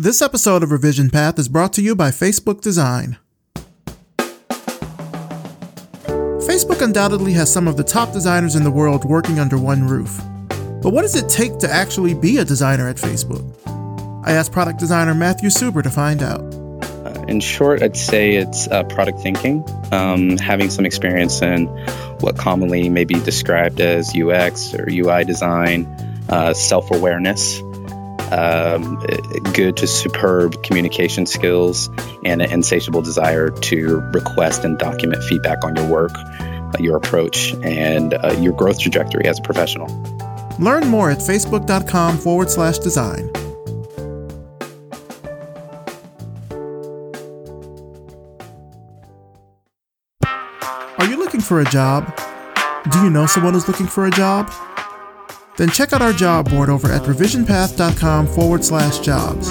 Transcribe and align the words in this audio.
This 0.00 0.22
episode 0.22 0.62
of 0.62 0.72
Revision 0.72 1.10
Path 1.10 1.38
is 1.38 1.46
brought 1.46 1.74
to 1.74 1.82
you 1.82 1.94
by 1.94 2.08
Facebook 2.08 2.62
Design. 2.62 3.18
Facebook 6.38 6.80
undoubtedly 6.80 7.34
has 7.34 7.52
some 7.52 7.68
of 7.68 7.76
the 7.76 7.84
top 7.84 8.10
designers 8.14 8.56
in 8.56 8.64
the 8.64 8.70
world 8.70 9.04
working 9.04 9.38
under 9.38 9.58
one 9.58 9.86
roof. 9.86 10.18
But 10.82 10.94
what 10.94 11.02
does 11.02 11.16
it 11.16 11.28
take 11.28 11.58
to 11.58 11.70
actually 11.70 12.14
be 12.14 12.38
a 12.38 12.46
designer 12.46 12.88
at 12.88 12.96
Facebook? 12.96 13.44
I 14.26 14.32
asked 14.32 14.52
product 14.52 14.78
designer 14.78 15.14
Matthew 15.14 15.50
Suber 15.50 15.82
to 15.82 15.90
find 15.90 16.22
out. 16.22 16.40
Uh, 17.04 17.22
in 17.28 17.40
short, 17.40 17.82
I'd 17.82 17.94
say 17.94 18.36
it's 18.36 18.68
uh, 18.68 18.84
product 18.84 19.20
thinking, 19.20 19.62
um, 19.92 20.38
having 20.38 20.70
some 20.70 20.86
experience 20.86 21.42
in 21.42 21.66
what 22.20 22.38
commonly 22.38 22.88
may 22.88 23.04
be 23.04 23.20
described 23.20 23.82
as 23.82 24.16
UX 24.16 24.72
or 24.72 24.88
UI 24.90 25.24
design, 25.24 25.84
uh, 26.30 26.54
self 26.54 26.90
awareness, 26.90 27.60
um, 28.30 28.98
good 29.52 29.76
to 29.78 29.86
superb 29.86 30.62
communication 30.62 31.26
skills, 31.26 31.88
and 32.24 32.42
an 32.42 32.50
insatiable 32.50 33.02
desire 33.02 33.50
to 33.50 34.00
request 34.12 34.64
and 34.64 34.78
document 34.78 35.22
feedback 35.24 35.64
on 35.64 35.76
your 35.76 35.86
work, 35.86 36.12
uh, 36.14 36.72
your 36.78 36.96
approach, 36.96 37.54
and 37.62 38.14
uh, 38.14 38.36
your 38.38 38.52
growth 38.52 38.80
trajectory 38.80 39.26
as 39.26 39.38
a 39.38 39.42
professional. 39.42 39.88
Learn 40.58 40.86
more 40.88 41.10
at 41.10 41.18
facebook.com 41.18 42.18
forward 42.18 42.50
slash 42.50 42.78
design. 42.78 43.30
Are 50.98 51.06
you 51.06 51.16
looking 51.16 51.40
for 51.40 51.60
a 51.60 51.64
job? 51.64 52.14
Do 52.90 53.02
you 53.02 53.10
know 53.10 53.26
someone 53.26 53.54
who's 53.54 53.68
looking 53.68 53.86
for 53.86 54.06
a 54.06 54.10
job? 54.10 54.50
Then 55.60 55.68
check 55.68 55.92
out 55.92 56.00
our 56.00 56.14
job 56.14 56.48
board 56.48 56.70
over 56.70 56.90
at 56.90 57.02
revisionpath.com 57.02 58.28
forward 58.28 58.64
slash 58.64 59.00
jobs. 59.00 59.50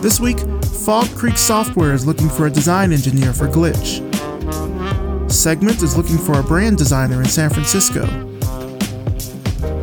This 0.00 0.20
week, 0.20 0.38
Fog 0.84 1.08
Creek 1.16 1.36
Software 1.36 1.92
is 1.92 2.06
looking 2.06 2.28
for 2.28 2.46
a 2.46 2.50
design 2.50 2.92
engineer 2.92 3.32
for 3.32 3.48
Glitch. 3.48 3.98
Segment 5.28 5.82
is 5.82 5.96
looking 5.96 6.18
for 6.18 6.38
a 6.38 6.44
brand 6.44 6.78
designer 6.78 7.18
in 7.18 7.24
San 7.24 7.50
Francisco. 7.50 8.06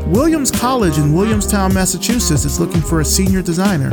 Williams 0.08 0.52
College 0.52 0.98
in 0.98 1.14
Williamstown, 1.14 1.74
Massachusetts 1.74 2.46
is 2.46 2.58
looking 2.58 2.80
for 2.80 3.02
a 3.02 3.06
senior 3.06 3.42
designer. 3.42 3.92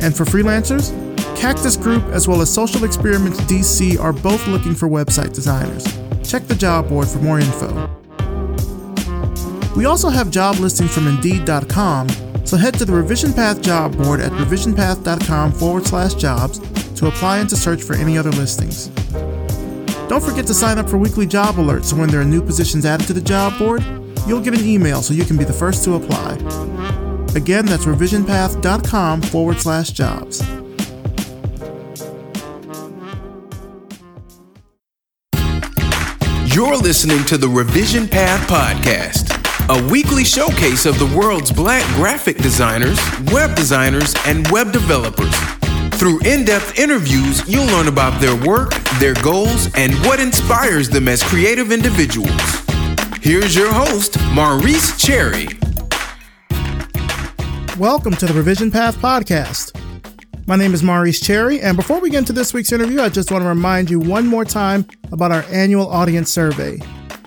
And 0.00 0.16
for 0.16 0.24
freelancers, 0.24 0.90
Cactus 1.36 1.76
Group 1.76 2.02
as 2.04 2.26
well 2.26 2.40
as 2.40 2.50
Social 2.50 2.82
Experiments 2.82 3.40
DC 3.40 4.00
are 4.00 4.14
both 4.14 4.48
looking 4.48 4.74
for 4.74 4.88
website 4.88 5.34
designers. 5.34 5.84
Check 6.26 6.46
the 6.46 6.54
job 6.54 6.88
board 6.88 7.08
for 7.08 7.18
more 7.18 7.38
info. 7.38 7.97
We 9.78 9.84
also 9.84 10.08
have 10.08 10.32
job 10.32 10.56
listings 10.56 10.92
from 10.92 11.06
Indeed.com, 11.06 12.08
so 12.44 12.56
head 12.56 12.74
to 12.80 12.84
the 12.84 12.92
Revision 12.92 13.32
Path 13.32 13.62
job 13.62 13.96
board 13.96 14.18
at 14.18 14.32
revisionpath.com 14.32 15.52
forward 15.52 15.86
slash 15.86 16.14
jobs 16.14 16.58
to 16.94 17.06
apply 17.06 17.38
and 17.38 17.48
to 17.48 17.54
search 17.54 17.84
for 17.84 17.94
any 17.94 18.18
other 18.18 18.32
listings. 18.32 18.88
Don't 20.08 20.20
forget 20.20 20.48
to 20.48 20.54
sign 20.54 20.78
up 20.78 20.90
for 20.90 20.98
weekly 20.98 21.26
job 21.26 21.54
alerts 21.54 21.84
so 21.84 21.96
when 21.96 22.08
there 22.08 22.20
are 22.20 22.24
new 22.24 22.42
positions 22.42 22.84
added 22.84 23.06
to 23.06 23.12
the 23.12 23.20
job 23.20 23.56
board, 23.56 23.84
you'll 24.26 24.40
get 24.40 24.52
an 24.52 24.66
email 24.66 25.00
so 25.00 25.14
you 25.14 25.24
can 25.24 25.36
be 25.36 25.44
the 25.44 25.52
first 25.52 25.84
to 25.84 25.94
apply. 25.94 26.32
Again, 27.36 27.64
that's 27.64 27.84
revisionpath.com 27.84 29.22
forward 29.22 29.58
slash 29.58 29.92
jobs. 29.92 30.44
You're 36.52 36.76
listening 36.76 37.22
to 37.26 37.38
the 37.38 37.48
Revision 37.48 38.08
Path 38.08 38.48
Podcast 38.50 39.27
a 39.70 39.86
weekly 39.90 40.24
showcase 40.24 40.86
of 40.86 40.98
the 40.98 41.14
world's 41.14 41.52
black 41.52 41.84
graphic 41.94 42.38
designers, 42.38 42.98
web 43.30 43.54
designers, 43.54 44.14
and 44.24 44.50
web 44.50 44.72
developers. 44.72 45.34
Through 45.98 46.20
in 46.20 46.46
depth 46.46 46.78
interviews, 46.78 47.46
you'll 47.46 47.66
learn 47.66 47.86
about 47.86 48.18
their 48.18 48.34
work, 48.46 48.72
their 48.98 49.12
goals, 49.22 49.68
and 49.74 49.92
what 50.06 50.20
inspires 50.20 50.88
them 50.88 51.06
as 51.06 51.22
creative 51.22 51.70
individuals. 51.70 52.30
Here's 53.20 53.54
your 53.54 53.70
host, 53.70 54.16
Maurice 54.32 54.96
Cherry. 54.96 55.48
Welcome 57.78 58.16
to 58.16 58.26
the 58.26 58.32
Revision 58.34 58.70
Path 58.70 58.96
Podcast. 58.96 59.78
My 60.46 60.56
name 60.56 60.72
is 60.72 60.82
Maurice 60.82 61.20
Cherry, 61.20 61.60
and 61.60 61.76
before 61.76 62.00
we 62.00 62.08
get 62.08 62.20
into 62.20 62.32
this 62.32 62.54
week's 62.54 62.72
interview, 62.72 63.02
I 63.02 63.10
just 63.10 63.30
want 63.30 63.42
to 63.42 63.48
remind 63.48 63.90
you 63.90 64.00
one 64.00 64.26
more 64.26 64.46
time 64.46 64.86
about 65.12 65.30
our 65.30 65.42
annual 65.50 65.88
audience 65.88 66.32
survey. 66.32 66.78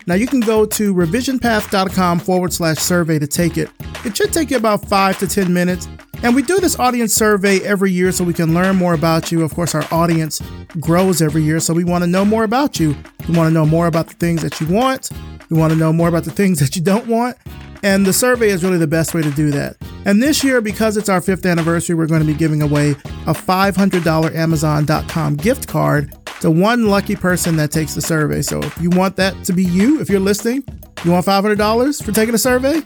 Now 0.07 0.15
you 0.15 0.27
can 0.27 0.39
go 0.39 0.65
to 0.65 0.93
revisionpath.com 0.93 2.19
forward 2.19 2.53
slash 2.53 2.77
survey 2.77 3.19
to 3.19 3.27
take 3.27 3.57
it. 3.57 3.69
It 4.03 4.17
should 4.17 4.33
take 4.33 4.51
you 4.51 4.57
about 4.57 4.85
five 4.87 5.17
to 5.19 5.27
10 5.27 5.53
minutes. 5.53 5.87
And 6.23 6.35
we 6.35 6.43
do 6.43 6.59
this 6.59 6.77
audience 6.79 7.13
survey 7.13 7.59
every 7.61 7.91
year 7.91 8.11
so 8.11 8.23
we 8.23 8.33
can 8.33 8.53
learn 8.53 8.75
more 8.75 8.93
about 8.93 9.31
you. 9.31 9.43
Of 9.43 9.53
course, 9.55 9.73
our 9.73 9.85
audience 9.91 10.41
grows 10.79 11.21
every 11.21 11.41
year, 11.41 11.59
so 11.59 11.73
we 11.73 11.83
want 11.83 12.03
to 12.03 12.09
know 12.09 12.23
more 12.23 12.43
about 12.43 12.79
you. 12.79 12.95
We 13.27 13.35
want 13.35 13.49
to 13.49 13.53
know 13.53 13.65
more 13.65 13.87
about 13.87 14.07
the 14.07 14.13
things 14.13 14.41
that 14.43 14.61
you 14.61 14.67
want. 14.67 15.09
We 15.49 15.57
want 15.57 15.73
to 15.73 15.79
know 15.79 15.91
more 15.91 16.07
about 16.07 16.23
the 16.23 16.31
things 16.31 16.59
that 16.59 16.75
you 16.75 16.81
don't 16.81 17.07
want. 17.07 17.37
And 17.83 18.05
the 18.05 18.13
survey 18.13 18.49
is 18.49 18.63
really 18.63 18.77
the 18.77 18.87
best 18.87 19.15
way 19.15 19.23
to 19.23 19.31
do 19.31 19.49
that. 19.51 19.77
And 20.05 20.21
this 20.21 20.43
year, 20.43 20.61
because 20.61 20.97
it's 20.97 21.09
our 21.09 21.21
fifth 21.21 21.45
anniversary, 21.45 21.95
we're 21.95 22.07
going 22.07 22.21
to 22.21 22.27
be 22.27 22.35
giving 22.35 22.61
away 22.61 22.91
a 22.91 23.33
$500 23.33 24.35
Amazon.com 24.35 25.35
gift 25.37 25.67
card 25.67 26.15
to 26.41 26.51
one 26.51 26.87
lucky 26.87 27.15
person 27.15 27.55
that 27.55 27.71
takes 27.71 27.93
the 27.93 28.01
survey. 28.01 28.41
So 28.41 28.59
if 28.59 28.79
you 28.81 28.89
want 28.89 29.15
that 29.15 29.43
to 29.45 29.53
be 29.53 29.63
you, 29.63 30.01
if 30.01 30.09
you're 30.09 30.19
listening, 30.19 30.63
you 31.05 31.11
want 31.11 31.25
$500 31.25 32.03
for 32.03 32.11
taking 32.11 32.35
a 32.35 32.39
survey, 32.39 32.81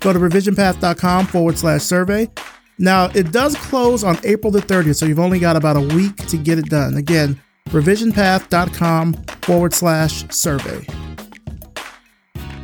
go 0.00 0.12
to 0.12 0.18
revisionpath.com 0.18 1.26
forward 1.26 1.58
slash 1.58 1.82
survey. 1.82 2.30
Now, 2.78 3.06
it 3.14 3.30
does 3.30 3.56
close 3.56 4.02
on 4.02 4.16
April 4.24 4.50
the 4.50 4.60
30th, 4.60 4.96
so 4.96 5.06
you've 5.06 5.18
only 5.18 5.38
got 5.38 5.54
about 5.54 5.76
a 5.76 5.80
week 5.80 6.16
to 6.28 6.38
get 6.38 6.58
it 6.58 6.70
done. 6.70 6.96
Again, 6.96 7.38
revisionpath.com 7.66 9.14
forward 9.42 9.74
slash 9.74 10.26
survey. 10.30 10.86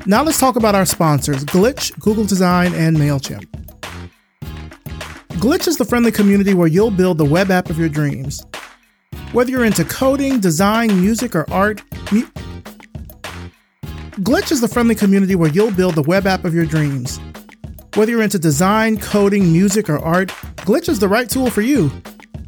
Now 0.06 0.22
let's 0.22 0.38
talk 0.38 0.54
about 0.54 0.76
our 0.76 0.86
sponsors 0.86 1.44
Glitch, 1.44 1.98
Google 1.98 2.24
Design, 2.24 2.72
and 2.74 2.96
MailChimp. 2.96 3.46
Glitch 5.40 5.66
is 5.66 5.76
the 5.76 5.84
friendly 5.84 6.12
community 6.12 6.54
where 6.54 6.68
you'll 6.68 6.92
build 6.92 7.18
the 7.18 7.24
web 7.24 7.50
app 7.50 7.68
of 7.68 7.78
your 7.78 7.88
dreams. 7.88 8.42
Whether 9.36 9.50
you're 9.50 9.66
into 9.66 9.84
coding, 9.84 10.40
design, 10.40 10.98
music, 10.98 11.36
or 11.36 11.44
art, 11.52 11.82
mu- 12.10 12.26
Glitch 14.22 14.50
is 14.50 14.62
the 14.62 14.66
friendly 14.66 14.94
community 14.94 15.34
where 15.34 15.50
you'll 15.50 15.72
build 15.72 15.94
the 15.94 16.00
web 16.04 16.26
app 16.26 16.46
of 16.46 16.54
your 16.54 16.64
dreams. 16.64 17.20
Whether 17.96 18.12
you're 18.12 18.22
into 18.22 18.38
design, 18.38 18.98
coding, 18.98 19.52
music, 19.52 19.90
or 19.90 19.98
art, 19.98 20.28
Glitch 20.64 20.88
is 20.88 21.00
the 21.00 21.08
right 21.08 21.28
tool 21.28 21.50
for 21.50 21.60
you. 21.60 21.90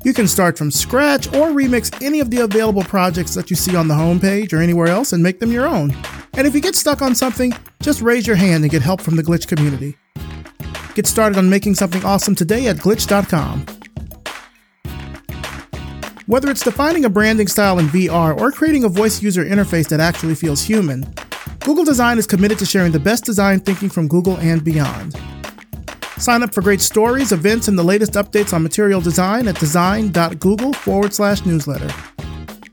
You 0.02 0.14
can 0.14 0.26
start 0.26 0.56
from 0.56 0.70
scratch 0.70 1.26
or 1.26 1.50
remix 1.50 1.92
any 2.02 2.20
of 2.20 2.30
the 2.30 2.38
available 2.38 2.84
projects 2.84 3.34
that 3.34 3.50
you 3.50 3.56
see 3.56 3.76
on 3.76 3.88
the 3.88 3.94
homepage 3.94 4.54
or 4.54 4.62
anywhere 4.62 4.88
else 4.88 5.12
and 5.12 5.22
make 5.22 5.40
them 5.40 5.52
your 5.52 5.66
own. 5.66 5.94
And 6.38 6.46
if 6.46 6.54
you 6.54 6.62
get 6.62 6.74
stuck 6.74 7.02
on 7.02 7.14
something, 7.14 7.52
just 7.82 8.00
raise 8.00 8.26
your 8.26 8.36
hand 8.36 8.64
and 8.64 8.70
get 8.70 8.80
help 8.80 9.02
from 9.02 9.16
the 9.16 9.22
Glitch 9.22 9.46
community. 9.46 9.98
Get 10.94 11.06
started 11.06 11.36
on 11.36 11.50
making 11.50 11.74
something 11.74 12.02
awesome 12.06 12.34
today 12.34 12.66
at 12.68 12.76
glitch.com. 12.76 13.77
Whether 16.28 16.50
it's 16.50 16.62
defining 16.62 17.06
a 17.06 17.08
branding 17.08 17.48
style 17.48 17.78
in 17.78 17.86
VR 17.86 18.38
or 18.38 18.52
creating 18.52 18.84
a 18.84 18.90
voice 18.90 19.22
user 19.22 19.42
interface 19.42 19.88
that 19.88 19.98
actually 19.98 20.34
feels 20.34 20.62
human, 20.62 21.10
Google 21.60 21.86
Design 21.86 22.18
is 22.18 22.26
committed 22.26 22.58
to 22.58 22.66
sharing 22.66 22.92
the 22.92 23.00
best 23.00 23.24
design 23.24 23.60
thinking 23.60 23.88
from 23.88 24.08
Google 24.08 24.36
and 24.36 24.62
beyond. 24.62 25.18
Sign 26.18 26.42
up 26.42 26.52
for 26.52 26.60
great 26.60 26.82
stories, 26.82 27.32
events, 27.32 27.66
and 27.66 27.78
the 27.78 27.82
latest 27.82 28.12
updates 28.12 28.52
on 28.52 28.62
material 28.62 29.00
design 29.00 29.48
at 29.48 29.58
design.google 29.58 30.74
forward 30.74 31.14
slash 31.14 31.46
newsletter. 31.46 31.88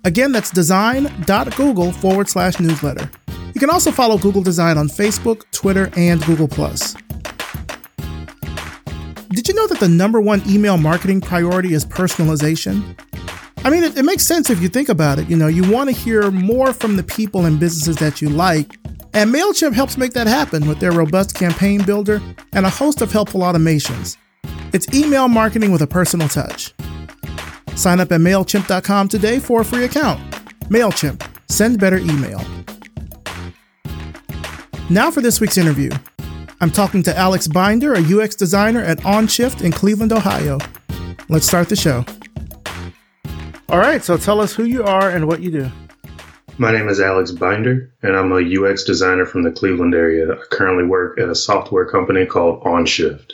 Again, 0.03 0.33
that's 0.33 0.51
design.google 0.51 1.93
forward 1.93 2.27
slash 2.27 2.59
newsletter. 2.59 3.09
You 3.53 3.61
can 3.61 3.69
also 3.69 3.89
follow 3.89 4.17
Google 4.17 4.43
Design 4.43 4.77
on 4.77 4.89
Facebook, 4.89 5.49
Twitter, 5.51 5.89
and 5.95 6.21
Google. 6.25 6.47
Did 9.29 9.47
you 9.47 9.53
know 9.53 9.67
that 9.67 9.79
the 9.79 9.87
number 9.87 10.19
one 10.19 10.41
email 10.45 10.77
marketing 10.77 11.21
priority 11.21 11.73
is 11.73 11.85
personalization? 11.85 12.97
I 13.65 13.71
mean, 13.71 13.83
it, 13.83 13.97
it 13.97 14.05
makes 14.05 14.23
sense 14.23 14.51
if 14.51 14.61
you 14.61 14.69
think 14.69 14.89
about 14.89 15.17
it. 15.17 15.27
You 15.27 15.35
know, 15.35 15.47
you 15.47 15.69
want 15.71 15.89
to 15.89 15.95
hear 15.95 16.29
more 16.29 16.71
from 16.71 16.97
the 16.97 17.03
people 17.03 17.45
and 17.45 17.59
businesses 17.59 17.95
that 17.95 18.21
you 18.21 18.29
like, 18.29 18.77
and 19.15 19.33
MailChimp 19.33 19.73
helps 19.73 19.97
make 19.97 20.13
that 20.13 20.27
happen 20.27 20.67
with 20.67 20.79
their 20.79 20.91
robust 20.91 21.33
campaign 21.33 21.83
builder 21.83 22.21
and 22.53 22.67
a 22.67 22.69
host 22.69 23.01
of 23.01 23.11
helpful 23.11 23.41
automations. 23.41 24.17
It's 24.71 24.87
email 24.93 25.27
marketing 25.27 25.71
with 25.71 25.81
a 25.81 25.87
personal 25.87 26.27
touch. 26.27 26.75
Sign 27.75 27.99
up 27.99 28.11
at 28.11 28.21
MailChimp.com 28.21 29.07
today 29.07 29.39
for 29.39 29.61
a 29.61 29.65
free 29.65 29.85
account. 29.85 30.21
MailChimp, 30.65 31.27
send 31.49 31.79
better 31.79 31.97
email. 31.97 32.45
Now 34.91 35.09
for 35.09 35.21
this 35.21 35.41
week's 35.41 35.57
interview. 35.57 35.89
I'm 36.61 36.69
talking 36.69 37.01
to 37.01 37.17
Alex 37.17 37.47
Binder, 37.47 37.95
a 37.95 37.99
UX 37.99 38.35
designer 38.35 38.81
at 38.81 38.99
OnShift 38.99 39.63
in 39.63 39.71
Cleveland, 39.71 40.13
Ohio. 40.13 40.59
Let's 41.29 41.47
start 41.47 41.69
the 41.69 41.75
show. 41.75 42.05
All 43.67 43.79
right, 43.79 44.03
so 44.03 44.15
tell 44.15 44.41
us 44.41 44.53
who 44.53 44.63
you 44.63 44.83
are 44.83 45.09
and 45.09 45.27
what 45.27 45.41
you 45.41 45.49
do. 45.49 45.71
My 46.57 46.71
name 46.71 46.87
is 46.87 46.99
Alex 46.99 47.31
Binder, 47.31 47.91
and 48.03 48.15
I'm 48.15 48.31
a 48.31 48.37
UX 48.37 48.83
designer 48.83 49.25
from 49.25 49.43
the 49.43 49.51
Cleveland 49.51 49.95
area. 49.95 50.31
I 50.31 50.37
currently 50.51 50.85
work 50.85 51.19
at 51.19 51.29
a 51.29 51.35
software 51.35 51.85
company 51.85 52.27
called 52.27 52.63
OnShift. 52.63 53.31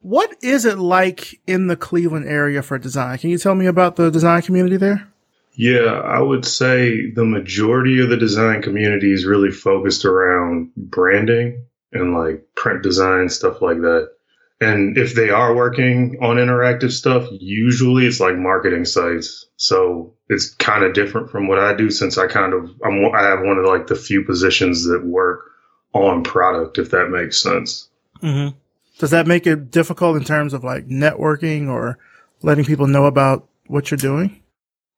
What 0.00 0.36
is 0.42 0.64
it 0.64 0.78
like 0.78 1.40
in 1.46 1.66
the 1.66 1.76
Cleveland 1.76 2.26
area 2.26 2.62
for 2.62 2.78
design? 2.78 3.18
Can 3.18 3.30
you 3.30 3.38
tell 3.38 3.54
me 3.54 3.66
about 3.66 3.96
the 3.96 4.10
design 4.10 4.42
community 4.42 4.76
there? 4.76 5.08
Yeah, 5.54 6.00
I 6.04 6.20
would 6.20 6.46
say 6.46 7.10
the 7.10 7.24
majority 7.24 8.00
of 8.00 8.08
the 8.08 8.16
design 8.16 8.62
community 8.62 9.12
is 9.12 9.26
really 9.26 9.50
focused 9.50 10.04
around 10.04 10.72
branding 10.76 11.66
and 11.92 12.14
like 12.14 12.46
print 12.54 12.82
design, 12.82 13.28
stuff 13.28 13.60
like 13.60 13.80
that. 13.82 14.10
And 14.62 14.96
if 14.96 15.14
they 15.14 15.30
are 15.30 15.56
working 15.56 16.18
on 16.22 16.36
interactive 16.36 16.92
stuff, 16.92 17.26
usually 17.32 18.06
it's 18.06 18.20
like 18.20 18.36
marketing 18.36 18.84
sites. 18.84 19.46
So 19.56 20.14
it's 20.28 20.54
kind 20.54 20.84
of 20.84 20.94
different 20.94 21.30
from 21.30 21.48
what 21.48 21.58
I 21.58 21.74
do 21.74 21.90
since 21.90 22.16
I 22.16 22.28
kind 22.28 22.54
of 22.54 22.70
I'm 22.84 23.04
I 23.12 23.22
have 23.22 23.40
one 23.40 23.58
of 23.58 23.64
like 23.64 23.88
the 23.88 23.96
few 23.96 24.24
positions 24.24 24.86
that 24.86 25.04
work 25.04 25.50
on 25.92 26.22
product, 26.22 26.78
if 26.78 26.90
that 26.90 27.10
makes 27.10 27.42
sense. 27.42 27.88
Mm-hmm. 28.22 28.56
Does 28.98 29.10
that 29.10 29.26
make 29.26 29.48
it 29.48 29.72
difficult 29.72 30.16
in 30.16 30.24
terms 30.24 30.54
of 30.54 30.62
like 30.62 30.86
networking 30.86 31.68
or 31.68 31.98
letting 32.42 32.64
people 32.64 32.86
know 32.86 33.06
about 33.06 33.48
what 33.66 33.90
you're 33.90 33.98
doing? 33.98 34.40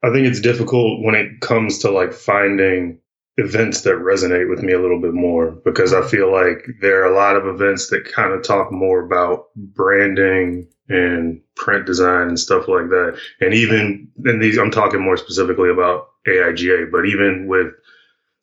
I 0.02 0.12
think 0.12 0.26
it's 0.26 0.40
difficult 0.40 1.02
when 1.02 1.14
it 1.14 1.40
comes 1.40 1.78
to 1.78 1.90
like 1.90 2.12
finding 2.12 2.98
events 3.36 3.82
that 3.82 3.94
resonate 3.94 4.48
with 4.48 4.62
me 4.62 4.72
a 4.72 4.80
little 4.80 5.00
bit 5.00 5.12
more 5.12 5.50
because 5.64 5.92
I 5.92 6.06
feel 6.06 6.30
like 6.30 6.66
there 6.80 7.02
are 7.02 7.12
a 7.12 7.16
lot 7.16 7.36
of 7.36 7.46
events 7.46 7.88
that 7.88 8.10
kind 8.12 8.32
of 8.32 8.44
talk 8.44 8.70
more 8.70 9.04
about 9.04 9.46
branding 9.56 10.68
and 10.88 11.40
print 11.56 11.86
design 11.86 12.28
and 12.28 12.38
stuff 12.38 12.68
like 12.68 12.88
that. 12.90 13.18
And 13.40 13.52
even 13.54 14.08
in 14.24 14.38
these, 14.38 14.58
I'm 14.58 14.70
talking 14.70 15.02
more 15.02 15.16
specifically 15.16 15.70
about 15.70 16.10
AIGA, 16.28 16.90
but 16.92 17.06
even 17.06 17.46
with 17.48 17.72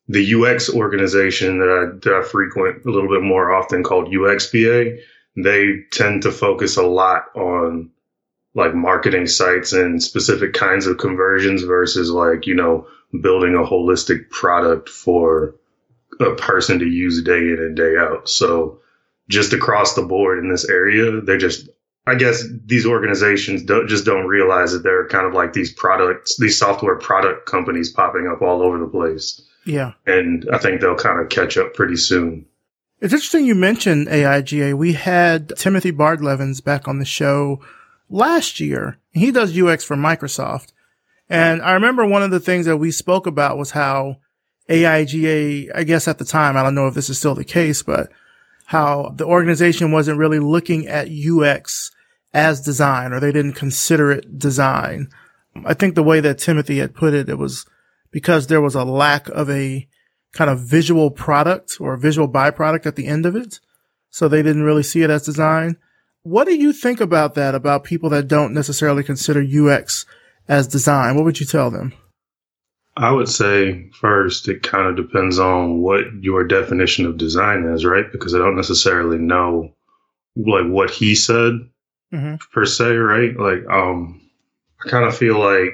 the 0.08 0.34
UX 0.34 0.68
organization 0.68 1.58
that 1.58 1.68
I, 1.68 1.98
that 2.02 2.14
I 2.14 2.22
frequent 2.22 2.84
a 2.84 2.90
little 2.90 3.08
bit 3.08 3.22
more 3.22 3.52
often 3.52 3.82
called 3.82 4.12
UXPA, 4.12 4.98
they 5.36 5.76
tend 5.92 6.22
to 6.22 6.32
focus 6.32 6.76
a 6.76 6.82
lot 6.82 7.34
on 7.34 7.90
like 8.54 8.74
marketing 8.74 9.26
sites 9.26 9.72
and 9.72 10.02
specific 10.02 10.52
kinds 10.52 10.86
of 10.86 10.98
conversions 10.98 11.62
versus 11.62 12.10
like, 12.10 12.46
you 12.46 12.54
know, 12.54 12.86
building 13.20 13.54
a 13.54 13.68
holistic 13.68 14.30
product 14.30 14.88
for 14.88 15.56
a 16.20 16.34
person 16.34 16.78
to 16.78 16.86
use 16.86 17.22
day 17.22 17.38
in 17.38 17.58
and 17.58 17.76
day 17.76 17.96
out. 17.98 18.28
So 18.28 18.80
just 19.28 19.52
across 19.52 19.94
the 19.94 20.02
board 20.02 20.38
in 20.38 20.50
this 20.50 20.68
area, 20.68 21.20
they're 21.20 21.38
just 21.38 21.68
I 22.06 22.16
guess 22.16 22.44
these 22.66 22.84
organizations 22.84 23.62
don't 23.62 23.88
just 23.88 24.04
don't 24.04 24.26
realize 24.26 24.72
that 24.72 24.82
they're 24.82 25.06
kind 25.06 25.26
of 25.26 25.34
like 25.34 25.52
these 25.52 25.72
products, 25.72 26.36
these 26.36 26.58
software 26.58 26.96
product 26.96 27.46
companies 27.46 27.92
popping 27.92 28.26
up 28.26 28.42
all 28.42 28.62
over 28.62 28.78
the 28.78 28.88
place. 28.88 29.40
Yeah. 29.64 29.92
And 30.06 30.48
I 30.52 30.58
think 30.58 30.80
they'll 30.80 30.96
kind 30.96 31.20
of 31.20 31.28
catch 31.28 31.56
up 31.56 31.74
pretty 31.74 31.96
soon. 31.96 32.46
It's 33.00 33.12
interesting 33.12 33.46
you 33.46 33.54
mentioned 33.54 34.08
AIGA. 34.08 34.74
We 34.74 34.94
had 34.94 35.52
Timothy 35.56 35.92
Bardlavens 35.92 36.62
back 36.62 36.88
on 36.88 36.98
the 36.98 37.04
show 37.04 37.60
last 38.08 38.58
year. 38.58 38.98
He 39.12 39.30
does 39.30 39.56
UX 39.56 39.84
for 39.84 39.96
Microsoft. 39.96 40.72
And 41.28 41.62
I 41.62 41.72
remember 41.72 42.06
one 42.06 42.22
of 42.22 42.30
the 42.30 42.40
things 42.40 42.66
that 42.66 42.76
we 42.76 42.90
spoke 42.90 43.26
about 43.26 43.58
was 43.58 43.70
how 43.70 44.16
AIGA, 44.68 45.70
I 45.74 45.84
guess 45.84 46.08
at 46.08 46.18
the 46.18 46.24
time, 46.24 46.56
I 46.56 46.62
don't 46.62 46.74
know 46.74 46.86
if 46.86 46.94
this 46.94 47.10
is 47.10 47.18
still 47.18 47.34
the 47.34 47.44
case, 47.44 47.82
but 47.82 48.10
how 48.66 49.12
the 49.16 49.26
organization 49.26 49.92
wasn't 49.92 50.18
really 50.18 50.38
looking 50.38 50.86
at 50.86 51.08
UX 51.10 51.90
as 52.32 52.60
design 52.60 53.12
or 53.12 53.20
they 53.20 53.32
didn't 53.32 53.52
consider 53.52 54.10
it 54.10 54.38
design. 54.38 55.08
I 55.64 55.74
think 55.74 55.94
the 55.94 56.02
way 56.02 56.20
that 56.20 56.38
Timothy 56.38 56.78
had 56.78 56.94
put 56.94 57.14
it, 57.14 57.28
it 57.28 57.38
was 57.38 57.66
because 58.10 58.46
there 58.46 58.60
was 58.60 58.74
a 58.74 58.84
lack 58.84 59.28
of 59.28 59.50
a 59.50 59.88
kind 60.32 60.50
of 60.50 60.60
visual 60.60 61.10
product 61.10 61.76
or 61.80 61.96
visual 61.96 62.28
byproduct 62.28 62.86
at 62.86 62.96
the 62.96 63.06
end 63.06 63.26
of 63.26 63.36
it. 63.36 63.60
So 64.10 64.28
they 64.28 64.42
didn't 64.42 64.62
really 64.62 64.82
see 64.82 65.02
it 65.02 65.10
as 65.10 65.24
design. 65.24 65.76
What 66.22 66.44
do 66.46 66.54
you 66.54 66.72
think 66.72 67.00
about 67.00 67.34
that, 67.34 67.54
about 67.54 67.84
people 67.84 68.10
that 68.10 68.28
don't 68.28 68.54
necessarily 68.54 69.02
consider 69.02 69.40
UX 69.42 70.06
as 70.48 70.66
design? 70.66 71.16
What 71.16 71.24
would 71.24 71.40
you 71.40 71.46
tell 71.46 71.70
them? 71.70 71.92
I 72.96 73.10
would 73.10 73.28
say 73.28 73.88
first, 74.00 74.48
it 74.48 74.62
kind 74.62 74.86
of 74.86 74.96
depends 74.96 75.38
on 75.38 75.80
what 75.80 76.04
your 76.20 76.44
definition 76.44 77.06
of 77.06 77.16
design 77.16 77.64
is, 77.64 77.84
right? 77.84 78.10
Because 78.12 78.34
I 78.34 78.38
don't 78.38 78.56
necessarily 78.56 79.18
know 79.18 79.72
like 80.36 80.66
what 80.66 80.90
he 80.90 81.14
said 81.14 81.54
mm-hmm. 82.12 82.34
per 82.52 82.66
se, 82.66 82.96
right? 82.96 83.36
Like, 83.36 83.66
um, 83.70 84.20
I 84.84 84.88
kind 84.88 85.06
of 85.06 85.16
feel 85.16 85.38
like 85.38 85.70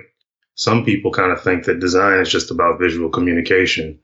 some 0.55 0.85
people 0.85 1.11
kind 1.11 1.32
of 1.32 1.43
think 1.43 1.64
that 1.64 1.81
design 1.81 2.21
is 2.21 2.31
just 2.31 2.50
about 2.50 2.81
visual 2.81 3.09
communication, 3.11 3.99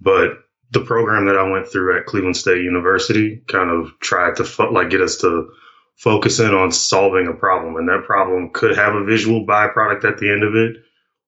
but 0.00 0.38
the 0.70 0.80
program 0.80 1.26
that 1.26 1.38
I 1.38 1.48
went 1.48 1.68
through 1.68 1.96
at 1.96 2.06
Cleveland 2.06 2.36
State 2.36 2.62
University 2.62 3.42
kind 3.48 3.70
of 3.70 3.92
tried 4.00 4.36
to 4.36 4.70
like 4.70 4.90
get 4.90 5.00
us 5.00 5.16
to 5.18 5.50
focus 5.96 6.40
in 6.40 6.54
on 6.54 6.72
solving 6.72 7.28
a 7.28 7.32
problem, 7.32 7.76
and 7.76 7.88
that 7.88 8.04
problem 8.06 8.50
could 8.52 8.76
have 8.76 8.94
a 8.94 9.04
visual 9.04 9.46
byproduct 9.46 10.04
at 10.04 10.18
the 10.18 10.30
end 10.30 10.42
of 10.42 10.54
it, 10.54 10.76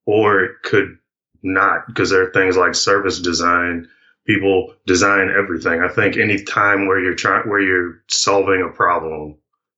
or 0.07 0.45
it 0.45 0.63
could 0.63 0.99
not 1.43 1.87
because 1.87 2.11
there 2.11 2.23
are 2.23 2.33
things 2.33 2.57
like 2.57 2.75
service 2.75 3.21
design. 3.21 3.89
People 4.27 4.75
design 4.87 5.31
everything. 5.31 5.81
I 5.81 5.89
think 5.89 6.17
any 6.17 6.43
time 6.43 6.89
where 6.89 6.99
you're 6.99 7.15
trying, 7.15 7.49
where 7.49 7.61
you're 7.61 8.03
solving 8.09 8.61
a 8.61 8.75
problem 8.75 9.37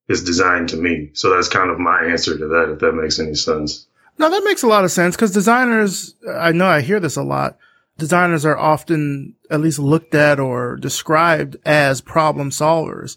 is 0.08 0.24
designed 0.24 0.70
to 0.70 0.76
me. 0.78 1.10
So 1.12 1.28
that's 1.28 1.48
kind 1.48 1.70
of 1.70 1.78
my 1.78 2.04
answer 2.04 2.38
to 2.38 2.48
that, 2.48 2.72
if 2.72 2.78
that 2.78 2.92
makes 2.92 3.18
any 3.18 3.34
sense. 3.34 3.86
No, 4.16 4.30
that 4.30 4.44
makes 4.44 4.62
a 4.62 4.66
lot 4.66 4.84
of 4.84 4.90
sense 4.90 5.14
because 5.14 5.32
designers, 5.32 6.14
I 6.34 6.52
know 6.52 6.66
I 6.66 6.80
hear 6.80 6.98
this 6.98 7.16
a 7.16 7.22
lot. 7.22 7.58
Designers 7.98 8.46
are 8.46 8.56
often 8.56 9.34
at 9.50 9.60
least 9.60 9.78
looked 9.78 10.14
at 10.14 10.40
or 10.40 10.76
described 10.76 11.56
as 11.66 12.00
problem 12.00 12.50
solvers. 12.50 13.16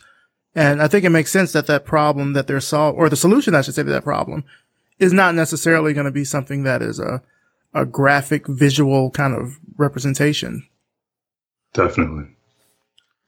And 0.54 0.82
I 0.82 0.88
think 0.88 1.06
it 1.06 1.10
makes 1.10 1.32
sense 1.32 1.54
that 1.54 1.68
that 1.68 1.86
problem 1.86 2.34
that 2.34 2.48
they're 2.48 2.60
solving, 2.60 3.00
or 3.00 3.10
the 3.10 3.16
solution, 3.16 3.56
I 3.56 3.62
should 3.62 3.76
say, 3.76 3.84
to 3.84 3.90
that 3.90 4.04
problem 4.04 4.44
is 5.00 5.14
not 5.14 5.34
necessarily 5.34 5.94
going 5.94 6.06
to 6.06 6.12
be 6.12 6.26
something 6.26 6.64
that 6.64 6.82
is 6.82 7.00
a 7.00 7.22
a 7.74 7.86
graphic 7.86 8.48
visual 8.48 9.12
kind 9.12 9.34
of 9.34 9.58
representation. 9.78 10.68
Definitely. 11.74 12.26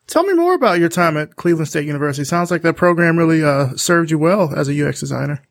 Tell 0.08 0.24
me 0.24 0.34
more 0.34 0.54
about 0.54 0.80
your 0.80 0.90
time 0.90 1.16
at 1.16 1.38
Cleveland 1.38 1.70
State 1.70 1.86
University. 1.86 2.26
Sounds 2.26 2.52
like 2.52 2.62
that 2.64 2.76
program 2.76 3.18
really 3.18 3.44
uh, 3.44 3.76
served 3.78 4.12
you 4.12 4.20
well 4.20 4.54
as 4.54 4.68
a 4.68 4.88
UX 4.88 5.00
designer. 5.00 5.42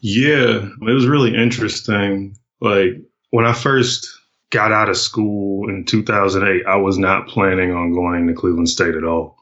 Yeah, 0.00 0.68
it 0.80 0.92
was 0.92 1.06
really 1.06 1.34
interesting. 1.34 2.36
Like 2.60 2.94
when 3.30 3.46
I 3.46 3.52
first 3.52 4.08
got 4.50 4.72
out 4.72 4.88
of 4.88 4.96
school 4.96 5.68
in 5.68 5.84
2008, 5.84 6.66
I 6.66 6.76
was 6.76 6.98
not 6.98 7.28
planning 7.28 7.70
on 7.72 7.94
going 7.94 8.26
to 8.26 8.34
Cleveland 8.34 8.68
State 8.68 8.96
at 8.96 9.04
all. 9.04 9.38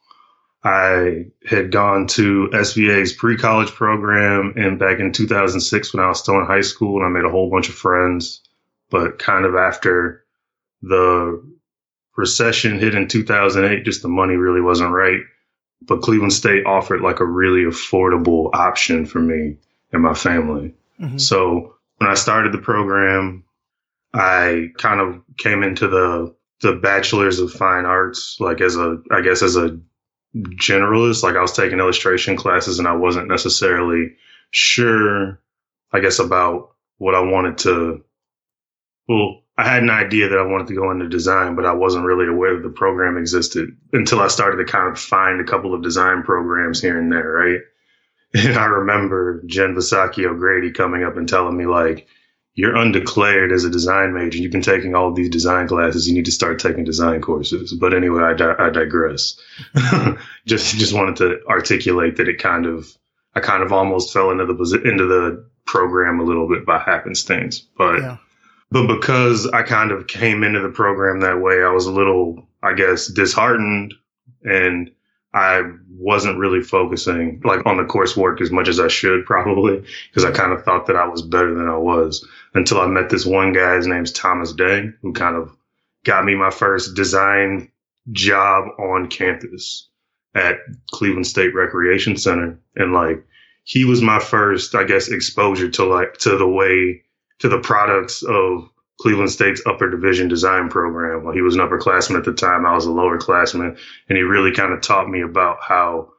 I 0.63 1.27
had 1.49 1.73
gone 1.73 2.07
to 2.09 2.51
SVA's 2.53 3.13
pre 3.15 3.37
college 3.37 3.71
program 3.71 4.53
and 4.57 4.79
back 4.79 4.99
in 4.99 5.13
2006 5.13 5.95
when 5.95 6.05
I 6.05 6.09
was 6.09 6.19
still 6.19 6.39
in 6.39 6.47
high 6.47 6.61
school 6.61 6.97
and 6.97 7.07
I 7.07 7.09
made 7.09 7.27
a 7.27 7.31
whole 7.31 7.51
bunch 7.51 7.69
of 7.69 7.75
friends 7.75 8.43
but 8.91 9.19
kind 9.19 9.47
of 9.47 9.55
after 9.55 10.25
the 10.83 11.43
recession 12.17 12.79
hit 12.79 12.95
in 12.95 13.09
2008, 13.09 13.85
just 13.85 14.03
the 14.03 14.09
money 14.09 14.35
really 14.35 14.61
wasn't 14.61 14.93
right. 14.93 15.21
But 15.83 16.03
Cleveland 16.03 16.33
State 16.33 16.67
offered 16.67 17.01
like 17.01 17.21
a 17.21 17.25
really 17.25 17.65
affordable 17.65 18.51
option 18.53 19.07
for 19.07 19.21
me 19.21 19.57
and 19.93 20.03
my 20.03 20.13
family. 20.13 20.75
Mm-hmm. 21.01 21.19
So 21.19 21.77
when 21.97 22.11
I 22.11 22.15
started 22.15 22.53
the 22.53 22.59
program, 22.59 23.45
I 24.13 24.69
kind 24.77 25.01
of 25.01 25.23
came 25.39 25.63
into 25.63 25.89
the 25.89 26.35
the 26.61 26.75
bachelor's 26.75 27.39
of 27.39 27.51
fine 27.51 27.87
arts 27.87 28.37
like 28.39 28.61
as 28.61 28.77
a 28.77 29.01
I 29.11 29.23
guess 29.23 29.41
as 29.41 29.57
a 29.57 29.81
generalist. 30.35 31.23
Like 31.23 31.37
I 31.37 31.43
was 31.43 31.53
taking 31.53 31.79
illustration 31.79 32.37
classes 32.37 32.79
and 32.79 32.89
I 32.89 32.95
wasn't 32.95 33.29
necessarily 33.29 34.15
sure, 34.51 35.41
I 35.93 36.01
guess, 36.01 36.19
about 36.19 36.73
what 36.99 37.15
I 37.15 37.21
wanted 37.21 37.59
to 37.59 38.05
well, 39.11 39.43
I 39.59 39.69
had 39.69 39.83
an 39.83 39.91
idea 39.91 40.29
that 40.29 40.39
I 40.39 40.47
wanted 40.47 40.69
to 40.69 40.75
go 40.75 40.93
into 40.93 41.09
design, 41.09 41.57
but 41.57 41.67
I 41.67 41.73
wasn't 41.73 42.05
really 42.05 42.29
aware 42.29 42.55
that 42.55 42.63
the 42.63 42.73
program 42.73 43.19
existed 43.19 43.77
until 43.93 44.21
I 44.21 44.29
started 44.29 44.59
to 44.59 44.71
kind 44.71 44.89
of 44.89 45.01
find 45.01 45.41
a 45.41 45.45
couple 45.45 45.75
of 45.75 45.83
design 45.83 46.23
programs 46.23 46.81
here 46.81 46.97
and 46.99 47.13
there, 47.13 47.29
right? 47.29 47.61
And 48.33 48.57
I 48.57 48.67
remember 48.67 49.43
Jen 49.47 49.75
Visocky 49.75 50.25
O'Grady 50.25 50.71
coming 50.71 51.03
up 51.03 51.17
and 51.17 51.29
telling 51.29 51.57
me 51.57 51.67
like, 51.67 52.07
you're 52.61 52.77
undeclared 52.77 53.53
as 53.53 53.65
a 53.65 53.71
design 53.71 54.13
major. 54.13 54.37
You've 54.37 54.53
been 54.53 54.61
taking 54.61 54.95
all 54.95 55.09
of 55.09 55.15
these 55.15 55.31
design 55.31 55.67
classes. 55.67 56.07
You 56.07 56.13
need 56.13 56.27
to 56.27 56.31
start 56.31 56.59
taking 56.59 56.85
design 56.85 57.23
courses. 57.23 57.73
But 57.73 57.95
anyway, 57.95 58.23
I, 58.23 58.35
di- 58.35 58.55
I 58.59 58.69
digress. 58.69 59.41
just 60.47 60.77
just 60.77 60.93
wanted 60.93 61.17
to 61.17 61.41
articulate 61.49 62.17
that 62.17 62.29
it 62.29 62.39
kind 62.39 62.67
of 62.67 62.87
I 63.35 63.41
kind 63.41 63.63
of 63.63 63.73
almost 63.73 64.13
fell 64.13 64.31
into 64.31 64.45
the 64.45 64.83
into 64.85 65.07
the 65.07 65.49
program 65.65 66.21
a 66.21 66.25
little 66.25 66.47
bit 66.49 66.67
by 66.67 66.79
happenstance. 66.79 67.61
But 67.61 68.01
yeah. 68.01 68.17
But 68.71 68.87
because 68.87 69.47
I 69.49 69.63
kind 69.63 69.91
of 69.91 70.07
came 70.07 70.45
into 70.45 70.61
the 70.61 70.69
program 70.69 71.21
that 71.21 71.41
way, 71.41 71.63
I 71.65 71.71
was 71.71 71.87
a 71.87 71.93
little, 71.93 72.47
I 72.63 72.75
guess, 72.75 73.09
disheartened 73.09 73.95
and 74.45 74.91
I 75.33 75.63
wasn't 75.91 76.39
really 76.39 76.61
focusing 76.63 77.41
like 77.45 77.67
on 77.67 77.77
the 77.77 77.85
coursework 77.85 78.41
as 78.41 78.51
much 78.51 78.69
as 78.69 78.81
I 78.81 78.89
should 78.89 79.27
probably 79.27 79.85
because 80.09 80.25
I 80.25 80.33
kind 80.33 80.53
of 80.53 80.65
thought 80.65 80.87
that 80.87 80.97
I 80.97 81.07
was 81.07 81.23
better 81.23 81.55
than 81.55 81.69
I 81.69 81.77
was 81.77 82.27
until 82.55 82.81
I 82.81 82.87
met 82.87 83.11
this 83.11 83.27
one 83.27 83.53
guy. 83.53 83.77
His 83.77 83.87
name's 83.87 84.13
Thomas 84.13 84.53
Day, 84.53 84.91
who 85.03 85.13
kind 85.13 85.37
of 85.37 85.57
got 86.05 86.25
me 86.25 86.35
my 86.35 86.51
first 86.51 86.95
design 86.97 87.71
job 88.13 88.69
on 88.79 89.09
campus. 89.09 89.89
at 90.35 90.59
Cleveland 90.93 91.27
State 91.27 91.55
Recreation 91.55 92.17
Center. 92.17 92.59
And 92.77 92.93
like, 92.93 93.25
he 93.65 93.85
was 93.85 94.03
my 94.03 94.19
first, 94.19 94.75
I 94.75 94.85
guess, 94.85 95.09
exposure 95.09 95.71
to 95.71 95.85
like, 95.85 96.19
to 96.19 96.37
the 96.37 96.49
way, 96.49 97.03
to 97.41 97.49
the 97.49 97.59
products 97.61 98.23
of 98.23 98.69
Cleveland 99.01 99.31
State's 99.31 99.63
upper 99.65 99.91
division 99.91 100.29
design 100.29 100.69
program. 100.69 101.25
Well, 101.25 101.35
he 101.35 101.41
was 101.41 101.55
an 101.55 101.63
upperclassman 101.63 102.19
at 102.19 102.25
the 102.25 102.35
time. 102.35 102.67
I 102.67 102.75
was 102.75 102.85
a 102.85 102.93
lower 102.93 103.17
classman. 103.17 103.77
And 104.09 104.19
he 104.19 104.23
really 104.23 104.53
kind 104.53 104.75
of 104.75 104.83
taught 104.83 105.09
me 105.09 105.23
about 105.23 105.59
how 105.63 106.13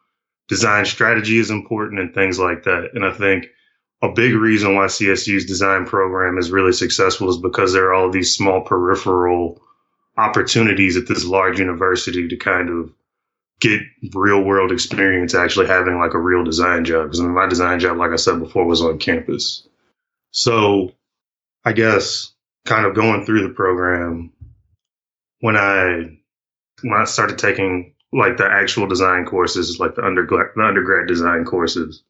design 0.48 0.86
strategy 0.86 1.38
is 1.38 1.52
important 1.52 2.00
and 2.02 2.14
things 2.14 2.40
like 2.40 2.64
that. 2.64 2.90
And 2.96 3.06
I 3.06 3.12
think 3.12 3.46
a 4.02 4.10
big 4.10 4.34
reason 4.34 4.76
why 4.76 4.86
CSU's 4.86 5.46
design 5.46 5.86
program 5.86 6.40
is 6.40 6.50
really 6.50 6.74
successful 6.74 7.30
is 7.30 7.38
because 7.38 7.72
there 7.72 7.90
are 7.90 7.94
all 7.94 8.10
these 8.10 8.36
small 8.36 8.62
peripheral 8.62 9.62
opportunities 10.18 10.98
at 10.98 11.08
this 11.08 11.24
large 11.24 11.60
university 11.60 12.28
to 12.28 12.36
kind 12.36 12.70
of 12.70 12.92
get 13.60 13.80
real 14.16 14.42
world 14.42 14.72
experience 14.72 15.36
actually 15.36 15.68
having 15.68 16.00
like 16.00 16.16
a 16.16 16.20
real 16.20 16.44
design 16.44 16.84
job. 16.84 17.04
Because 17.04 17.20
I 17.20 17.24
mean, 17.24 17.36
my 17.36 17.46
design 17.46 17.80
job, 17.80 17.98
like 17.98 18.12
I 18.12 18.16
said 18.16 18.40
before, 18.40 18.66
was 18.66 18.82
on 18.82 18.98
campus. 18.98 19.68
So 20.32 20.94
I 21.64 21.74
guess 21.74 22.34
kind 22.66 22.86
of 22.86 22.96
going 22.96 23.26
through 23.26 23.48
the 23.48 23.54
program 23.54 24.32
when 25.40 25.58
I 25.58 26.18
when 26.84 27.00
I 27.00 27.06
started 27.06 27.38
taking 27.38 27.94
like 28.14 28.38
the 28.38 28.46
actual 28.46 28.88
design 28.88 29.26
courses, 29.26 29.80
like 29.80 29.96
the 29.96 30.06
undergrad 30.06 30.48
the 30.56 30.64
undergrad 30.64 31.08
design 31.08 31.46
courses, 31.46 32.04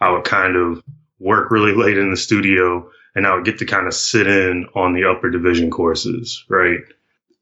I 0.00 0.10
would 0.10 0.24
kind 0.24 0.56
of 0.56 0.82
work 1.18 1.50
really 1.50 1.74
late 1.74 1.98
in 1.98 2.10
the 2.10 2.16
studio 2.16 2.90
and 3.14 3.26
I 3.26 3.34
would 3.34 3.44
get 3.44 3.58
to 3.58 3.64
kind 3.66 3.86
of 3.86 3.94
sit 3.94 4.26
in 4.26 4.66
on 4.74 4.92
the 4.92 5.04
upper 5.04 5.30
division 5.30 5.70
courses, 5.70 6.44
right? 6.48 6.80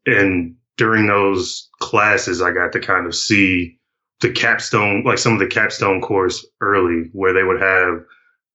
And 0.07 0.57
during 0.77 1.07
those 1.07 1.69
classes, 1.81 2.41
I 2.41 2.53
got 2.53 2.73
to 2.73 2.81
kind 2.81 3.07
of 3.07 3.15
see 3.15 3.79
the 4.21 4.31
capstone, 4.31 5.03
like 5.05 5.19
some 5.19 5.33
of 5.33 5.41
the 5.41 5.47
capstone 5.47 6.01
course 6.01 6.47
early 6.61 7.11
where 7.13 7.33
they 7.33 7.43
would 7.43 7.61
have 7.61 8.05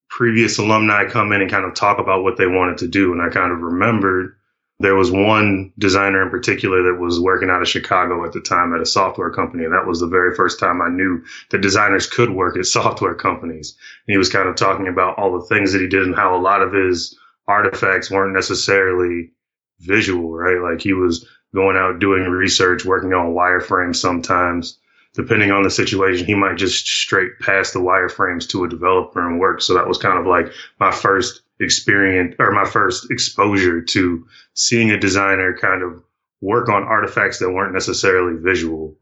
previous 0.09 0.57
alumni 0.57 1.05
come 1.05 1.31
in 1.31 1.41
and 1.41 1.51
kind 1.51 1.65
of 1.65 1.75
talk 1.75 1.99
about 1.99 2.23
what 2.23 2.37
they 2.37 2.47
wanted 2.47 2.77
to 2.79 2.87
do. 2.87 3.13
And 3.13 3.21
I 3.21 3.29
kind 3.29 3.51
of 3.51 3.59
remembered 3.59 4.35
there 4.79 4.95
was 4.95 5.11
one 5.11 5.73
designer 5.77 6.23
in 6.23 6.29
particular 6.29 6.83
that 6.83 6.99
was 6.99 7.19
working 7.19 7.49
out 7.49 7.61
of 7.61 7.67
Chicago 7.67 8.25
at 8.25 8.31
the 8.31 8.39
time 8.39 8.73
at 8.73 8.81
a 8.81 8.85
software 8.85 9.29
company. 9.29 9.65
And 9.65 9.73
that 9.73 9.85
was 9.85 9.99
the 9.99 10.07
very 10.07 10.33
first 10.35 10.59
time 10.59 10.81
I 10.81 10.89
knew 10.89 11.21
that 11.51 11.61
designers 11.61 12.07
could 12.07 12.31
work 12.31 12.57
at 12.57 12.65
software 12.77 13.15
companies. 13.15 13.77
And 14.07 14.13
he 14.13 14.17
was 14.17 14.29
kind 14.29 14.47
of 14.47 14.55
talking 14.55 14.87
about 14.87 15.17
all 15.17 15.37
the 15.37 15.45
things 15.45 15.73
that 15.73 15.81
he 15.81 15.87
did 15.87 16.03
and 16.03 16.15
how 16.15 16.35
a 16.35 16.41
lot 16.41 16.61
of 16.61 16.73
his 16.73 17.17
artifacts 17.47 18.09
weren't 18.09 18.33
necessarily 18.33 19.31
visual, 19.79 20.31
right? 20.31 20.61
Like 20.61 20.81
he 20.81 20.93
was 20.93 21.27
going 21.53 21.75
out 21.75 21.99
doing 21.99 22.23
research, 22.23 22.85
working 22.85 23.13
on 23.13 23.33
wireframes 23.33 23.97
sometimes. 23.97 24.79
Depending 25.15 25.51
on 25.51 25.63
the 25.63 25.71
situation, 25.71 26.27
he 26.27 26.35
might 26.35 26.57
just 26.57 26.85
straight 26.85 27.39
pass 27.39 27.71
the 27.71 27.79
wireframes 27.79 28.47
to 28.49 28.63
a 28.63 28.69
developer 28.69 29.27
and 29.27 29.39
work. 29.39 29.61
So 29.61 29.73
that 29.73 29.87
was 29.87 29.97
kind 29.97 30.19
of 30.19 30.27
like 30.27 30.53
my 30.79 30.91
first 30.91 31.41
experience 31.59 32.35
or 32.39 32.51
my 32.51 32.65
first 32.65 33.09
exposure 33.11 33.81
to 33.81 34.27
seeing 34.53 34.91
a 34.91 34.99
designer 34.99 35.57
kind 35.57 35.83
of 35.83 36.03
work 36.41 36.69
on 36.69 36.83
artifacts 36.83 37.39
that 37.39 37.51
weren't 37.51 37.73
necessarily 37.73 38.39
visual. 38.39 38.95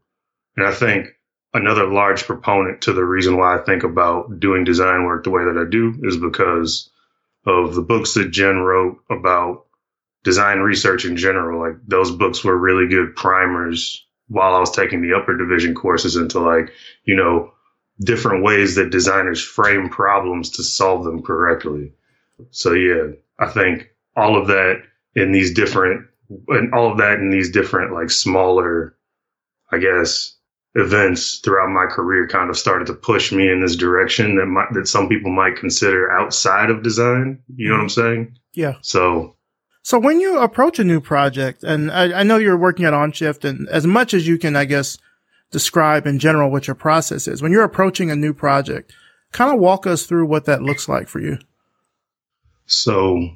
And 0.56 0.66
I 0.66 0.72
think 0.72 1.10
another 1.54 1.88
large 1.88 2.24
proponent 2.24 2.82
to 2.82 2.94
the 2.94 3.04
reason 3.04 3.38
why 3.38 3.58
I 3.58 3.64
think 3.64 3.84
about 3.84 4.40
doing 4.40 4.64
design 4.64 5.04
work 5.04 5.24
the 5.24 5.30
way 5.30 5.44
that 5.44 5.58
I 5.58 5.70
do 5.70 5.94
is 6.04 6.18
because 6.18 6.90
of 7.46 7.76
the 7.76 7.82
books 7.82 8.14
that 8.14 8.32
Jen 8.32 8.60
wrote 8.60 8.98
about 9.10 9.66
design 10.24 10.60
research 10.60 11.06
in 11.06 11.16
general. 11.16 11.60
Like 11.60 11.78
those 11.86 12.12
books 12.12 12.44
were 12.44 12.58
really 12.58 12.88
good 12.88 13.16
primers 13.16 14.07
while 14.28 14.56
I 14.56 14.60
was 14.60 14.72
taking 14.72 15.02
the 15.02 15.16
upper 15.16 15.38
division 15.38 15.74
courses 15.74 16.16
into 16.16 16.40
like, 16.40 16.72
you 17.06 17.16
know, 17.16 17.54
different 18.00 18.44
ways 18.44 18.76
that 18.76 18.92
designers 18.92 19.42
frame 19.42 19.90
problems 19.90 20.50
to 20.52 20.64
solve 20.64 21.04
them 21.04 21.24
correctly. 21.24 21.94
So 22.52 22.74
yeah, 22.74 23.14
I 23.40 23.48
think 23.48 23.90
all 24.16 24.40
of 24.40 24.48
that 24.48 24.84
in 25.16 25.32
these 25.32 25.54
different 25.54 26.08
and 26.50 26.74
all 26.74 26.92
of 26.92 26.98
that 26.98 27.20
in 27.20 27.30
these 27.30 27.52
different 27.52 27.94
like 27.94 28.10
smaller, 28.10 28.96
I 29.72 29.78
guess, 29.78 30.36
events 30.76 31.40
throughout 31.40 31.70
my 31.70 31.86
career 31.86 32.28
kind 32.28 32.50
of 32.50 32.58
started 32.58 32.86
to 32.88 32.94
push 32.94 33.32
me 33.32 33.50
in 33.50 33.62
this 33.62 33.76
direction 33.76 34.36
that 34.36 34.46
might, 34.46 34.68
that 34.74 34.88
some 34.88 35.10
people 35.10 35.32
might 35.32 35.56
consider 35.56 36.12
outside 36.12 36.70
of 36.70 36.84
design. 36.84 37.40
You 37.56 37.70
know 37.70 37.76
what 37.76 37.82
I'm 37.82 37.88
mm-hmm. 37.88 38.02
saying? 38.02 38.38
Yeah. 38.54 38.74
So 38.82 39.37
so 39.88 39.98
when 39.98 40.20
you 40.20 40.40
approach 40.40 40.80
a 40.80 40.84
new 40.84 41.00
project, 41.00 41.64
and 41.64 41.90
I, 41.90 42.20
I, 42.20 42.24
know 42.24 42.36
you're 42.36 42.58
working 42.58 42.84
at 42.84 42.92
OnShift, 42.92 43.46
and 43.46 43.70
as 43.70 43.88
much 43.88 44.14
as 44.14 44.28
you 44.28 44.38
can, 44.38 44.54
I 44.54 44.66
guess, 44.66 44.98
describe 45.50 46.06
in 46.06 46.20
general 46.20 46.52
what 46.52 46.68
your 46.68 46.76
process 46.76 47.26
is, 47.26 47.42
when 47.42 47.54
you're 47.54 47.64
approaching 47.64 48.12
a 48.12 48.16
new 48.18 48.34
project, 48.34 48.92
kind 49.32 49.50
of 49.50 49.62
walk 49.62 49.88
us 49.88 50.04
through 50.04 50.26
what 50.26 50.44
that 50.44 50.62
looks 50.62 50.90
like 50.90 51.08
for 51.08 51.22
you. 51.22 51.38
So 52.66 53.30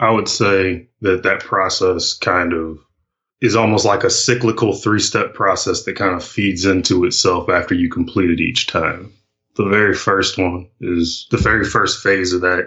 I 0.00 0.10
would 0.10 0.28
say 0.28 0.88
that 1.02 1.24
that 1.24 1.40
process 1.40 2.14
kind 2.14 2.54
of 2.54 2.78
is 3.42 3.54
almost 3.54 3.84
like 3.84 4.02
a 4.02 4.08
cyclical 4.08 4.72
three 4.72 5.00
step 5.00 5.34
process 5.34 5.82
that 5.82 5.96
kind 5.96 6.14
of 6.14 6.24
feeds 6.24 6.64
into 6.64 7.04
itself 7.04 7.50
after 7.50 7.74
you 7.74 7.90
complete 7.90 8.30
it 8.30 8.40
each 8.40 8.66
time. 8.66 9.12
The 9.56 9.68
very 9.68 9.94
first 9.94 10.38
one 10.38 10.70
is 10.80 11.26
the 11.30 11.36
very 11.36 11.66
first 11.66 12.02
phase 12.02 12.32
of 12.32 12.40
that. 12.40 12.66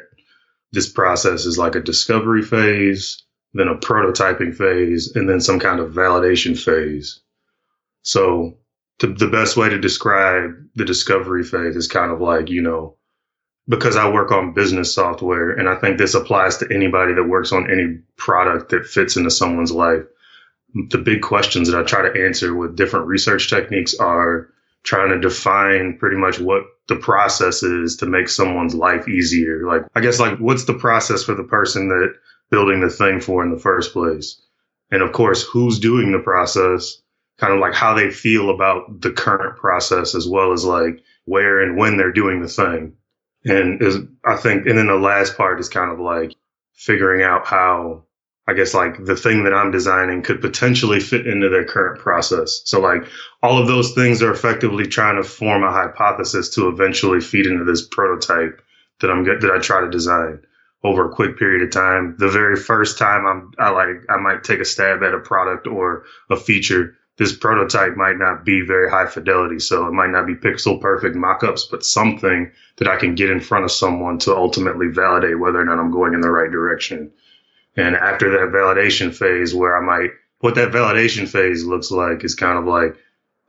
This 0.73 0.87
process 0.87 1.47
is 1.47 1.57
like 1.57 1.73
a 1.73 1.81
discovery 1.81 2.43
phase, 2.43 3.23
then 3.53 3.67
a 3.67 3.75
prototyping 3.75 4.55
phase, 4.55 5.15
and 5.15 5.27
then 5.27 5.41
some 5.41 5.59
kind 5.59 5.79
of 5.79 5.93
validation 5.93 6.57
phase. 6.57 7.19
So 8.03 8.57
the, 8.99 9.07
the 9.07 9.27
best 9.27 9.57
way 9.57 9.69
to 9.69 9.79
describe 9.79 10.51
the 10.75 10.85
discovery 10.85 11.43
phase 11.43 11.75
is 11.75 11.87
kind 11.87 12.11
of 12.11 12.21
like, 12.21 12.49
you 12.49 12.61
know, 12.61 12.95
because 13.67 13.95
I 13.95 14.09
work 14.09 14.31
on 14.31 14.53
business 14.53 14.93
software, 14.93 15.51
and 15.51 15.69
I 15.69 15.75
think 15.75 15.97
this 15.97 16.13
applies 16.13 16.57
to 16.57 16.73
anybody 16.73 17.13
that 17.13 17.27
works 17.27 17.51
on 17.51 17.71
any 17.71 17.99
product 18.17 18.69
that 18.69 18.85
fits 18.85 19.17
into 19.17 19.29
someone's 19.29 19.71
life. 19.71 20.03
The 20.89 20.97
big 20.97 21.21
questions 21.21 21.69
that 21.69 21.79
I 21.79 21.83
try 21.83 22.01
to 22.01 22.25
answer 22.25 22.55
with 22.55 22.75
different 22.75 23.07
research 23.07 23.49
techniques 23.49 23.93
are 23.95 24.49
trying 24.83 25.09
to 25.09 25.19
define 25.19 25.97
pretty 25.99 26.17
much 26.17 26.39
what 26.39 26.63
the 26.87 26.95
process 26.95 27.61
is 27.61 27.97
to 27.97 28.05
make 28.07 28.27
someone's 28.27 28.73
life 28.73 29.07
easier. 29.07 29.65
Like, 29.67 29.83
I 29.95 30.01
guess, 30.01 30.19
like, 30.19 30.39
what's 30.39 30.65
the 30.65 30.73
process 30.73 31.23
for 31.23 31.35
the 31.35 31.43
person 31.43 31.89
that 31.89 32.13
building 32.51 32.81
the 32.81 32.89
thing 32.89 33.19
for 33.19 33.43
in 33.43 33.51
the 33.51 33.59
first 33.59 33.93
place? 33.93 34.41
And 34.91 35.01
of 35.01 35.13
course, 35.13 35.41
who's 35.41 35.79
doing 35.79 36.11
the 36.11 36.19
process, 36.19 37.01
kind 37.37 37.53
of 37.53 37.59
like 37.59 37.73
how 37.73 37.95
they 37.95 38.11
feel 38.11 38.49
about 38.49 39.01
the 39.01 39.11
current 39.11 39.57
process, 39.57 40.13
as 40.13 40.27
well 40.27 40.51
as 40.53 40.63
like 40.63 41.01
where 41.25 41.61
and 41.61 41.77
when 41.77 41.97
they're 41.97 42.11
doing 42.11 42.41
the 42.41 42.47
thing. 42.47 42.93
And 43.45 43.81
is 43.81 43.97
I 44.25 44.35
think, 44.35 44.67
and 44.67 44.77
then 44.77 44.87
the 44.87 44.95
last 44.95 45.35
part 45.35 45.59
is 45.59 45.69
kind 45.69 45.91
of 45.91 45.99
like 45.99 46.35
figuring 46.73 47.23
out 47.23 47.47
how 47.47 48.03
I 48.47 48.53
guess 48.53 48.73
like 48.73 49.03
the 49.03 49.15
thing 49.15 49.43
that 49.45 49.53
I'm 49.53 49.71
designing 49.71 50.23
could 50.23 50.41
potentially 50.41 50.99
fit 50.99 51.27
into 51.27 51.49
their 51.49 51.65
current 51.65 51.99
process. 51.99 52.61
So 52.65 52.81
like 52.81 53.07
all 53.41 53.59
of 53.59 53.67
those 53.67 53.93
things 53.93 54.21
are 54.21 54.31
effectively 54.31 54.87
trying 54.87 55.21
to 55.21 55.27
form 55.27 55.63
a 55.63 55.71
hypothesis 55.71 56.49
to 56.55 56.67
eventually 56.67 57.21
feed 57.21 57.45
into 57.45 57.63
this 57.63 57.87
prototype 57.87 58.61
that 58.99 59.09
I'm 59.09 59.23
that 59.23 59.51
I 59.55 59.59
try 59.59 59.81
to 59.81 59.89
design 59.89 60.43
over 60.83 61.09
a 61.09 61.13
quick 61.13 61.37
period 61.37 61.61
of 61.61 61.71
time. 61.71 62.15
The 62.17 62.29
very 62.29 62.55
first 62.55 62.97
time 62.97 63.25
I'm 63.25 63.51
I 63.59 63.69
like 63.69 64.05
I 64.09 64.17
might 64.17 64.43
take 64.43 64.59
a 64.59 64.65
stab 64.65 65.03
at 65.03 65.13
a 65.13 65.19
product 65.19 65.67
or 65.67 66.05
a 66.29 66.35
feature 66.35 66.97
this 67.21 67.35
prototype 67.35 67.95
might 67.95 68.17
not 68.17 68.43
be 68.43 68.61
very 68.61 68.89
high 68.89 69.05
fidelity. 69.05 69.59
So 69.59 69.85
it 69.85 69.91
might 69.91 70.09
not 70.09 70.25
be 70.25 70.33
pixel 70.33 70.81
perfect 70.81 71.15
mockups, 71.15 71.69
but 71.69 71.85
something 71.85 72.51
that 72.77 72.87
I 72.87 72.97
can 72.97 73.13
get 73.13 73.29
in 73.29 73.39
front 73.39 73.63
of 73.63 73.71
someone 73.71 74.17
to 74.19 74.35
ultimately 74.35 74.87
validate 74.87 75.39
whether 75.39 75.61
or 75.61 75.65
not 75.65 75.77
I'm 75.77 75.91
going 75.91 76.15
in 76.15 76.21
the 76.21 76.31
right 76.31 76.49
direction. 76.49 77.11
And 77.77 77.95
after 77.95 78.31
that 78.31 78.51
validation 78.51 79.13
phase 79.13 79.53
where 79.53 79.77
I 79.77 79.85
might, 79.85 80.09
what 80.39 80.55
that 80.55 80.71
validation 80.71 81.27
phase 81.27 81.63
looks 81.63 81.91
like 81.91 82.23
is 82.23 82.33
kind 82.33 82.57
of 82.57 82.65
like, 82.65 82.95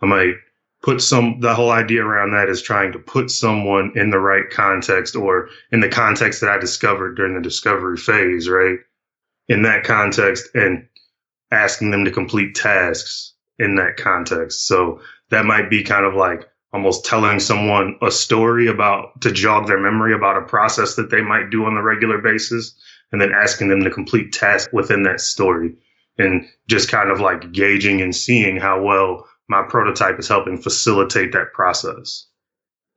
I 0.03 0.07
might 0.07 0.35
put 0.83 1.01
some, 1.01 1.41
the 1.41 1.55
whole 1.55 1.71
idea 1.71 2.05
around 2.05 2.33
that 2.33 2.49
is 2.49 2.61
trying 2.61 2.93
to 2.93 2.99
put 2.99 3.31
someone 3.31 3.93
in 3.95 4.11
the 4.11 4.19
right 4.19 4.51
context 4.51 5.15
or 5.15 5.49
in 5.71 5.81
the 5.81 5.89
context 5.89 6.41
that 6.41 6.51
I 6.51 6.59
discovered 6.59 7.15
during 7.15 7.35
the 7.35 7.41
discovery 7.41 7.97
phase, 7.97 8.49
right? 8.49 8.79
In 9.49 9.63
that 9.63 9.85
context 9.85 10.49
and 10.55 10.87
asking 11.51 11.91
them 11.91 12.05
to 12.05 12.11
complete 12.11 12.55
tasks 12.55 13.35
in 13.59 13.77
that 13.77 13.97
context. 13.97 14.67
So 14.67 15.01
that 15.31 15.45
might 15.45 15.71
be 15.71 15.85
kind 15.85 16.05
of 16.05 16.15
like 16.15 16.49
almost 16.73 17.05
telling 17.05 17.39
someone 17.39 17.97
a 18.03 18.11
story 18.11 18.67
about 18.67 19.21
to 19.21 19.31
jog 19.31 19.67
their 19.67 19.79
memory 19.79 20.15
about 20.15 20.43
a 20.43 20.47
process 20.47 20.97
that 20.97 21.11
they 21.11 21.21
might 21.21 21.51
do 21.51 21.65
on 21.65 21.75
the 21.75 21.83
regular 21.83 22.19
basis 22.19 22.75
and 23.13 23.21
then 23.21 23.31
asking 23.33 23.69
them 23.69 23.85
to 23.85 23.91
complete 23.91 24.33
tasks 24.33 24.73
within 24.73 25.03
that 25.03 25.21
story 25.21 25.75
and 26.19 26.47
just 26.67 26.91
kind 26.91 27.11
of 27.11 27.21
like 27.21 27.53
gauging 27.53 28.01
and 28.01 28.17
seeing 28.17 28.57
how 28.57 28.83
well 28.83 29.27
my 29.53 29.63
prototype 29.69 30.19
is 30.19 30.29
helping 30.29 30.61
facilitate 30.61 31.33
that 31.33 31.53
process. 31.53 32.27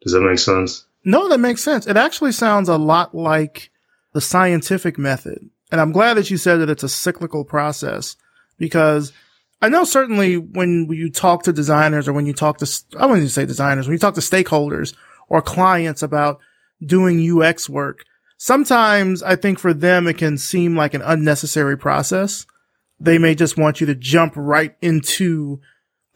Does 0.01 0.13
that 0.13 0.21
make 0.21 0.39
sense? 0.39 0.85
No, 1.03 1.29
that 1.29 1.39
makes 1.39 1.63
sense. 1.63 1.85
It 1.85 1.97
actually 1.97 2.31
sounds 2.31 2.69
a 2.69 2.77
lot 2.77 3.13
like 3.13 3.69
the 4.13 4.21
scientific 4.21 4.97
method. 4.97 5.49
And 5.71 5.81
I'm 5.81 5.91
glad 5.91 6.15
that 6.15 6.31
you 6.31 6.37
said 6.37 6.57
that 6.57 6.69
it's 6.69 6.83
a 6.83 6.89
cyclical 6.89 7.43
process 7.43 8.15
because 8.57 9.11
I 9.61 9.69
know 9.69 9.83
certainly 9.83 10.37
when 10.37 10.87
you 10.89 11.11
talk 11.11 11.43
to 11.43 11.53
designers 11.53 12.07
or 12.07 12.13
when 12.13 12.25
you 12.25 12.33
talk 12.33 12.57
to, 12.59 12.83
I 12.97 13.05
wouldn't 13.05 13.19
even 13.19 13.29
say 13.29 13.45
designers, 13.45 13.87
when 13.87 13.93
you 13.93 13.99
talk 13.99 14.15
to 14.15 14.21
stakeholders 14.21 14.95
or 15.27 15.41
clients 15.41 16.01
about 16.01 16.39
doing 16.85 17.19
UX 17.19 17.69
work, 17.69 18.05
sometimes 18.37 19.21
I 19.23 19.35
think 19.35 19.59
for 19.59 19.73
them, 19.73 20.07
it 20.07 20.17
can 20.17 20.37
seem 20.37 20.75
like 20.75 20.93
an 20.93 21.01
unnecessary 21.01 21.77
process. 21.77 22.45
They 22.99 23.17
may 23.17 23.35
just 23.35 23.57
want 23.57 23.81
you 23.81 23.87
to 23.87 23.95
jump 23.95 24.33
right 24.35 24.75
into 24.81 25.59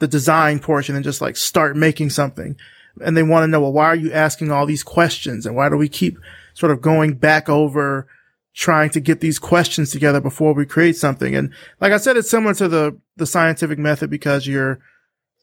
the 0.00 0.08
design 0.08 0.58
portion 0.58 0.96
and 0.96 1.04
just 1.04 1.20
like 1.20 1.36
start 1.36 1.76
making 1.76 2.10
something. 2.10 2.56
And 3.00 3.16
they 3.16 3.22
want 3.22 3.44
to 3.44 3.46
know, 3.46 3.60
well, 3.60 3.72
why 3.72 3.86
are 3.86 3.96
you 3.96 4.12
asking 4.12 4.50
all 4.50 4.66
these 4.66 4.82
questions? 4.82 5.46
And 5.46 5.54
why 5.54 5.68
do 5.68 5.76
we 5.76 5.88
keep 5.88 6.18
sort 6.54 6.72
of 6.72 6.80
going 6.80 7.14
back 7.14 7.48
over 7.48 8.08
trying 8.52 8.90
to 8.90 9.00
get 9.00 9.20
these 9.20 9.38
questions 9.38 9.92
together 9.92 10.20
before 10.20 10.54
we 10.54 10.66
create 10.66 10.96
something? 10.96 11.36
And 11.36 11.52
like 11.80 11.92
I 11.92 11.98
said, 11.98 12.16
it's 12.16 12.28
similar 12.30 12.54
to 12.54 12.66
the, 12.66 12.98
the 13.16 13.26
scientific 13.26 13.78
method 13.78 14.10
because 14.10 14.46
you're, 14.46 14.80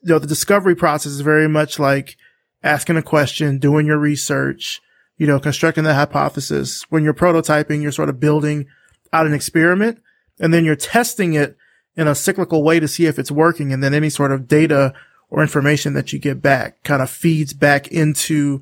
you 0.02 0.10
know, 0.10 0.20
the 0.20 0.28
discovery 0.28 0.76
process 0.76 1.14
is 1.14 1.22
very 1.22 1.48
much 1.48 1.80
like 1.80 2.18
asking 2.64 2.98
a 2.98 3.02
question, 3.02 3.60
doing 3.60 3.86
your 3.86 3.98
research, 3.98 4.82
you 5.18 5.28
know, 5.28 5.40
constructing 5.40 5.84
the 5.84 5.94
hypothesis. 5.94 6.84
When 6.90 7.04
you're 7.04 7.14
prototyping, 7.14 7.82
you're 7.82 7.92
sort 7.92 8.10
of 8.10 8.20
building 8.20 8.68
out 9.14 9.26
an 9.26 9.34
experiment 9.34 10.02
and 10.40 10.54
then 10.54 10.66
you're 10.66 10.76
testing 10.76 11.34
it 11.34 11.56
in 11.98 12.08
a 12.08 12.16
cyclical 12.16 12.64
way 12.64 12.80
to 12.80 12.88
see 12.88 13.08
if 13.08 13.20
it's 13.20 13.32
working. 13.32 13.74
And 13.74 13.84
then 13.84 13.94
any 13.94 14.10
sort 14.10 14.32
of 14.32 14.48
data 14.48 14.94
or 15.30 15.42
information 15.42 15.94
that 15.94 16.14
you 16.14 16.20
get 16.20 16.42
back 16.42 16.82
kind 16.84 17.02
of 17.02 17.10
feeds 17.10 17.54
back 17.54 17.88
into 17.88 18.62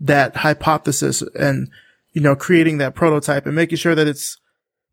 that 0.00 0.36
hypothesis 0.36 1.22
and, 1.34 1.68
you 2.12 2.22
know, 2.22 2.36
creating 2.36 2.78
that 2.78 2.94
prototype 2.94 3.44
and 3.44 3.54
making 3.54 3.78
sure 3.78 3.94
that 3.94 4.06
it's, 4.06 4.38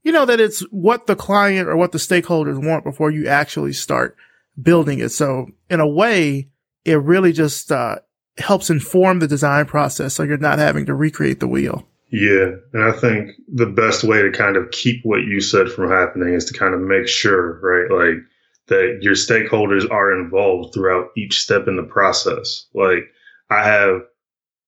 you 0.04 0.12
know, 0.12 0.26
that 0.26 0.40
it's 0.40 0.62
what 0.72 1.08
the 1.08 1.16
client 1.16 1.70
or 1.70 1.78
what 1.78 1.92
the 1.92 2.00
stakeholders 2.00 2.62
want 2.62 2.84
before 2.84 3.12
you 3.12 3.28
actually 3.28 3.72
start 3.72 4.18
building 4.62 5.00
it. 5.00 5.10
So 5.10 5.48
in 5.70 5.80
a 5.80 5.88
way, 5.88 6.50
it 6.84 6.96
really 6.96 7.32
just, 7.32 7.72
uh, 7.72 7.98
helps 8.38 8.70
inform 8.70 9.20
the 9.20 9.28
design 9.28 9.66
process 9.66 10.14
so 10.14 10.24
you're 10.24 10.38
not 10.38 10.60
having 10.60 10.86
to 10.86 10.94
recreate 10.94 11.40
the 11.40 11.48
wheel. 11.48 11.88
Yeah. 12.10 12.52
And 12.74 12.84
I 12.84 12.92
think 12.92 13.32
the 13.48 13.66
best 13.66 14.04
way 14.04 14.22
to 14.22 14.32
kind 14.32 14.58
of 14.58 14.72
keep 14.72 15.04
what 15.04 15.24
you 15.24 15.42
said 15.42 15.70
from 15.70 15.90
happening 15.90 16.34
is 16.34 16.46
to 16.46 16.58
kind 16.58 16.74
of 16.74 16.82
make 16.82 17.08
sure, 17.08 17.60
right? 17.60 17.92
Like 17.92 18.24
that 18.68 19.00
your 19.02 19.14
stakeholders 19.14 19.90
are 19.90 20.20
involved 20.20 20.74
throughout 20.74 21.10
each 21.18 21.42
step 21.42 21.68
in 21.68 21.76
the 21.76 21.84
process. 21.84 22.68
Like 22.74 23.12
I 23.50 23.64
have 23.64 24.02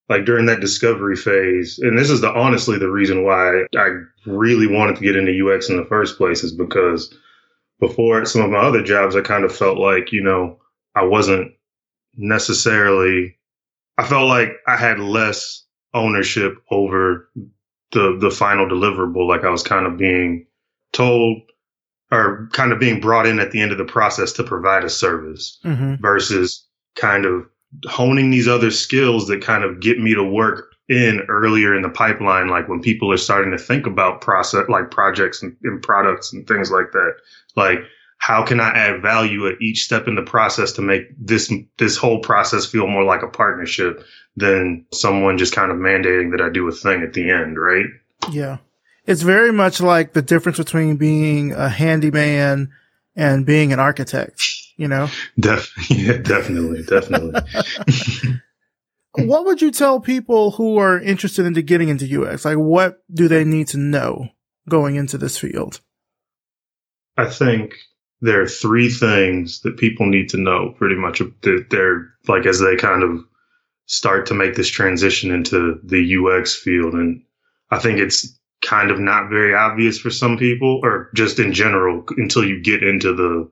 like 0.09 0.25
during 0.25 0.45
that 0.45 0.61
discovery 0.61 1.15
phase, 1.15 1.79
and 1.79 1.97
this 1.97 2.09
is 2.09 2.21
the 2.21 2.31
honestly 2.31 2.77
the 2.77 2.89
reason 2.89 3.25
why 3.25 3.65
I 3.75 3.89
really 4.25 4.67
wanted 4.67 4.95
to 4.95 5.01
get 5.01 5.15
into 5.15 5.47
UX 5.47 5.69
in 5.69 5.77
the 5.77 5.85
first 5.85 6.17
place 6.17 6.43
is 6.43 6.53
because 6.53 7.13
before 7.79 8.25
some 8.25 8.41
of 8.41 8.51
my 8.51 8.59
other 8.59 8.81
jobs, 8.81 9.15
I 9.15 9.21
kind 9.21 9.43
of 9.43 9.55
felt 9.55 9.77
like, 9.77 10.11
you 10.11 10.23
know, 10.23 10.59
I 10.95 11.03
wasn't 11.03 11.51
necessarily 12.15 13.37
I 13.97 14.05
felt 14.05 14.27
like 14.27 14.49
I 14.67 14.77
had 14.77 14.99
less 14.99 15.63
ownership 15.93 16.57
over 16.71 17.29
the 17.91 18.17
the 18.19 18.31
final 18.31 18.67
deliverable. 18.67 19.27
Like 19.27 19.43
I 19.43 19.49
was 19.49 19.63
kind 19.63 19.85
of 19.85 19.97
being 19.97 20.45
told 20.93 21.41
or 22.11 22.49
kind 22.53 22.71
of 22.71 22.79
being 22.79 23.01
brought 23.01 23.27
in 23.27 23.39
at 23.39 23.51
the 23.51 23.61
end 23.61 23.71
of 23.71 23.77
the 23.77 23.85
process 23.85 24.31
to 24.33 24.43
provide 24.43 24.83
a 24.83 24.89
service 24.89 25.59
mm-hmm. 25.63 25.95
versus 26.01 26.65
kind 26.95 27.25
of 27.25 27.45
honing 27.85 28.31
these 28.31 28.47
other 28.47 28.71
skills 28.71 29.27
that 29.27 29.41
kind 29.41 29.63
of 29.63 29.79
get 29.81 29.99
me 29.99 30.13
to 30.13 30.23
work 30.23 30.73
in 30.89 31.21
earlier 31.27 31.75
in 31.75 31.81
the 31.81 31.89
pipeline, 31.89 32.47
like 32.47 32.69
when 32.69 32.81
people 32.81 33.11
are 33.11 33.17
starting 33.17 33.51
to 33.51 33.57
think 33.57 33.85
about 33.85 34.21
process, 34.21 34.63
like 34.69 34.89
projects 34.89 35.43
and, 35.43 35.55
and 35.63 35.83
products 35.83 36.31
and 36.31 36.47
things 36.47 36.71
like 36.71 36.91
that. 36.93 37.13
Like 37.55 37.79
how 38.17 38.43
can 38.43 38.59
I 38.59 38.69
add 38.69 39.01
value 39.01 39.47
at 39.47 39.61
each 39.61 39.83
step 39.83 40.07
in 40.07 40.15
the 40.15 40.21
process 40.21 40.73
to 40.73 40.81
make 40.81 41.03
this 41.17 41.51
this 41.77 41.97
whole 41.97 42.19
process 42.19 42.65
feel 42.65 42.87
more 42.87 43.03
like 43.03 43.21
a 43.21 43.27
partnership 43.27 44.03
than 44.35 44.85
someone 44.91 45.37
just 45.37 45.53
kind 45.53 45.71
of 45.71 45.77
mandating 45.77 46.31
that 46.31 46.41
I 46.41 46.49
do 46.49 46.67
a 46.67 46.71
thing 46.71 47.03
at 47.03 47.13
the 47.13 47.29
end, 47.29 47.57
right? 47.59 47.85
Yeah. 48.31 48.57
It's 49.05 49.21
very 49.21 49.51
much 49.51 49.79
like 49.79 50.13
the 50.13 50.21
difference 50.21 50.57
between 50.57 50.97
being 50.97 51.53
a 51.53 51.69
handyman 51.69 52.71
and 53.15 53.45
being 53.45 53.71
an 53.71 53.79
architect, 53.79 54.43
you 54.75 54.87
know? 54.87 55.09
Def- 55.39 55.73
yeah, 55.89 56.17
definitely, 56.17 56.83
definitely. 56.83 57.41
what 59.25 59.45
would 59.45 59.61
you 59.61 59.71
tell 59.71 59.99
people 59.99 60.51
who 60.51 60.77
are 60.77 60.99
interested 60.99 61.45
into 61.45 61.61
getting 61.61 61.89
into 61.89 62.23
UX? 62.23 62.45
Like 62.45 62.57
what 62.57 63.01
do 63.11 63.27
they 63.27 63.43
need 63.43 63.67
to 63.69 63.77
know 63.77 64.27
going 64.67 64.95
into 64.95 65.17
this 65.17 65.37
field? 65.37 65.81
I 67.15 67.25
think 67.25 67.73
there 68.21 68.41
are 68.41 68.47
three 68.47 68.89
things 68.89 69.61
that 69.61 69.77
people 69.77 70.05
need 70.05 70.29
to 70.29 70.37
know 70.37 70.73
pretty 70.77 70.95
much 70.95 71.21
that 71.41 71.67
they're 71.69 72.09
like 72.27 72.45
as 72.45 72.59
they 72.59 72.75
kind 72.75 73.03
of 73.03 73.23
start 73.85 74.25
to 74.27 74.33
make 74.33 74.55
this 74.55 74.69
transition 74.69 75.31
into 75.31 75.79
the 75.83 76.17
UX 76.17 76.55
field. 76.55 76.93
And 76.93 77.23
I 77.71 77.79
think 77.79 77.99
it's 77.99 78.37
kind 78.65 78.89
of 78.89 78.99
not 78.99 79.29
very 79.29 79.53
obvious 79.53 79.99
for 79.99 80.09
some 80.09 80.37
people 80.37 80.79
or 80.83 81.09
just 81.13 81.39
in 81.39 81.53
general 81.53 82.03
until 82.17 82.43
you 82.43 82.61
get 82.61 82.83
into 82.83 83.13
the 83.13 83.51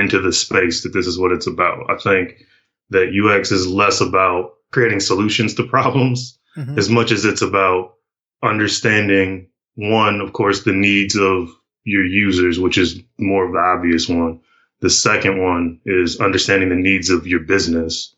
into 0.00 0.20
the 0.20 0.32
space 0.32 0.82
that 0.82 0.92
this 0.92 1.06
is 1.06 1.18
what 1.18 1.32
it's 1.32 1.46
about. 1.46 1.90
I 1.90 1.96
think 1.96 2.44
that 2.90 3.14
UX 3.14 3.52
is 3.52 3.66
less 3.66 4.00
about 4.00 4.50
creating 4.70 5.00
solutions 5.00 5.54
to 5.54 5.64
problems 5.64 6.38
mm-hmm. 6.56 6.78
as 6.78 6.90
much 6.90 7.10
as 7.10 7.24
it's 7.24 7.42
about 7.42 7.94
understanding 8.42 9.48
one, 9.76 10.20
of 10.20 10.32
course, 10.32 10.62
the 10.62 10.72
needs 10.72 11.16
of 11.16 11.48
your 11.84 12.04
users, 12.04 12.58
which 12.58 12.78
is 12.78 13.00
more 13.18 13.46
of 13.46 13.52
the 13.52 13.58
obvious 13.58 14.08
one. 14.08 14.40
The 14.80 14.90
second 14.90 15.42
one 15.42 15.80
is 15.84 16.20
understanding 16.20 16.70
the 16.70 16.76
needs 16.76 17.10
of 17.10 17.26
your 17.26 17.40
business. 17.40 18.14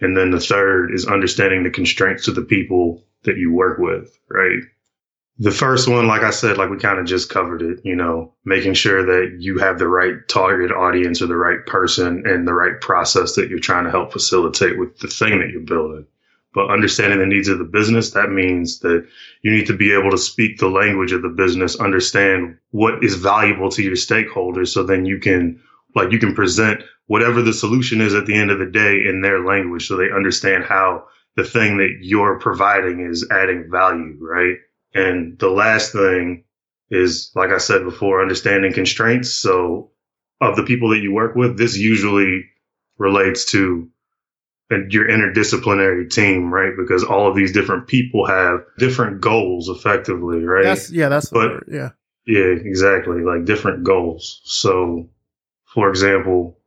And 0.00 0.16
then 0.16 0.30
the 0.30 0.40
third 0.40 0.94
is 0.94 1.06
understanding 1.06 1.64
the 1.64 1.70
constraints 1.70 2.24
to 2.26 2.32
the 2.32 2.42
people 2.42 3.04
that 3.24 3.36
you 3.36 3.52
work 3.52 3.78
with, 3.78 4.16
right? 4.28 4.62
The 5.40 5.50
first 5.50 5.88
one, 5.88 6.06
like 6.06 6.22
I 6.22 6.30
said, 6.30 6.58
like 6.58 6.70
we 6.70 6.78
kind 6.78 6.98
of 6.98 7.06
just 7.06 7.30
covered 7.30 7.62
it, 7.62 7.80
you 7.84 7.94
know, 7.94 8.34
making 8.44 8.74
sure 8.74 9.04
that 9.04 9.36
you 9.38 9.58
have 9.58 9.78
the 9.78 9.86
right 9.86 10.16
target 10.28 10.72
audience 10.72 11.22
or 11.22 11.26
the 11.26 11.36
right 11.36 11.64
person 11.66 12.24
and 12.26 12.46
the 12.46 12.54
right 12.54 12.80
process 12.80 13.34
that 13.34 13.48
you're 13.48 13.60
trying 13.60 13.84
to 13.84 13.90
help 13.90 14.12
facilitate 14.12 14.78
with 14.78 14.98
the 14.98 15.06
thing 15.06 15.38
that 15.38 15.50
you're 15.50 15.60
building. 15.60 16.06
But 16.54 16.70
understanding 16.70 17.18
the 17.18 17.26
needs 17.26 17.48
of 17.48 17.58
the 17.58 17.64
business, 17.64 18.12
that 18.12 18.30
means 18.30 18.80
that 18.80 19.06
you 19.42 19.52
need 19.52 19.66
to 19.66 19.76
be 19.76 19.92
able 19.92 20.10
to 20.10 20.18
speak 20.18 20.58
the 20.58 20.68
language 20.68 21.12
of 21.12 21.22
the 21.22 21.28
business, 21.28 21.76
understand 21.76 22.58
what 22.70 23.04
is 23.04 23.14
valuable 23.14 23.70
to 23.70 23.82
your 23.82 23.96
stakeholders. 23.96 24.68
So 24.68 24.82
then 24.82 25.04
you 25.04 25.18
can, 25.18 25.60
like, 25.94 26.10
you 26.10 26.18
can 26.18 26.34
present 26.34 26.82
whatever 27.06 27.42
the 27.42 27.52
solution 27.52 28.00
is 28.00 28.14
at 28.14 28.26
the 28.26 28.34
end 28.34 28.50
of 28.50 28.58
the 28.58 28.66
day 28.66 29.04
in 29.06 29.20
their 29.22 29.44
language 29.44 29.86
so 29.86 29.96
they 29.96 30.10
understand 30.10 30.64
how 30.64 31.04
the 31.36 31.44
thing 31.44 31.78
that 31.78 31.98
you're 32.00 32.38
providing 32.38 33.00
is 33.00 33.26
adding 33.30 33.68
value, 33.70 34.16
right? 34.20 34.56
And 34.94 35.38
the 35.38 35.50
last 35.50 35.92
thing 35.92 36.44
is, 36.90 37.30
like 37.34 37.50
I 37.50 37.58
said 37.58 37.84
before, 37.84 38.22
understanding 38.22 38.72
constraints. 38.72 39.32
So 39.34 39.90
of 40.40 40.56
the 40.56 40.64
people 40.64 40.90
that 40.90 41.00
you 41.00 41.12
work 41.12 41.34
with, 41.34 41.56
this 41.58 41.76
usually 41.76 42.44
relates 42.96 43.52
to 43.52 43.88
your 44.70 45.08
interdisciplinary 45.08 46.10
team, 46.10 46.52
right? 46.52 46.72
Because 46.76 47.02
all 47.02 47.28
of 47.28 47.36
these 47.36 47.52
different 47.52 47.86
people 47.86 48.26
have 48.26 48.60
different 48.78 49.20
goals 49.20 49.68
effectively, 49.68 50.44
right? 50.44 50.64
That's, 50.64 50.90
yeah, 50.90 51.08
that's 51.08 51.30
but 51.30 51.50
word, 51.50 51.64
yeah. 51.72 51.90
Yeah, 52.26 52.44
exactly. 52.44 53.22
Like 53.22 53.46
different 53.46 53.84
goals. 53.84 54.42
So, 54.44 55.08
for 55.64 55.88
example, 55.88 56.58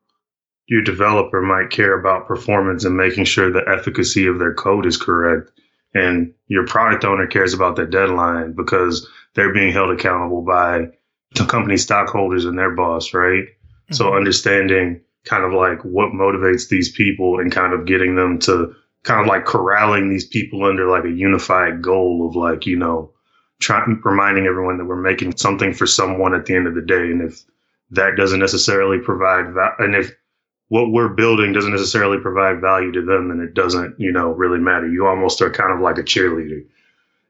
your 0.66 0.82
developer 0.82 1.42
might 1.42 1.70
care 1.70 2.00
about 2.00 2.28
performance 2.28 2.86
and 2.86 2.98
making 2.98 3.26
sure 3.26 3.52
the 3.52 3.68
efficacy 3.68 4.26
of 4.26 4.40
their 4.40 4.56
code 4.56 4.88
is 4.88 4.98
correct. 4.98 5.52
And 5.94 6.34
your 6.48 6.66
product 6.66 7.06
owner 7.06 7.28
cares 7.28 7.54
about 7.54 7.76
the 7.76 7.86
deadline 7.86 8.54
because 8.54 9.08
they're 9.36 9.54
being 9.54 9.72
held 9.72 9.92
accountable 9.92 10.42
by 10.42 10.88
the 11.36 11.46
company 11.46 11.78
stockholders 11.78 12.46
and 12.46 12.58
their 12.58 12.72
boss, 12.72 13.14
right? 13.14 13.44
Mm-hmm. 13.44 13.94
So 13.94 14.16
understanding 14.16 15.02
kind 15.26 15.44
of 15.44 15.54
like 15.54 15.84
what 15.84 16.12
motivates 16.12 16.70
these 16.70 16.92
people 16.92 17.40
and 17.40 17.52
kind 17.52 17.74
of 17.74 17.86
getting 17.86 18.16
them 18.16 18.40
to 18.40 18.74
kind 19.04 19.22
of 19.22 19.28
like 19.28 19.46
corralling 19.46 20.10
these 20.10 20.26
people 20.26 20.64
under 20.66 20.90
like 20.90 21.06
a 21.06 21.12
unified 21.12 21.82
goal 21.82 22.28
of 22.28 22.36
like, 22.36 22.66
you 22.66 22.78
know, 22.78 23.12
trying 23.60 24.02
reminding 24.04 24.46
everyone 24.46 24.78
that 24.78 24.86
we're 24.86 24.96
making 24.96 25.36
something 25.38 25.74
for 25.74 25.86
someone 25.86 26.34
at 26.34 26.46
the 26.46 26.56
end 26.56 26.68
of 26.68 26.76
the 26.76 26.82
day. 26.82 26.96
And 26.96 27.22
if 27.22 27.44
that 27.92 28.16
doesn't 28.16 28.40
necessarily 28.40 28.98
provide 29.00 29.54
that, 29.56 29.76
and 29.80 29.96
if 29.96 30.12
what 30.70 30.92
we're 30.92 31.10
building 31.10 31.52
doesn't 31.52 31.72
necessarily 31.72 32.18
provide 32.20 32.62
value 32.62 32.92
to 32.94 33.02
them, 33.02 33.28
then 33.28 33.40
it 33.40 33.54
doesn't, 33.54 34.00
you 34.00 34.12
know, 34.12 34.32
really 34.32 34.60
matter. 34.60 34.88
You 34.88 35.06
almost 35.06 35.42
are 35.42 35.52
kind 35.52 35.74
of 35.74 35.82
like 35.82 35.98
a 35.98 36.04
cheerleader. 36.04 36.66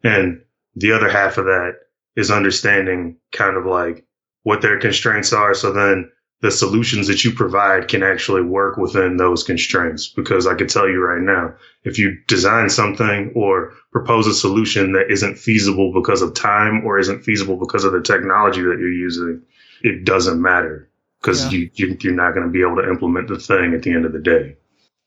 And 0.03 0.41
the 0.75 0.91
other 0.91 1.09
half 1.09 1.37
of 1.37 1.45
that 1.45 1.73
is 2.15 2.31
understanding 2.31 3.17
kind 3.31 3.57
of 3.57 3.65
like 3.65 4.05
what 4.43 4.61
their 4.61 4.79
constraints 4.79 5.33
are. 5.33 5.53
So 5.53 5.71
then 5.71 6.11
the 6.41 6.51
solutions 6.51 7.07
that 7.07 7.23
you 7.23 7.31
provide 7.31 7.87
can 7.87 8.01
actually 8.01 8.41
work 8.41 8.77
within 8.77 9.17
those 9.17 9.43
constraints. 9.43 10.07
Because 10.07 10.47
I 10.47 10.55
can 10.55 10.67
tell 10.67 10.89
you 10.89 10.99
right 10.99 11.21
now, 11.21 11.53
if 11.83 11.99
you 11.99 12.17
design 12.27 12.69
something 12.69 13.31
or 13.35 13.73
propose 13.91 14.27
a 14.27 14.33
solution 14.33 14.93
that 14.93 15.11
isn't 15.11 15.37
feasible 15.37 15.93
because 15.93 16.21
of 16.21 16.33
time 16.33 16.83
or 16.85 16.97
isn't 16.97 17.23
feasible 17.23 17.57
because 17.57 17.83
of 17.83 17.93
the 17.93 18.01
technology 18.01 18.61
that 18.61 18.79
you're 18.79 18.91
using, 18.91 19.41
it 19.83 20.03
doesn't 20.03 20.41
matter. 20.41 20.89
because 21.21 21.51
yeah. 21.53 21.67
you, 21.75 21.97
you 21.99 22.11
are 22.11 22.15
not 22.15 22.33
going 22.33 22.45
to 22.45 22.51
be 22.51 22.61
able 22.61 22.77
to 22.77 22.89
implement 22.89 23.27
the 23.27 23.39
thing 23.39 23.73
at 23.75 23.83
the 23.83 23.91
end 23.91 24.05
of 24.05 24.13
the 24.13 24.19
day. 24.19 24.55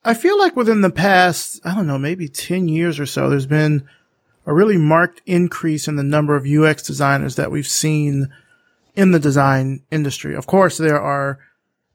I 0.04 0.14
feel 0.14 0.38
like 0.38 0.54
within 0.54 0.82
the 0.82 0.90
past, 0.90 1.60
I 1.64 1.74
don't 1.74 1.86
know, 1.86 1.98
maybe 1.98 2.28
10 2.28 2.68
years 2.68 3.00
or 3.00 3.06
so, 3.06 3.28
there's 3.28 3.46
been 3.46 3.88
a 4.46 4.52
really 4.52 4.76
marked 4.76 5.22
increase 5.26 5.88
in 5.88 5.96
the 5.96 6.02
number 6.02 6.36
of 6.36 6.46
UX 6.46 6.82
designers 6.82 7.36
that 7.36 7.50
we've 7.50 7.66
seen 7.66 8.28
in 8.94 9.10
the 9.10 9.18
design 9.18 9.82
industry. 9.90 10.34
Of 10.34 10.46
course, 10.46 10.78
there 10.78 11.00
are 11.00 11.38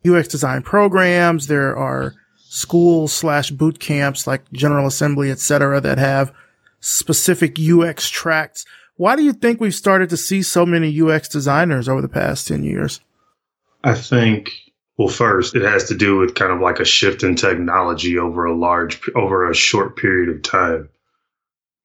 UX 0.08 0.28
design 0.28 0.62
programs. 0.62 1.48
There 1.48 1.76
are 1.76 2.14
schools 2.38 3.14
slash 3.14 3.52
boot 3.52 3.80
camps 3.80 4.26
like 4.26 4.52
General 4.52 4.88
Assembly, 4.88 5.32
et 5.32 5.40
cetera, 5.40 5.80
that 5.82 5.98
have 5.98 6.34
specific 6.80 7.58
UX 7.60 8.10
tracks. 8.10 8.66
Why 8.96 9.16
do 9.16 9.24
you 9.24 9.34
think 9.34 9.62
we've 9.62 9.76
started 9.76 10.10
to 10.10 10.18
see 10.18 10.42
so 10.42 10.66
many 10.66 11.00
UX 11.02 11.30
designers 11.30 11.88
over 11.88 12.02
the 12.02 12.10
past 12.10 12.48
10 12.48 12.64
years? 12.64 13.00
I 13.84 13.94
think, 13.94 14.52
well, 14.98 15.08
first, 15.08 15.56
it 15.56 15.62
has 15.62 15.86
to 15.86 15.96
do 15.96 16.18
with 16.18 16.36
kind 16.36 16.52
of 16.52 16.60
like 16.60 16.80
a 16.80 16.86
shift 16.86 17.24
in 17.24 17.36
technology 17.36 18.18
over 18.18 18.46
a 18.46 18.58
large, 18.58 19.00
over 19.16 19.50
a 19.50 19.56
short 19.56 19.96
period 19.96 20.36
of 20.36 20.44
time. 20.44 20.90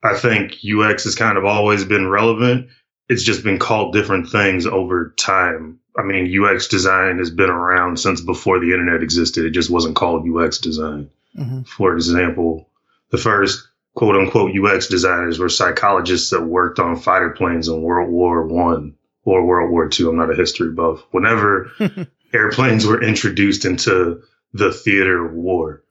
I 0.02 0.16
think 0.16 0.56
UX 0.64 1.04
has 1.04 1.14
kind 1.14 1.38
of 1.38 1.44
always 1.44 1.84
been 1.84 2.08
relevant. 2.08 2.68
It's 3.08 3.22
just 3.22 3.44
been 3.44 3.58
called 3.58 3.92
different 3.92 4.30
things 4.30 4.66
over 4.66 5.14
time. 5.16 5.80
I 5.96 6.02
mean, 6.02 6.32
UX 6.42 6.68
design 6.68 7.18
has 7.18 7.30
been 7.30 7.50
around 7.50 7.98
since 7.98 8.20
before 8.20 8.58
the 8.58 8.72
internet 8.72 9.02
existed. 9.02 9.44
It 9.44 9.50
just 9.50 9.70
wasn't 9.70 9.96
called 9.96 10.26
UX 10.28 10.58
design. 10.58 11.10
Mm-hmm. 11.38 11.62
For 11.62 11.94
example, 11.94 12.68
the 13.10 13.18
first 13.18 13.66
quote 13.94 14.16
unquote 14.16 14.52
UX 14.56 14.88
designers 14.88 15.38
were 15.38 15.48
psychologists 15.48 16.30
that 16.30 16.42
worked 16.42 16.78
on 16.78 16.96
fighter 16.96 17.30
planes 17.30 17.68
in 17.68 17.82
World 17.82 18.10
War 18.10 18.46
One 18.46 18.94
or 19.24 19.44
World 19.44 19.70
War 19.70 19.88
Two. 19.88 20.08
I'm 20.08 20.16
not 20.16 20.32
a 20.32 20.36
history 20.36 20.70
buff. 20.72 21.04
Whenever 21.10 21.70
airplanes 22.32 22.86
were 22.86 23.02
introduced 23.02 23.64
into 23.64 24.22
the 24.52 24.72
theater 24.72 25.26
of 25.26 25.32
war. 25.34 25.82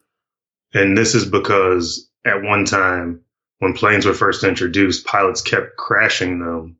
And 0.72 0.96
this 0.96 1.14
is 1.14 1.24
because 1.24 2.08
at 2.24 2.42
one 2.42 2.64
time, 2.64 3.20
when 3.58 3.74
planes 3.74 4.04
were 4.04 4.14
first 4.14 4.44
introduced, 4.44 5.06
pilots 5.06 5.40
kept 5.40 5.76
crashing 5.76 6.40
them 6.40 6.76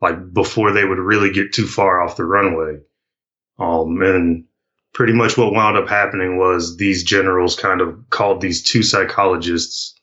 like 0.00 0.32
before 0.32 0.72
they 0.72 0.84
would 0.84 0.98
really 0.98 1.30
get 1.32 1.52
too 1.52 1.66
far 1.66 2.00
off 2.00 2.16
the 2.16 2.24
runway. 2.24 2.78
Um, 3.58 4.00
and 4.02 4.44
pretty 4.94 5.12
much 5.12 5.36
what 5.36 5.52
wound 5.52 5.76
up 5.76 5.88
happening 5.88 6.38
was 6.38 6.76
these 6.76 7.04
generals 7.04 7.56
kind 7.56 7.80
of 7.80 7.98
called 8.10 8.40
these 8.40 8.62
two 8.62 8.82
psychologists 8.82 9.94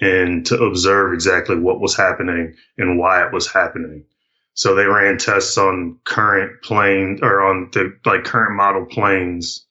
in 0.00 0.42
to 0.44 0.56
observe 0.62 1.12
exactly 1.12 1.58
what 1.58 1.80
was 1.80 1.96
happening 1.96 2.54
and 2.78 2.98
why 2.98 3.24
it 3.24 3.32
was 3.32 3.50
happening. 3.50 4.04
So 4.54 4.74
they 4.74 4.84
ran 4.84 5.18
tests 5.18 5.56
on 5.56 5.98
current 6.04 6.62
plane 6.62 7.20
or 7.22 7.42
on 7.42 7.70
the 7.72 7.96
like 8.04 8.24
current 8.24 8.56
model 8.56 8.86
planes 8.86 9.66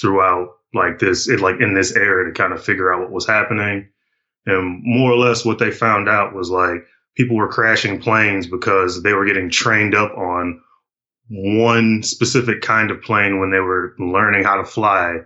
throughout 0.00 0.48
like 0.72 0.98
this, 0.98 1.28
it, 1.28 1.40
like 1.40 1.60
in 1.60 1.74
this 1.74 1.94
era 1.94 2.24
to 2.24 2.32
kind 2.32 2.52
of 2.52 2.64
figure 2.64 2.92
out 2.92 3.00
what 3.00 3.12
was 3.12 3.26
happening. 3.26 3.88
And 4.46 4.82
more 4.84 5.12
or 5.12 5.16
less 5.16 5.44
what 5.44 5.58
they 5.58 5.70
found 5.70 6.08
out 6.08 6.34
was 6.34 6.50
like 6.50 6.84
people 7.16 7.36
were 7.36 7.48
crashing 7.48 8.00
planes 8.00 8.46
because 8.46 9.02
they 9.02 9.12
were 9.12 9.24
getting 9.24 9.50
trained 9.50 9.94
up 9.94 10.16
on 10.16 10.60
one 11.28 12.02
specific 12.02 12.60
kind 12.60 12.90
of 12.90 13.02
plane 13.02 13.40
when 13.40 13.50
they 13.50 13.60
were 13.60 13.94
learning 13.98 14.44
how 14.44 14.56
to 14.56 14.64
fly. 14.64 15.18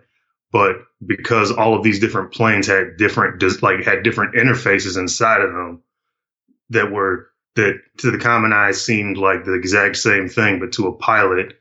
But 0.52 0.76
because 1.04 1.50
all 1.50 1.74
of 1.74 1.82
these 1.82 2.00
different 2.00 2.32
planes 2.32 2.66
had 2.66 2.96
different, 2.96 3.42
like 3.62 3.84
had 3.84 4.02
different 4.02 4.34
interfaces 4.34 4.96
inside 4.96 5.40
of 5.40 5.52
them 5.52 5.82
that 6.70 6.90
were, 6.90 7.28
that 7.56 7.80
to 7.98 8.10
the 8.10 8.18
common 8.18 8.52
eye 8.52 8.72
seemed 8.72 9.16
like 9.16 9.44
the 9.44 9.54
exact 9.54 9.96
same 9.96 10.28
thing, 10.28 10.60
but 10.60 10.72
to 10.72 10.86
a 10.86 10.96
pilot 10.96 11.54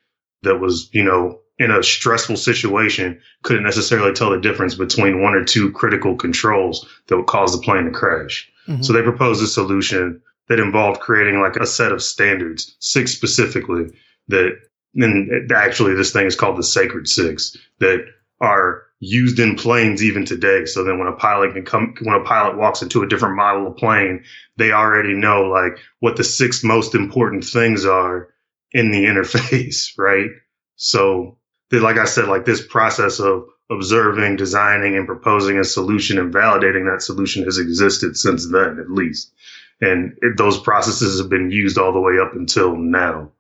that 0.44 0.60
was, 0.60 0.90
you 0.94 1.04
know, 1.04 1.40
in 1.60 1.72
a 1.72 1.82
stressful 1.82 2.38
situation 2.38 3.20
couldn't 3.44 3.64
necessarily 3.64 4.14
tell 4.14 4.30
the 4.30 4.40
difference 4.40 4.76
between 4.76 5.24
one 5.24 5.34
or 5.34 5.44
two 5.44 5.72
critical 5.72 6.16
controls 6.16 6.88
that 7.08 7.18
would 7.18 7.26
cause 7.26 7.52
the 7.52 7.64
plane 7.64 7.86
to 7.86 7.92
crash. 7.92 8.50
Mm-hmm. 8.68 8.82
So 8.82 8.94
they 8.94 9.02
proposed 9.02 9.44
a 9.44 9.48
solution 9.48 10.22
that 10.50 10.60
involved 10.60 11.02
creating 11.02 11.40
like 11.40 11.56
a 11.56 11.66
set 11.66 11.92
of 11.92 12.02
standards, 12.02 12.76
six 12.80 13.12
specifically, 13.12 13.88
that, 14.30 14.58
and 14.96 15.52
actually 15.52 15.96
this 15.96 16.12
thing 16.12 16.26
is 16.26 16.36
called 16.36 16.58
the 16.58 16.64
Sacred 16.64 17.08
Six, 17.08 17.56
that 17.80 18.06
are 18.40 18.84
used 19.00 19.40
in 19.40 19.56
planes 19.56 20.04
even 20.04 20.26
today. 20.26 20.66
So 20.66 20.84
then 20.84 20.98
when 20.98 21.08
a 21.08 21.16
pilot 21.16 21.54
can 21.54 21.66
come, 21.66 21.96
when 22.02 22.20
a 22.20 22.24
pilot 22.24 22.58
walks 22.58 22.82
into 22.82 23.04
a 23.04 23.08
different 23.08 23.36
model 23.36 23.68
of 23.68 23.78
plane, 23.78 24.24
they 24.58 24.72
already 24.72 25.14
know 25.14 25.44
like 25.44 25.80
what 26.00 26.18
the 26.18 26.24
six 26.24 26.64
most 26.64 26.96
important 26.96 27.46
things 27.46 27.86
are 27.86 28.30
in 28.72 28.92
the 28.92 29.04
interface, 29.06 29.98
right? 29.98 30.30
So 30.76 31.38
like 31.72 31.98
I 31.98 32.06
said, 32.06 32.28
like 32.28 32.46
this 32.46 32.66
process 32.66 33.20
of 33.20 33.46
observing, 33.70 34.38
designing, 34.38 34.96
and 34.96 35.06
proposing 35.06 35.60
a 35.60 35.64
solution 35.64 36.18
and 36.18 36.34
validating 36.34 36.90
that 36.92 37.02
solution 37.02 37.44
has 37.44 37.58
existed 37.58 38.18
since 38.18 38.50
then, 38.50 38.80
at 38.80 38.92
least. 38.92 39.32
And 39.82 40.18
it, 40.22 40.38
those 40.38 40.60
processes 40.60 41.20
have 41.20 41.30
been 41.30 41.52
used 41.52 41.78
all 41.78 41.94
the 41.94 42.00
way 42.00 42.20
up 42.20 42.34
until 42.34 42.76
now. 42.76 43.32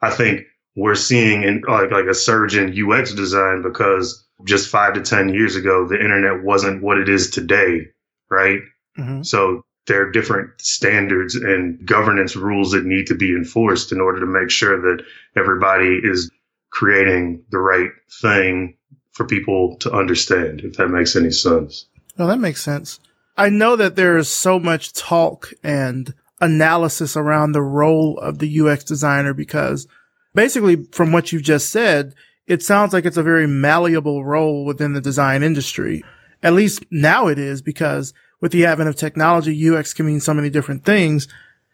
I 0.00 0.10
think 0.10 0.46
we're 0.74 0.94
seeing 0.94 1.42
in, 1.42 1.62
like, 1.68 1.90
like 1.90 2.06
a 2.06 2.14
surge 2.14 2.56
in 2.56 2.74
UX 2.74 3.12
design 3.14 3.62
because 3.62 4.24
just 4.44 4.68
five 4.68 4.94
to 4.94 5.02
10 5.02 5.28
years 5.28 5.54
ago, 5.54 5.86
the 5.86 6.00
internet 6.00 6.42
wasn't 6.42 6.82
what 6.82 6.98
it 6.98 7.08
is 7.08 7.30
today, 7.30 7.88
right? 8.30 8.60
Mm-hmm. 8.98 9.22
So 9.22 9.64
there 9.86 10.02
are 10.02 10.10
different 10.10 10.60
standards 10.60 11.34
and 11.34 11.84
governance 11.86 12.36
rules 12.36 12.72
that 12.72 12.84
need 12.84 13.06
to 13.08 13.14
be 13.14 13.30
enforced 13.30 13.92
in 13.92 14.00
order 14.00 14.20
to 14.20 14.26
make 14.26 14.50
sure 14.50 14.80
that 14.80 15.04
everybody 15.36 16.00
is 16.02 16.30
creating 16.70 17.44
the 17.50 17.58
right 17.58 17.90
thing 18.20 18.76
for 19.14 19.24
people 19.24 19.76
to 19.76 19.92
understand, 19.92 20.60
if 20.60 20.76
that 20.76 20.88
makes 20.88 21.16
any 21.16 21.30
sense. 21.30 21.86
No, 22.18 22.26
that 22.26 22.38
makes 22.38 22.62
sense. 22.62 23.00
I 23.36 23.48
know 23.48 23.76
that 23.76 23.96
there 23.96 24.16
is 24.16 24.28
so 24.28 24.58
much 24.58 24.92
talk 24.92 25.52
and 25.62 26.12
analysis 26.40 27.16
around 27.16 27.52
the 27.52 27.62
role 27.62 28.18
of 28.18 28.38
the 28.38 28.60
UX 28.60 28.84
designer 28.84 29.32
because 29.32 29.88
basically 30.34 30.84
from 30.92 31.12
what 31.12 31.32
you've 31.32 31.42
just 31.42 31.70
said, 31.70 32.14
it 32.46 32.62
sounds 32.62 32.92
like 32.92 33.04
it's 33.04 33.16
a 33.16 33.22
very 33.22 33.46
malleable 33.46 34.24
role 34.24 34.64
within 34.64 34.92
the 34.92 35.00
design 35.00 35.42
industry. 35.42 36.04
At 36.42 36.52
least 36.52 36.84
now 36.90 37.28
it 37.28 37.38
is 37.38 37.62
because 37.62 38.12
with 38.40 38.52
the 38.52 38.66
advent 38.66 38.88
of 38.88 38.96
technology, 38.96 39.68
UX 39.68 39.94
can 39.94 40.06
mean 40.06 40.20
so 40.20 40.34
many 40.34 40.50
different 40.50 40.84
things. 40.84 41.26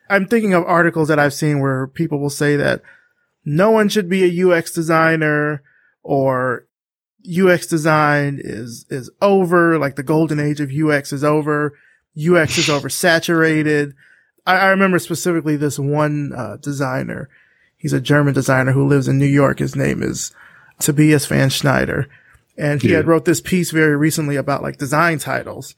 I'm 0.08 0.26
thinking 0.26 0.54
of 0.54 0.64
articles 0.64 1.08
that 1.08 1.18
I've 1.18 1.34
seen 1.34 1.60
where 1.60 1.86
people 1.86 2.20
will 2.20 2.30
say 2.30 2.56
that 2.56 2.82
no 3.44 3.70
one 3.70 3.88
should 3.88 4.08
be 4.08 4.24
a 4.24 4.48
UX 4.48 4.70
designer 4.70 5.62
or 6.02 6.66
UX 7.28 7.66
design 7.66 8.40
is, 8.42 8.86
is 8.90 9.10
over. 9.20 9.78
Like 9.78 9.96
the 9.96 10.02
golden 10.02 10.40
age 10.40 10.60
of 10.60 10.70
UX 10.70 11.12
is 11.12 11.24
over. 11.24 11.78
UX 12.16 12.58
is 12.58 12.68
oversaturated. 12.68 13.94
I, 14.46 14.56
I 14.56 14.66
remember 14.68 14.98
specifically 14.98 15.56
this 15.56 15.78
one, 15.78 16.32
uh, 16.34 16.56
designer. 16.56 17.28
He's 17.76 17.92
a 17.92 18.00
German 18.00 18.34
designer 18.34 18.72
who 18.72 18.86
lives 18.86 19.08
in 19.08 19.18
New 19.18 19.26
York. 19.26 19.58
His 19.58 19.76
name 19.76 20.02
is 20.02 20.32
Tobias 20.80 21.26
Van 21.26 21.48
Schneider. 21.48 22.08
And 22.58 22.82
he 22.82 22.90
yeah. 22.90 22.98
had 22.98 23.06
wrote 23.06 23.24
this 23.24 23.40
piece 23.40 23.70
very 23.70 23.96
recently 23.96 24.36
about 24.36 24.62
like 24.62 24.76
design 24.76 25.18
titles. 25.18 25.74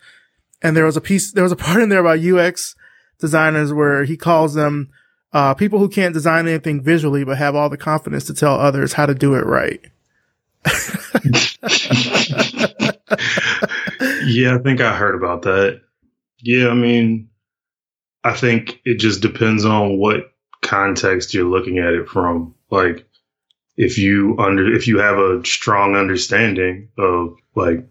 And 0.62 0.76
there 0.76 0.84
was 0.84 0.96
a 0.96 1.00
piece, 1.00 1.32
there 1.32 1.44
was 1.44 1.52
a 1.52 1.56
part 1.56 1.82
in 1.82 1.90
there 1.90 2.04
about 2.04 2.20
UX 2.20 2.74
designers 3.20 3.72
where 3.72 4.04
he 4.04 4.16
calls 4.16 4.54
them, 4.54 4.90
uh, 5.32 5.54
people 5.54 5.78
who 5.78 5.88
can't 5.88 6.12
design 6.12 6.46
anything 6.46 6.82
visually, 6.82 7.24
but 7.24 7.38
have 7.38 7.54
all 7.54 7.70
the 7.70 7.76
confidence 7.76 8.24
to 8.24 8.34
tell 8.34 8.54
others 8.54 8.94
how 8.94 9.06
to 9.06 9.14
do 9.14 9.34
it 9.34 9.46
right. 9.46 9.80
yeah, 14.24 14.54
I 14.54 14.58
think 14.62 14.80
I 14.80 14.94
heard 14.94 15.14
about 15.14 15.42
that. 15.42 15.82
Yeah, 16.38 16.68
I 16.68 16.74
mean, 16.74 17.30
I 18.24 18.34
think 18.34 18.80
it 18.84 18.98
just 18.98 19.20
depends 19.20 19.64
on 19.64 19.98
what 19.98 20.32
context 20.60 21.34
you're 21.34 21.50
looking 21.50 21.78
at 21.78 21.94
it 21.94 22.08
from. 22.08 22.54
Like, 22.70 23.06
if 23.76 23.98
you 23.98 24.36
under 24.38 24.72
if 24.74 24.86
you 24.86 24.98
have 24.98 25.18
a 25.18 25.44
strong 25.44 25.96
understanding 25.96 26.88
of 26.98 27.36
like 27.54 27.88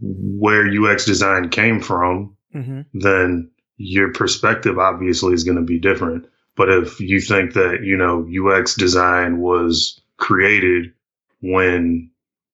where 0.00 0.66
UX 0.66 1.04
design 1.04 1.48
came 1.48 1.80
from, 1.80 2.36
mm-hmm. 2.54 2.82
then 2.94 3.50
your 3.76 4.12
perspective 4.12 4.78
obviously 4.78 5.34
is 5.34 5.44
going 5.44 5.56
to 5.56 5.62
be 5.62 5.78
different. 5.78 6.26
But 6.56 6.68
if 6.68 7.00
you 7.00 7.20
think 7.20 7.54
that 7.54 7.82
you 7.82 7.96
know 7.96 8.26
UX 8.28 8.74
design 8.74 9.40
was 9.40 10.00
created 10.16 10.92
when 11.40 12.09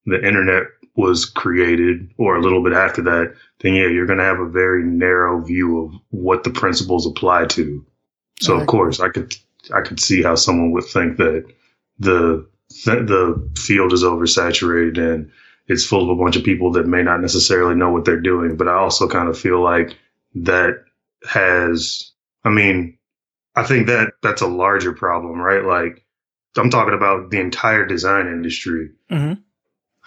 the 0.07 0.25
internet 0.27 0.64
was 0.97 1.27
created 1.27 2.11
or 2.16 2.37
a 2.37 2.40
little 2.40 2.62
bit 2.64 2.73
after 2.73 3.03
that, 3.03 3.35
then 3.61 3.75
yeah, 3.75 3.87
you're 3.88 4.07
going 4.07 4.19
to 4.19 4.25
have 4.25 4.40
a 4.40 4.49
very 4.49 4.83
narrow 4.83 5.42
view 5.42 5.85
of 5.85 5.92
what 6.11 6.45
the 6.45 6.51
principles 6.51 7.07
apply 7.07 7.45
to. 7.47 7.85
So 8.40 8.57
of 8.59 8.66
course, 8.66 9.01
I 9.01 9.09
could 9.09 9.35
I 9.75 9.81
could 9.81 10.01
see 10.01 10.23
how 10.23 10.35
someone 10.37 10.71
would 10.73 10.85
think 10.85 11.16
that 11.16 11.45
the 11.99 12.47
the 12.85 13.51
field 13.59 13.92
is 13.92 14.03
oversaturated 14.05 14.99
and 14.99 15.31
it's 15.69 15.85
full 15.87 16.03
of 16.05 16.16
a 16.16 16.23
bunch 16.23 16.37
of 16.37 16.45
people 16.45 16.73
that 16.73 16.87
may 16.87 17.03
not 17.03 17.21
necessarily 17.21 17.75
know 17.75 17.90
what 17.90 18.05
they're 18.05 18.21
doing. 18.21 18.57
But 18.57 18.69
I 18.69 18.75
also 18.75 19.09
kind 19.09 19.29
of 19.29 19.38
feel 19.38 19.62
like 19.62 19.97
that 20.37 20.85
has, 21.29 22.12
I 22.45 22.51
mean, 22.51 22.99
I 23.55 23.64
think 23.64 23.87
that 23.87 24.12
that's 24.23 24.42
a 24.42 24.47
larger 24.47 24.92
problem, 24.92 25.40
right? 25.40 25.64
Like 25.64 26.05
I'm 26.57 26.71
talking 26.71 26.95
about 26.95 27.31
the 27.31 27.40
entire 27.40 27.85
design 27.87 28.27
industry, 28.27 28.90
Mhm. 29.11 29.42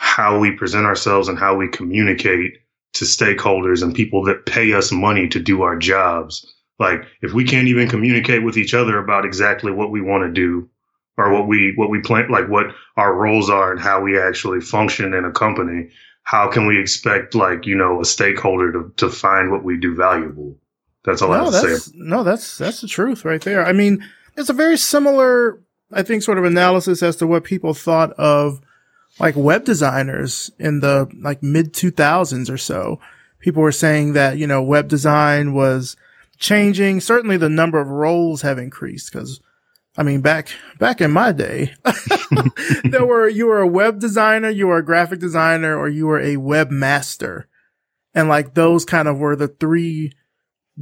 How 0.01 0.39
we 0.39 0.51
present 0.51 0.85
ourselves 0.85 1.27
and 1.27 1.37
how 1.37 1.55
we 1.57 1.67
communicate 1.67 2.53
to 2.93 3.03
stakeholders 3.03 3.83
and 3.83 3.93
people 3.93 4.23
that 4.23 4.45
pay 4.45 4.71
us 4.73 4.93
money 4.93 5.27
to 5.27 5.39
do 5.41 5.61
our 5.61 5.77
jobs. 5.77 6.45
Like 6.79 7.01
if 7.21 7.33
we 7.33 7.43
can't 7.43 7.67
even 7.67 7.89
communicate 7.89 8.41
with 8.43 8.55
each 8.57 8.73
other 8.73 8.97
about 8.97 9.25
exactly 9.25 9.73
what 9.73 9.91
we 9.91 9.99
want 10.01 10.23
to 10.23 10.31
do 10.31 10.69
or 11.17 11.33
what 11.33 11.47
we 11.49 11.73
what 11.75 11.89
we 11.89 11.99
plan 11.99 12.29
like 12.29 12.47
what 12.47 12.67
our 12.95 13.13
roles 13.13 13.49
are 13.49 13.71
and 13.73 13.79
how 13.81 13.99
we 14.01 14.17
actually 14.17 14.61
function 14.61 15.13
in 15.13 15.25
a 15.25 15.31
company, 15.33 15.89
how 16.23 16.49
can 16.49 16.65
we 16.65 16.79
expect 16.79 17.35
like, 17.35 17.65
you 17.65 17.75
know, 17.75 17.99
a 17.99 18.05
stakeholder 18.05 18.71
to, 18.71 18.93
to 18.95 19.09
find 19.09 19.51
what 19.51 19.65
we 19.65 19.77
do 19.77 19.95
valuable? 19.95 20.55
That's 21.03 21.21
all 21.21 21.33
I 21.33 21.39
No, 21.39 21.51
have 21.51 21.61
to 21.61 21.77
say. 21.77 21.91
no, 21.95 22.23
that's 22.23 22.57
that's 22.57 22.79
the 22.79 22.87
truth 22.87 23.25
right 23.25 23.41
there. 23.41 23.65
I 23.65 23.73
mean, 23.73 24.01
it's 24.37 24.49
a 24.49 24.53
very 24.53 24.77
similar, 24.77 25.61
I 25.91 26.03
think, 26.03 26.23
sort 26.23 26.37
of 26.37 26.45
analysis 26.45 27.03
as 27.03 27.17
to 27.17 27.27
what 27.27 27.43
people 27.43 27.73
thought 27.73 28.13
of 28.13 28.61
like 29.19 29.35
web 29.35 29.65
designers 29.65 30.51
in 30.59 30.79
the 30.81 31.09
like 31.21 31.41
mid 31.41 31.73
two 31.73 31.91
thousands 31.91 32.49
or 32.49 32.57
so. 32.57 32.99
People 33.39 33.61
were 33.61 33.71
saying 33.71 34.13
that 34.13 34.37
you 34.37 34.47
know 34.47 34.61
web 34.61 34.87
design 34.87 35.53
was 35.53 35.95
changing. 36.37 37.01
Certainly, 37.01 37.37
the 37.37 37.49
number 37.49 37.79
of 37.79 37.87
roles 37.87 38.41
have 38.41 38.57
increased 38.57 39.11
because. 39.11 39.41
I 39.97 40.03
mean, 40.03 40.21
back 40.21 40.49
back 40.79 41.01
in 41.01 41.11
my 41.11 41.33
day, 41.33 41.73
there 42.85 43.05
were 43.05 43.27
you 43.27 43.47
were 43.47 43.59
a 43.59 43.67
web 43.67 43.99
designer, 43.99 44.47
you 44.47 44.67
were 44.67 44.77
a 44.77 44.85
graphic 44.85 45.19
designer, 45.19 45.77
or 45.77 45.89
you 45.89 46.05
were 46.05 46.19
a 46.19 46.37
webmaster, 46.37 47.45
and 48.13 48.29
like 48.29 48.53
those 48.53 48.85
kind 48.85 49.09
of 49.09 49.17
were 49.17 49.35
the 49.35 49.49
three 49.49 50.13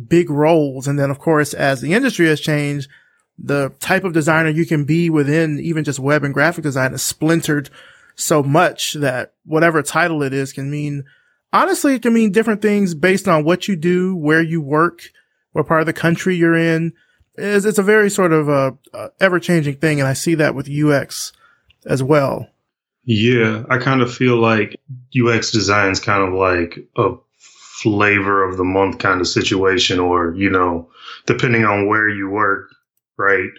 big 0.07 0.29
roles. 0.29 0.87
And 0.87 0.99
then, 0.99 1.09
of 1.09 1.19
course, 1.19 1.53
as 1.53 1.81
the 1.81 1.93
industry 1.93 2.27
has 2.27 2.39
changed, 2.39 2.89
the 3.37 3.69
type 3.79 4.03
of 4.03 4.13
designer 4.13 4.49
you 4.49 4.65
can 4.65 4.85
be 4.85 5.09
within 5.09 5.59
even 5.59 5.83
just 5.83 5.99
web 5.99 6.23
and 6.23 6.33
graphic 6.33 6.63
design 6.63 6.93
is 6.93 7.01
splintered 7.01 7.69
so 8.17 8.43
much 8.43 8.93
that 8.93 9.33
whatever 9.45 9.81
title 9.81 10.21
it 10.23 10.33
is 10.33 10.51
can 10.51 10.69
mean, 10.69 11.05
honestly, 11.53 11.95
it 11.95 12.01
can 12.01 12.13
mean 12.13 12.31
different 12.31 12.61
things 12.61 12.93
based 12.93 13.27
on 13.27 13.45
what 13.45 13.67
you 13.67 13.75
do, 13.75 14.15
where 14.15 14.41
you 14.41 14.59
work, 14.59 15.09
what 15.53 15.67
part 15.67 15.81
of 15.81 15.85
the 15.85 15.93
country 15.93 16.35
you're 16.35 16.57
in. 16.57 16.93
It's, 17.35 17.65
it's 17.65 17.77
a 17.77 17.83
very 17.83 18.09
sort 18.09 18.33
of 18.33 18.49
uh, 18.49 18.71
uh, 18.93 19.09
ever 19.19 19.39
changing 19.39 19.75
thing. 19.75 19.99
And 19.99 20.09
I 20.09 20.13
see 20.13 20.35
that 20.35 20.55
with 20.55 20.69
UX 20.69 21.31
as 21.85 22.01
well. 22.01 22.47
Yeah, 23.05 23.63
I 23.69 23.77
kind 23.77 24.01
of 24.01 24.13
feel 24.13 24.37
like 24.37 24.81
UX 25.17 25.51
design 25.51 25.91
is 25.91 25.99
kind 25.99 26.27
of 26.27 26.33
like 26.33 26.77
a 26.97 27.13
flavor 27.37 28.43
of 28.43 28.57
the 28.57 28.63
month 28.63 28.97
kind 28.97 29.21
of 29.21 29.27
situation, 29.27 29.99
or, 29.99 30.33
you 30.33 30.49
know, 30.49 30.89
depending 31.27 31.63
on 31.63 31.87
where 31.87 32.09
you 32.09 32.29
work, 32.29 32.69
right? 33.15 33.49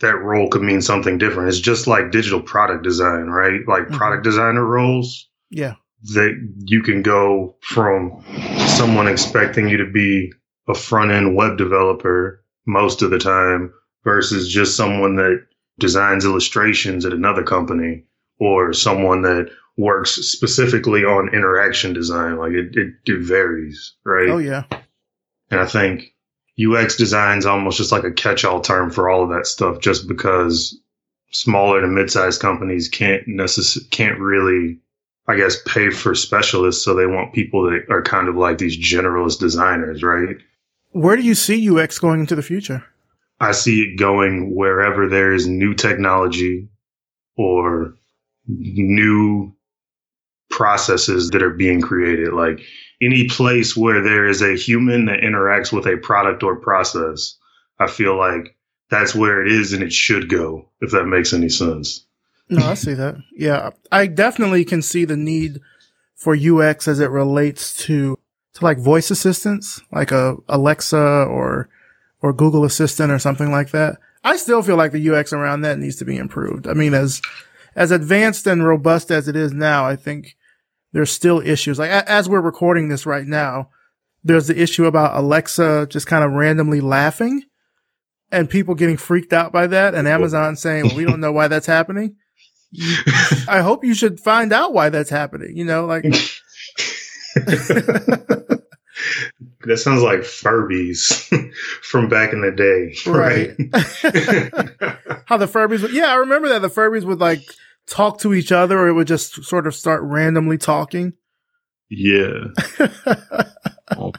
That 0.00 0.16
role 0.22 0.48
could 0.48 0.62
mean 0.62 0.80
something 0.80 1.18
different. 1.18 1.48
It's 1.48 1.58
just 1.58 1.86
like 1.86 2.12
digital 2.12 2.40
product 2.40 2.84
design, 2.84 3.26
right? 3.26 3.60
Like 3.66 3.88
Mhm. 3.88 3.96
product 3.96 4.22
designer 4.24 4.64
roles 4.64 5.28
Yeah. 5.50 5.74
that 6.14 6.34
you 6.66 6.82
can 6.82 7.02
go 7.02 7.56
from 7.62 8.22
someone 8.76 9.08
expecting 9.08 9.68
you 9.68 9.76
to 9.78 9.90
be 9.90 10.32
a 10.68 10.74
front 10.74 11.10
end 11.10 11.34
web 11.34 11.58
developer 11.58 12.44
most 12.66 13.02
of 13.02 13.10
the 13.10 13.18
time 13.18 13.72
versus 14.04 14.48
just 14.52 14.76
someone 14.76 15.16
that 15.16 15.44
designs 15.80 16.24
illustrations 16.24 17.04
at 17.04 17.12
another 17.12 17.42
company 17.42 18.04
or 18.38 18.72
someone 18.72 19.22
that 19.22 19.50
works 19.76 20.10
specifically 20.12 21.04
on 21.04 21.28
interaction 21.34 21.92
design. 21.92 22.36
Like 22.36 22.52
it, 22.52 22.76
it, 22.76 22.94
it 23.06 23.20
varies, 23.20 23.94
right? 24.04 24.28
Oh, 24.28 24.38
yeah. 24.38 24.64
And 25.50 25.60
I 25.60 25.66
think 25.66 26.14
UX 26.58 26.96
design 26.96 27.38
is 27.38 27.46
almost 27.46 27.78
just 27.78 27.92
like 27.92 28.04
a 28.04 28.12
catch 28.12 28.44
all 28.44 28.60
term 28.60 28.90
for 28.90 29.08
all 29.08 29.22
of 29.22 29.30
that 29.30 29.46
stuff 29.46 29.80
just 29.80 30.08
because 30.08 30.78
smaller 31.30 31.80
to 31.80 31.86
mid 31.86 32.10
sized 32.10 32.40
companies 32.40 32.88
can't 32.88 33.26
necess- 33.26 33.88
can't 33.90 34.18
really, 34.18 34.78
I 35.26 35.36
guess, 35.36 35.62
pay 35.62 35.90
for 35.90 36.14
specialists. 36.14 36.84
So 36.84 36.94
they 36.94 37.06
want 37.06 37.32
people 37.34 37.70
that 37.70 37.86
are 37.90 38.02
kind 38.02 38.28
of 38.28 38.36
like 38.36 38.58
these 38.58 38.76
generalist 38.76 39.38
designers, 39.38 40.02
right? 40.02 40.36
Where 40.92 41.16
do 41.16 41.22
you 41.22 41.34
see 41.34 41.68
UX 41.70 41.98
going 41.98 42.20
into 42.20 42.34
the 42.34 42.42
future? 42.42 42.84
I 43.40 43.52
see 43.52 43.82
it 43.82 43.98
going 43.98 44.54
wherever 44.54 45.08
there 45.08 45.32
is 45.32 45.46
new 45.46 45.74
technology 45.74 46.68
or 47.36 47.94
new 48.48 49.54
processes 50.58 51.30
that 51.30 51.42
are 51.42 51.54
being 51.54 51.80
created. 51.80 52.32
Like 52.34 52.60
any 53.00 53.28
place 53.28 53.76
where 53.76 54.02
there 54.02 54.26
is 54.26 54.42
a 54.42 54.56
human 54.56 55.04
that 55.04 55.20
interacts 55.20 55.72
with 55.72 55.86
a 55.86 55.96
product 55.96 56.42
or 56.42 56.56
process, 56.56 57.36
I 57.78 57.86
feel 57.86 58.18
like 58.18 58.56
that's 58.90 59.14
where 59.14 59.40
it 59.40 59.52
is 59.52 59.72
and 59.72 59.84
it 59.84 59.92
should 59.92 60.28
go, 60.28 60.68
if 60.80 60.90
that 60.90 61.04
makes 61.04 61.32
any 61.32 61.48
sense. 61.48 62.04
No, 62.50 62.66
I 62.66 62.74
see 62.74 62.94
that. 62.94 63.16
Yeah, 63.36 63.70
I 63.92 64.08
definitely 64.08 64.64
can 64.64 64.82
see 64.82 65.04
the 65.04 65.16
need 65.16 65.60
for 66.16 66.34
UX 66.36 66.88
as 66.88 66.98
it 66.98 67.10
relates 67.10 67.76
to 67.84 68.18
to 68.54 68.64
like 68.64 68.78
voice 68.78 69.12
assistants, 69.12 69.80
like 69.92 70.10
a 70.10 70.36
Alexa 70.48 70.98
or 70.98 71.68
or 72.20 72.32
Google 72.32 72.64
Assistant 72.64 73.12
or 73.12 73.20
something 73.20 73.52
like 73.52 73.70
that. 73.70 73.98
I 74.24 74.36
still 74.36 74.62
feel 74.62 74.76
like 74.76 74.90
the 74.90 75.10
UX 75.10 75.32
around 75.32 75.60
that 75.60 75.78
needs 75.78 75.96
to 75.96 76.04
be 76.04 76.16
improved. 76.16 76.66
I 76.66 76.72
mean, 76.72 76.94
as 76.94 77.22
as 77.76 77.92
advanced 77.92 78.46
and 78.46 78.66
robust 78.66 79.12
as 79.12 79.28
it 79.28 79.36
is 79.36 79.52
now, 79.52 79.86
I 79.86 79.94
think 79.94 80.37
there's 80.92 81.10
still 81.10 81.40
issues. 81.40 81.78
Like 81.78 81.90
a- 81.90 82.10
as 82.10 82.28
we're 82.28 82.40
recording 82.40 82.88
this 82.88 83.06
right 83.06 83.26
now, 83.26 83.70
there's 84.24 84.46
the 84.46 84.60
issue 84.60 84.84
about 84.86 85.16
Alexa 85.16 85.86
just 85.90 86.06
kind 86.06 86.24
of 86.24 86.32
randomly 86.32 86.80
laughing 86.80 87.44
and 88.30 88.50
people 88.50 88.74
getting 88.74 88.96
freaked 88.96 89.32
out 89.32 89.52
by 89.52 89.66
that 89.68 89.94
and 89.94 90.06
Amazon 90.08 90.56
saying, 90.56 90.86
well, 90.86 90.96
we 90.96 91.04
don't 91.04 91.20
know 91.20 91.32
why 91.32 91.48
that's 91.48 91.66
happening. 91.66 92.16
I 93.48 93.60
hope 93.60 93.84
you 93.84 93.94
should 93.94 94.20
find 94.20 94.52
out 94.52 94.74
why 94.74 94.90
that's 94.90 95.08
happening. 95.10 95.56
You 95.56 95.64
know, 95.64 95.86
like, 95.86 96.02
that 99.64 99.78
sounds 99.78 100.02
like 100.02 100.20
Furbies 100.20 101.22
from 101.82 102.08
back 102.08 102.32
in 102.32 102.40
the 102.40 102.50
day. 102.50 102.94
Right. 103.10 103.56
Right. 103.58 105.22
how 105.26 105.36
the 105.36 105.46
Furbies 105.46 105.82
would, 105.82 105.92
yeah, 105.92 106.06
I 106.06 106.16
remember 106.16 106.48
that 106.50 106.62
the 106.62 106.68
Furbies 106.68 107.04
would 107.04 107.20
like 107.20 107.42
talk 107.90 108.18
to 108.20 108.34
each 108.34 108.52
other 108.52 108.78
or 108.78 108.88
it 108.88 108.92
would 108.92 109.06
just 109.06 109.44
sort 109.44 109.66
of 109.66 109.74
start 109.74 110.02
randomly 110.02 110.58
talking. 110.58 111.14
yeah. 111.88 112.44
Oh. 113.96 114.12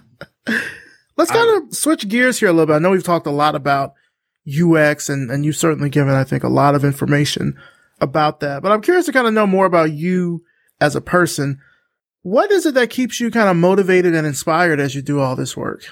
Let's 1.15 1.29
kind 1.29 1.63
of 1.63 1.75
switch 1.75 2.08
gears 2.08 2.39
here 2.39 2.49
a 2.49 2.51
little 2.51 2.65
bit. 2.65 2.73
I 2.73 2.79
know 2.79 2.89
we've 2.89 3.03
talked 3.03 3.27
a 3.27 3.32
lot 3.32 3.53
about 3.53 3.93
UX 4.47 5.10
and, 5.10 5.29
and 5.29 5.45
you've 5.45 5.58
certainly 5.58 5.91
given, 5.91 6.15
I 6.15 6.23
think, 6.23 6.43
a 6.43 6.49
lot 6.49 6.73
of 6.73 6.84
information 6.84 7.55
about 8.01 8.39
that, 8.39 8.63
but 8.63 8.71
I'm 8.71 8.82
curious 8.82 9.05
to 9.05 9.12
kind 9.12 9.27
of 9.27 9.34
know 9.34 9.45
more 9.45 9.67
about 9.67 9.91
you 9.91 10.43
as 10.82 10.95
a 10.95 11.01
person. 11.01 11.60
What 12.23 12.49
is 12.49 12.65
it 12.65 12.73
that 12.73 12.89
keeps 12.89 13.19
you 13.19 13.29
kind 13.29 13.47
of 13.47 13.58
motivated 13.58 14.15
and 14.15 14.25
inspired 14.25 14.79
as 14.79 14.95
you 14.95 15.03
do 15.03 15.19
all 15.19 15.36
this 15.36 15.55
work? 15.55 15.84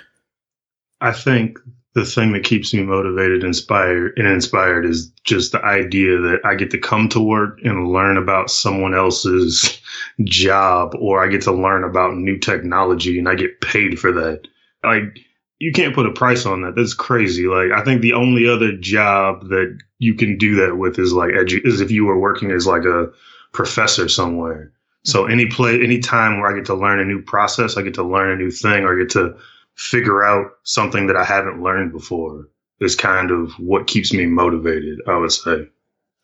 I 1.00 1.12
think 1.12 1.60
the 1.98 2.06
thing 2.06 2.32
that 2.32 2.44
keeps 2.44 2.76
me 2.76 2.84
motivated, 2.84 3.44
inspired, 3.44 4.14
and 4.18 4.28
inspired 4.28 4.86
is 4.86 5.08
just 5.24 5.52
the 5.52 5.66
idea 5.66 6.20
that 6.20 6.42
I 6.46 6.54
get 6.54 6.70
to 6.70 6.78
come 6.78 7.10
to 7.10 7.20
work 7.20 7.58
and 7.64 7.92
learn 7.92 8.18
about 8.18 8.52
someone 8.52 8.94
else's 8.94 9.82
job, 10.24 10.94
or 11.00 11.26
I 11.26 11.28
get 11.28 11.42
to 11.42 11.52
learn 11.52 11.84
about 11.84 12.14
new 12.16 12.38
technology 12.38 13.18
and 13.18 13.28
I 13.28 13.34
get 13.34 13.62
paid 13.62 14.00
for 14.00 14.12
that. 14.12 14.48
Like, 14.84 15.22
you 15.58 15.72
can't 15.72 15.96
put 15.96 16.06
a 16.06 16.12
price 16.12 16.46
on 16.46 16.62
that. 16.62 16.76
That's 16.76 16.94
crazy. 16.94 17.48
Like, 17.48 17.72
I 17.72 17.84
think 17.84 18.02
the 18.02 18.14
only 18.14 18.48
other 18.48 18.78
job 18.78 19.50
that 19.50 19.76
you 19.98 20.14
can 20.14 20.38
do 20.38 20.54
that 20.58 20.78
with 20.78 21.00
is 21.00 21.14
like 21.14 21.32
edu- 21.32 21.66
is 21.66 21.82
if 21.82 21.90
you 21.90 22.06
were 22.06 22.20
working 22.20 22.52
as 22.52 22.68
like 22.68 22.86
a 22.86 23.08
professor 23.54 24.08
somewhere. 24.08 24.72
So 25.04 25.24
mm-hmm. 25.24 25.32
any 25.32 25.46
play, 25.48 25.82
any 25.82 25.98
time 25.98 26.40
where 26.40 26.52
I 26.52 26.56
get 26.56 26.68
to 26.68 26.76
learn 26.76 27.00
a 27.00 27.06
new 27.06 27.24
process, 27.24 27.76
I 27.76 27.82
get 27.82 27.96
to 27.96 28.04
learn 28.04 28.30
a 28.30 28.36
new 28.36 28.52
thing, 28.52 28.84
or 28.84 28.96
I 28.96 29.00
get 29.00 29.10
to 29.14 29.36
figure 29.78 30.24
out 30.24 30.52
something 30.64 31.08
that 31.08 31.16
I 31.16 31.24
haven't 31.24 31.62
learned 31.62 31.94
before 31.94 32.50
is 32.80 32.96
kind 32.96 33.32
of 33.32 33.52
what 33.54 33.88
keeps 33.88 34.12
me 34.12 34.26
motivated, 34.26 35.00
I 35.08 35.18
would 35.18 35.32
say. 35.32 35.70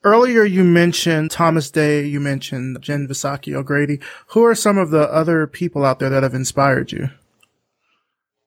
Earlier, 0.04 0.44
you 0.44 0.64
mentioned 0.64 1.32
Thomas 1.32 1.72
Day, 1.72 2.06
you 2.06 2.20
mentioned 2.20 2.82
Jen 2.82 3.08
Visocky 3.08 3.54
O'Grady. 3.54 4.02
Who 4.28 4.44
are 4.44 4.56
some 4.56 4.78
of 4.78 4.90
the 4.90 5.04
other 5.12 5.48
people 5.48 5.86
out 5.86 6.00
there 6.00 6.10
that 6.10 6.24
have 6.24 6.34
inspired 6.34 6.92
you? 6.92 7.10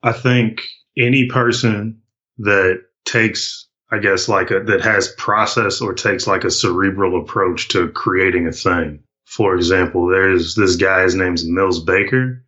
I 0.03 0.13
think 0.13 0.61
any 0.99 1.29
person 1.29 2.03
that 2.39 2.83
takes, 3.05 3.69
I 3.91 3.99
guess, 3.99 4.29
like 4.29 4.51
a, 4.51 4.61
that 4.65 4.83
has 4.83 5.15
process 5.17 5.81
or 5.81 5.95
takes 5.95 6.27
like 6.27 6.45
a 6.45 6.51
cerebral 6.51 7.21
approach 7.21 7.69
to 7.69 7.89
creating 7.89 8.47
a 8.47 8.53
thing. 8.53 9.03
For 9.25 9.57
example, 9.57 10.09
there's 10.09 10.55
this 10.55 10.77
guy, 10.77 11.03
his 11.03 11.15
name's 11.15 11.45
Mills 11.45 11.83
Baker. 11.83 12.45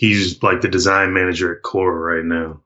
He's 0.00 0.42
like 0.42 0.62
the 0.62 0.68
design 0.68 1.12
manager 1.12 1.54
at 1.54 1.62
Quora 1.62 2.16
right 2.16 2.24
now. 2.24 2.62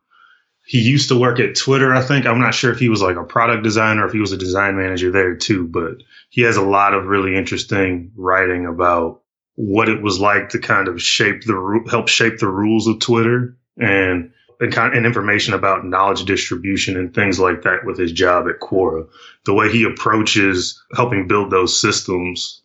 He 0.64 0.78
used 0.78 1.08
to 1.08 1.18
work 1.18 1.40
at 1.40 1.56
Twitter, 1.56 1.92
I 1.92 2.00
think. 2.00 2.26
I'm 2.26 2.38
not 2.38 2.54
sure 2.54 2.70
if 2.70 2.78
he 2.78 2.88
was 2.88 3.02
like 3.02 3.16
a 3.16 3.24
product 3.24 3.64
designer 3.64 4.04
or 4.04 4.06
if 4.06 4.12
he 4.12 4.20
was 4.20 4.30
a 4.30 4.36
design 4.36 4.76
manager 4.76 5.10
there 5.10 5.34
too, 5.34 5.66
but 5.66 5.96
he 6.30 6.42
has 6.42 6.56
a 6.56 6.62
lot 6.62 6.94
of 6.94 7.06
really 7.06 7.34
interesting 7.34 8.12
writing 8.14 8.66
about 8.66 9.22
what 9.56 9.88
it 9.88 10.00
was 10.00 10.20
like 10.20 10.50
to 10.50 10.60
kind 10.60 10.86
of 10.86 11.02
shape 11.02 11.42
the 11.42 11.84
help 11.90 12.06
shape 12.06 12.38
the 12.38 12.46
rules 12.46 12.86
of 12.86 13.00
Twitter 13.00 13.56
and 13.78 14.30
and, 14.60 14.72
kind 14.72 14.92
of, 14.92 14.96
and 14.96 15.04
information 15.04 15.54
about 15.54 15.84
knowledge 15.84 16.24
distribution 16.26 16.96
and 16.96 17.12
things 17.12 17.40
like 17.40 17.62
that 17.62 17.84
with 17.84 17.98
his 17.98 18.12
job 18.12 18.46
at 18.46 18.60
Quora. 18.60 19.08
The 19.44 19.54
way 19.54 19.72
he 19.72 19.82
approaches 19.82 20.80
helping 20.94 21.26
build 21.26 21.50
those 21.50 21.80
systems 21.80 22.62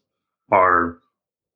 are, 0.52 1.00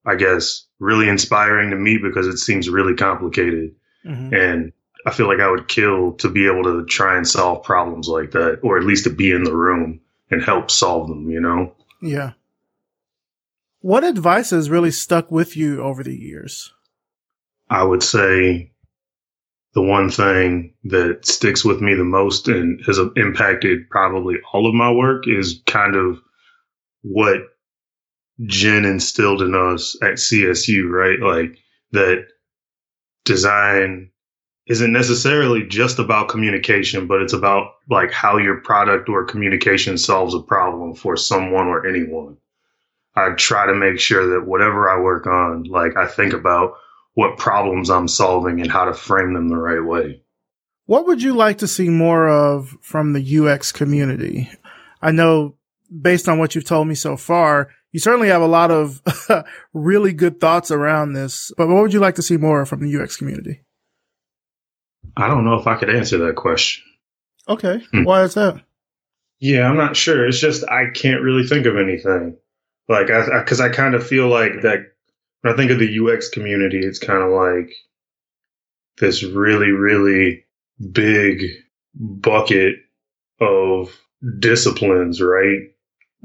I 0.04 0.16
guess, 0.16 0.66
really 0.84 1.08
inspiring 1.08 1.72
to 1.72 1.76
me 1.76 1.98
because 1.98 2.28
it 2.28 2.38
seems 2.38 2.70
really 2.70 2.94
complicated. 2.94 3.74
Mm-hmm. 4.06 4.34
And 4.34 4.74
I 5.06 5.12
feel 5.12 5.28
like 5.28 5.40
I 5.40 5.50
would 5.50 5.68
kill 5.68 6.14
to 6.14 6.30
be 6.30 6.46
able 6.46 6.64
to 6.64 6.86
try 6.86 7.18
and 7.18 7.28
solve 7.28 7.64
problems 7.64 8.08
like 8.08 8.32
that, 8.32 8.60
or 8.64 8.78
at 8.78 8.86
least 8.86 9.06
to 9.06 9.10
be 9.10 9.32
in 9.32 9.44
the 9.44 9.56
room 9.56 10.00
and 10.30 10.42
help 10.42 10.70
solve 10.70 11.08
them, 11.08 11.30
you 11.30 11.40
know? 11.40 11.74
Yeah. 12.02 12.32
What 13.80 14.04
advice 14.04 14.52
has 14.52 14.70
really 14.70 14.92
stuck 14.92 15.32
with 15.32 15.58
you 15.58 15.82
over 15.82 16.04
the 16.04 16.16
years? 16.16 16.74
I 17.70 17.84
would 17.84 18.04
say 18.04 18.72
the 19.74 19.82
one 19.82 20.10
thing 20.10 20.74
that 20.86 21.26
sticks 21.26 21.66
with 21.66 21.82
me 21.82 21.96
the 21.96 22.04
most 22.04 22.48
and 22.48 22.80
has 22.86 23.00
impacted 23.18 23.90
probably 23.90 24.36
all 24.54 24.68
of 24.68 24.74
my 24.74 24.92
work 24.92 25.28
is 25.28 25.62
kind 25.66 25.96
of 25.96 26.20
what 27.02 27.40
Jen 28.46 28.86
instilled 28.86 29.42
in 29.42 29.56
us 29.56 29.96
at 30.02 30.14
CSU, 30.14 30.90
right? 30.90 31.20
Like 31.20 31.60
that 31.92 32.28
design 33.26 34.12
isn't 34.68 34.92
necessarily 34.92 35.64
just 35.68 36.00
about 36.00 36.30
communication, 36.30 37.08
but 37.08 37.22
it's 37.22 37.34
about 37.34 37.74
like 37.90 38.12
how 38.12 38.38
your 38.38 38.62
product 38.62 39.10
or 39.10 39.26
communication 39.26 39.98
solves 39.98 40.34
a 40.34 40.40
problem 40.40 40.96
for 40.96 41.18
someone 41.18 41.68
or 41.68 41.86
anyone. 41.86 42.38
I 43.16 43.32
try 43.32 43.68
to 43.68 43.76
make 43.76 44.00
sure 44.00 44.28
that 44.32 44.48
whatever 44.48 44.90
I 44.90 45.00
work 45.00 45.28
on, 45.28 45.64
like 45.64 45.98
I 45.98 46.08
think 46.08 46.34
about 46.34 46.74
what 47.14 47.38
problems 47.38 47.90
I'm 47.90 48.08
solving 48.08 48.62
and 48.62 48.72
how 48.72 48.86
to 48.86 48.94
frame 48.94 49.34
them 49.34 49.50
the 49.50 49.58
right 49.58 49.84
way. 49.84 50.22
What 50.86 51.06
would 51.08 51.22
you 51.22 51.34
like 51.34 51.60
to 51.60 51.68
see 51.68 51.90
more 51.90 52.28
of 52.28 52.76
from 52.82 53.14
the 53.14 53.40
UX 53.40 53.72
community? 53.72 54.50
I 55.02 55.12
know 55.12 55.58
based 56.02 56.28
on 56.28 56.40
what 56.40 56.56
you've 56.56 56.66
told 56.66 56.88
me 56.88 56.96
so 56.96 57.16
far, 57.16 57.70
you 57.94 58.00
certainly 58.00 58.28
have 58.28 58.42
a 58.42 58.48
lot 58.48 58.72
of 58.72 59.02
really 59.74 60.12
good 60.12 60.42
thoughts 60.42 60.72
around 60.72 61.14
this, 61.14 61.52
but 61.56 61.68
what 61.68 61.82
would 61.82 61.94
you 61.94 62.00
like 62.00 62.16
to 62.16 62.24
see 62.24 62.38
more 62.38 62.66
from 62.66 62.82
the 62.82 63.02
UX 63.02 63.16
community? 63.16 63.62
I 65.16 65.28
don't 65.28 65.46
know 65.46 65.56
if 65.56 65.68
I 65.68 65.76
could 65.76 65.96
answer 65.96 66.18
that 66.18 66.36
question. 66.36 66.84
Okay. 67.48 67.84
Hmm. 67.92 68.04
Why 68.04 68.24
is 68.24 68.34
that? 68.34 68.62
Yeah, 69.40 69.70
I'm 69.70 69.78
not 69.78 69.96
sure. 69.96 70.28
It's 70.28 70.40
just 70.40 70.64
I 70.68 70.90
can't 70.94 71.22
really 71.22 71.46
think 71.46 71.68
of 71.68 71.78
anything. 71.78 72.38
Like, 72.90 73.12
I, 73.12 73.40
because 73.40 73.62
I, 73.62 73.68
I 73.68 73.70
kind 73.70 73.94
of 73.94 74.06
feel 74.06 74.28
like 74.28 74.64
that 74.64 74.80
when 75.42 75.54
I 75.54 75.56
think 75.56 75.70
of 75.70 75.80
the 75.80 76.00
UX 76.00 76.30
community, 76.30 76.80
it's 76.80 77.00
kind 77.00 77.22
of 77.22 77.30
like 77.30 77.72
this 78.98 79.24
really, 79.24 79.70
really 79.70 80.46
big 80.92 81.44
bucket 81.94 82.76
of 83.40 83.96
disciplines, 84.40 85.22
right? 85.22 85.60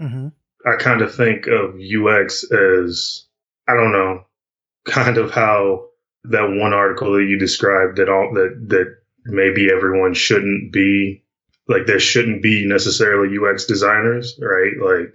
Mm-hmm. 0.01 0.29
I 0.67 0.77
kind 0.77 1.03
of 1.03 1.15
think 1.15 1.47
of 1.47 1.77
UX 1.77 2.45
as, 2.51 3.27
I 3.69 3.75
don't 3.75 3.93
know, 3.93 4.25
kind 4.87 5.19
of 5.19 5.31
how 5.31 5.87
that 6.25 6.51
one 6.61 6.73
article 6.73 7.13
that 7.13 7.25
you 7.25 7.39
described 7.39 7.99
that 7.99 8.09
all 8.09 8.33
that 8.35 8.67
that 8.69 8.97
maybe 9.25 9.71
everyone 9.71 10.15
shouldn't 10.15 10.73
be 10.73 11.23
like 11.69 11.87
there 11.87 12.01
shouldn't 12.01 12.43
be 12.43 12.67
necessarily 12.67 13.37
UX 13.39 13.67
designers, 13.67 14.39
right? 14.41 14.73
Like 14.83 15.15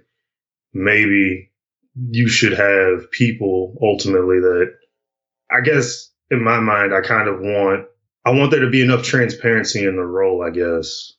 maybe 0.72 1.50
you 2.10 2.28
should 2.28 2.52
have 2.52 3.10
people 3.10 3.76
ultimately 3.82 4.40
that 4.40 4.74
I 5.50 5.60
guess 5.60 6.10
in 6.30 6.42
my 6.42 6.60
mind 6.60 6.94
I 6.94 7.00
kind 7.00 7.28
of 7.28 7.40
want 7.40 7.86
I 8.24 8.30
want 8.30 8.50
there 8.50 8.60
to 8.60 8.70
be 8.70 8.82
enough 8.82 9.02
transparency 9.02 9.84
in 9.84 9.96
the 9.96 10.02
role, 10.02 10.42
I 10.42 10.50
guess, 10.50 11.12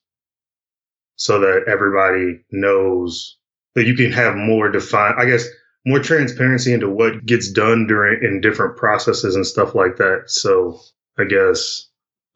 so 1.16 1.40
that 1.40 1.66
everybody 1.68 2.44
knows 2.52 3.38
that 3.76 3.86
you 3.86 3.96
can 3.96 4.12
have 4.12 4.36
more 4.36 4.70
defined 4.70 5.16
I 5.20 5.26
guess 5.26 5.46
more 5.86 6.00
transparency 6.00 6.74
into 6.74 6.90
what 6.90 7.26
gets 7.26 7.52
done 7.52 7.86
during 7.88 8.24
in 8.24 8.42
different 8.42 8.76
processes 8.76 9.36
and 9.36 9.46
stuff 9.46 9.76
like 9.76 9.98
that. 9.98 10.24
So 10.28 10.80
I 11.18 11.26
guess 11.26 11.88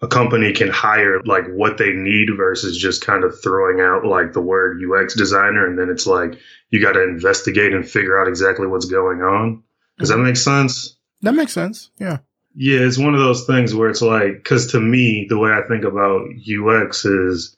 a 0.02 0.08
company 0.08 0.54
can 0.54 0.70
hire 0.70 1.22
like 1.24 1.46
what 1.50 1.78
they 1.78 1.92
need 1.92 2.30
versus 2.38 2.78
just 2.78 3.06
kind 3.06 3.24
of 3.24 3.42
throwing 3.42 3.82
out 3.82 4.06
like 4.06 4.34
the 4.34 4.42
word 4.42 4.80
UX 4.82 5.14
designer 5.16 5.68
and 5.68 5.78
then 5.78 5.90
it's 5.90 6.08
like 6.08 6.40
you 6.70 6.82
got 6.82 6.94
to 6.94 7.04
investigate 7.04 7.74
and 7.74 7.90
figure 7.90 8.20
out 8.20 8.28
exactly 8.28 8.68
what's 8.68 8.86
going 8.86 9.22
on. 9.22 9.64
Does 9.98 10.10
mm-hmm. 10.10 10.20
that 10.20 10.26
make 10.26 10.38
sense? 10.38 10.98
That 11.22 11.34
makes 11.34 11.52
sense. 11.52 11.90
Yeah. 11.98 12.20
Yeah, 12.56 12.80
it's 12.80 12.98
one 12.98 13.14
of 13.14 13.20
those 13.20 13.46
things 13.46 13.76
where 13.76 13.90
it's 13.90 14.02
like 14.02 14.44
cuz 14.44 14.68
to 14.72 14.80
me 14.80 15.26
the 15.28 15.38
way 15.38 15.52
I 15.52 15.64
think 15.68 15.84
about 15.84 16.28
UX 16.48 17.04
is 17.06 17.56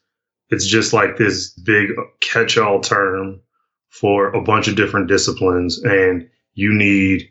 it's 0.49 0.65
just 0.65 0.93
like 0.93 1.17
this 1.17 1.51
big 1.51 1.89
catch-all 2.21 2.81
term 2.81 3.39
for 3.91 4.29
a 4.33 4.43
bunch 4.43 4.67
of 4.67 4.75
different 4.75 5.07
disciplines 5.07 5.83
and 5.83 6.29
you 6.55 6.73
need 6.73 7.29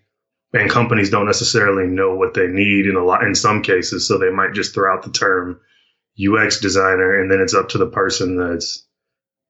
and 0.53 0.71
companies 0.71 1.11
don't 1.11 1.27
necessarily 1.27 1.87
know 1.87 2.15
what 2.15 2.35
they 2.35 2.47
need 2.47 2.87
in 2.87 2.97
a 2.97 3.05
lot 3.05 3.25
in 3.25 3.35
some 3.35 3.63
cases 3.63 4.07
so 4.07 4.19
they 4.19 4.31
might 4.31 4.55
just 4.55 4.75
throw 4.75 4.93
out 4.93 5.03
the 5.03 5.13
term 5.13 5.61
UX 6.21 6.61
designer 6.61 7.21
and 7.21 7.31
then 7.31 7.41
it's 7.41 7.55
up 7.55 7.71
to 7.71 7.79
the 7.79 7.91
person 7.91 8.37
that's 8.37 8.87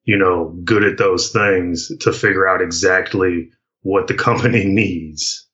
you 0.04 0.16
know 0.16 0.56
good 0.64 0.84
at 0.84 0.98
those 0.98 1.30
things 1.30 1.92
to 2.00 2.12
figure 2.12 2.48
out 2.48 2.62
exactly 2.62 3.50
what 3.82 4.08
the 4.08 4.14
company 4.28 4.64
needs 4.64 5.46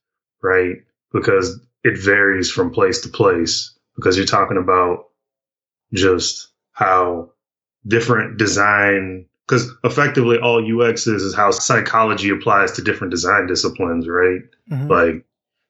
right? 0.47 0.77
Because 1.13 1.61
it 1.85 1.99
varies 1.99 2.51
from 2.51 2.73
place 2.73 3.01
to 3.03 3.09
place 3.09 3.75
because 3.97 4.17
you're 4.17 4.27
talking 4.27 4.59
about 4.59 5.07
just 5.95 6.49
how 6.73 7.31
different 7.87 8.39
design 8.39 9.27
because 9.47 9.71
effectively 9.85 10.39
all 10.39 10.65
UX 10.65 11.07
is 11.07 11.23
is 11.23 11.35
how 11.35 11.51
psychology 11.51 12.31
applies 12.31 12.73
to 12.73 12.83
different 12.83 13.13
design 13.13 13.47
disciplines, 13.47 14.09
right? 14.09 14.41
Mm-hmm. 14.71 14.89
Like, 14.89 15.25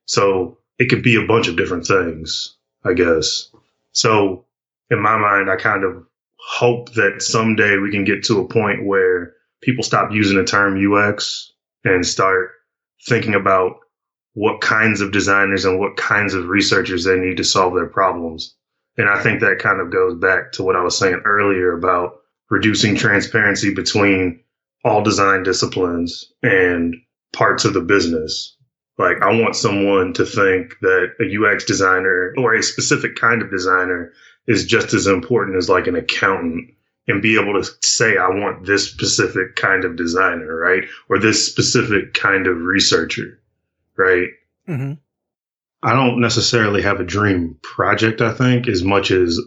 so 0.07 0.59
it 0.79 0.87
could 0.87 1.03
be 1.03 1.17
a 1.17 1.27
bunch 1.27 1.49
of 1.49 1.57
different 1.57 1.87
things, 1.87 2.57
I 2.85 2.95
guess. 2.95 3.51
So 3.93 4.45
in 4.91 5.01
my 5.01 5.19
mind, 5.19 5.51
I 5.51 5.57
kind 5.57 5.85
of 5.85 6.05
hope 6.39 6.93
that 6.95 7.23
someday 7.23 7.77
we 7.79 7.91
can 7.91 8.05
get 8.05 8.25
to 8.25 8.41
a 8.41 8.49
point 8.49 8.87
where 8.87 9.35
people 9.63 9.83
stop 9.83 10.13
using 10.13 10.39
the 10.39 10.45
term 10.45 10.81
UX 10.81 11.53
and 11.85 12.07
start 12.07 12.53
thinking 13.07 13.35
about 13.35 13.77
what 14.35 14.61
kinds 14.61 15.01
of 15.01 15.13
designers 15.13 15.65
and 15.65 15.81
what 15.81 15.97
kinds 15.97 16.35
of 16.35 16.49
researchers 16.49 17.05
they 17.05 17.19
need 17.19 17.37
to 17.39 17.45
solve 17.45 17.75
their 17.75 17.87
problems. 17.87 18.55
And 18.99 19.09
I 19.09 19.23
think 19.23 19.41
that 19.41 19.59
kind 19.59 19.81
of 19.81 19.91
goes 19.91 20.15
back 20.15 20.53
to 20.53 20.63
what 20.63 20.77
I 20.77 20.83
was 20.83 20.97
saying 20.97 21.23
earlier 21.25 21.73
about 21.73 22.21
reducing 22.51 22.97
transparency 22.97 23.75
between 23.75 24.41
all 24.85 25.03
design 25.03 25.43
disciplines 25.43 26.33
and 26.43 26.95
parts 27.33 27.65
of 27.65 27.75
the 27.75 27.81
business. 27.81 28.57
Like, 28.99 29.21
I 29.21 29.41
want 29.41 29.57
someone 29.57 30.13
to 30.15 30.25
think 30.25 30.79
that 30.81 31.11
a 31.21 31.55
UX 31.55 31.65
designer 31.65 32.35
or 32.39 32.55
a 32.55 32.63
specific 32.63 33.17
kind 33.17 33.43
of 33.43 33.51
designer 33.51 34.13
is 34.47 34.65
just 34.65 34.95
as 34.95 35.07
important 35.07 35.57
as 35.57 35.69
like 35.69 35.87
an 35.87 35.97
accountant 35.97 36.71
and 37.09 37.23
be 37.23 37.39
able 37.39 37.61
to 37.61 37.71
say, 37.83 38.17
I 38.17 38.29
want 38.29 38.67
this 38.67 38.91
specific 38.91 39.57
kind 39.57 39.85
of 39.85 39.97
designer, 39.97 40.57
right? 40.57 40.85
Or 41.09 41.19
this 41.19 41.47
specific 41.47 42.15
kind 42.15 42.47
of 42.47 42.57
researcher, 42.57 43.39
right? 43.97 44.29
Mm-hmm. 44.69 44.95
I 45.83 45.93
don't 45.93 46.21
necessarily 46.21 46.83
have 46.83 47.01
a 47.01 47.05
dream 47.05 47.59
project, 47.63 48.21
I 48.21 48.33
think, 48.33 48.67
as 48.67 48.83
much 48.83 49.11
as 49.11 49.39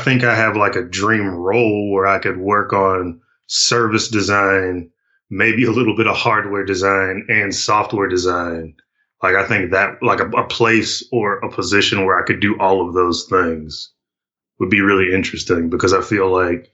I 0.00 0.04
think 0.04 0.24
I 0.24 0.34
have 0.34 0.56
like 0.56 0.76
a 0.76 0.84
dream 0.84 1.28
role 1.28 1.90
where 1.90 2.06
I 2.06 2.18
could 2.18 2.38
work 2.38 2.72
on 2.72 3.20
service 3.46 4.08
design, 4.08 4.90
maybe 5.30 5.64
a 5.64 5.72
little 5.72 5.96
bit 5.96 6.06
of 6.06 6.16
hardware 6.16 6.64
design 6.64 7.26
and 7.28 7.54
software 7.54 8.08
design. 8.08 8.74
Like 9.22 9.34
I 9.34 9.46
think 9.46 9.72
that 9.72 10.02
like 10.02 10.20
a, 10.20 10.28
a 10.30 10.46
place 10.46 11.06
or 11.10 11.38
a 11.38 11.50
position 11.50 12.04
where 12.04 12.20
I 12.20 12.24
could 12.24 12.40
do 12.40 12.58
all 12.60 12.86
of 12.86 12.94
those 12.94 13.26
things 13.28 13.92
would 14.60 14.70
be 14.70 14.80
really 14.80 15.12
interesting 15.12 15.70
because 15.70 15.92
I 15.92 16.00
feel 16.00 16.30
like 16.30 16.72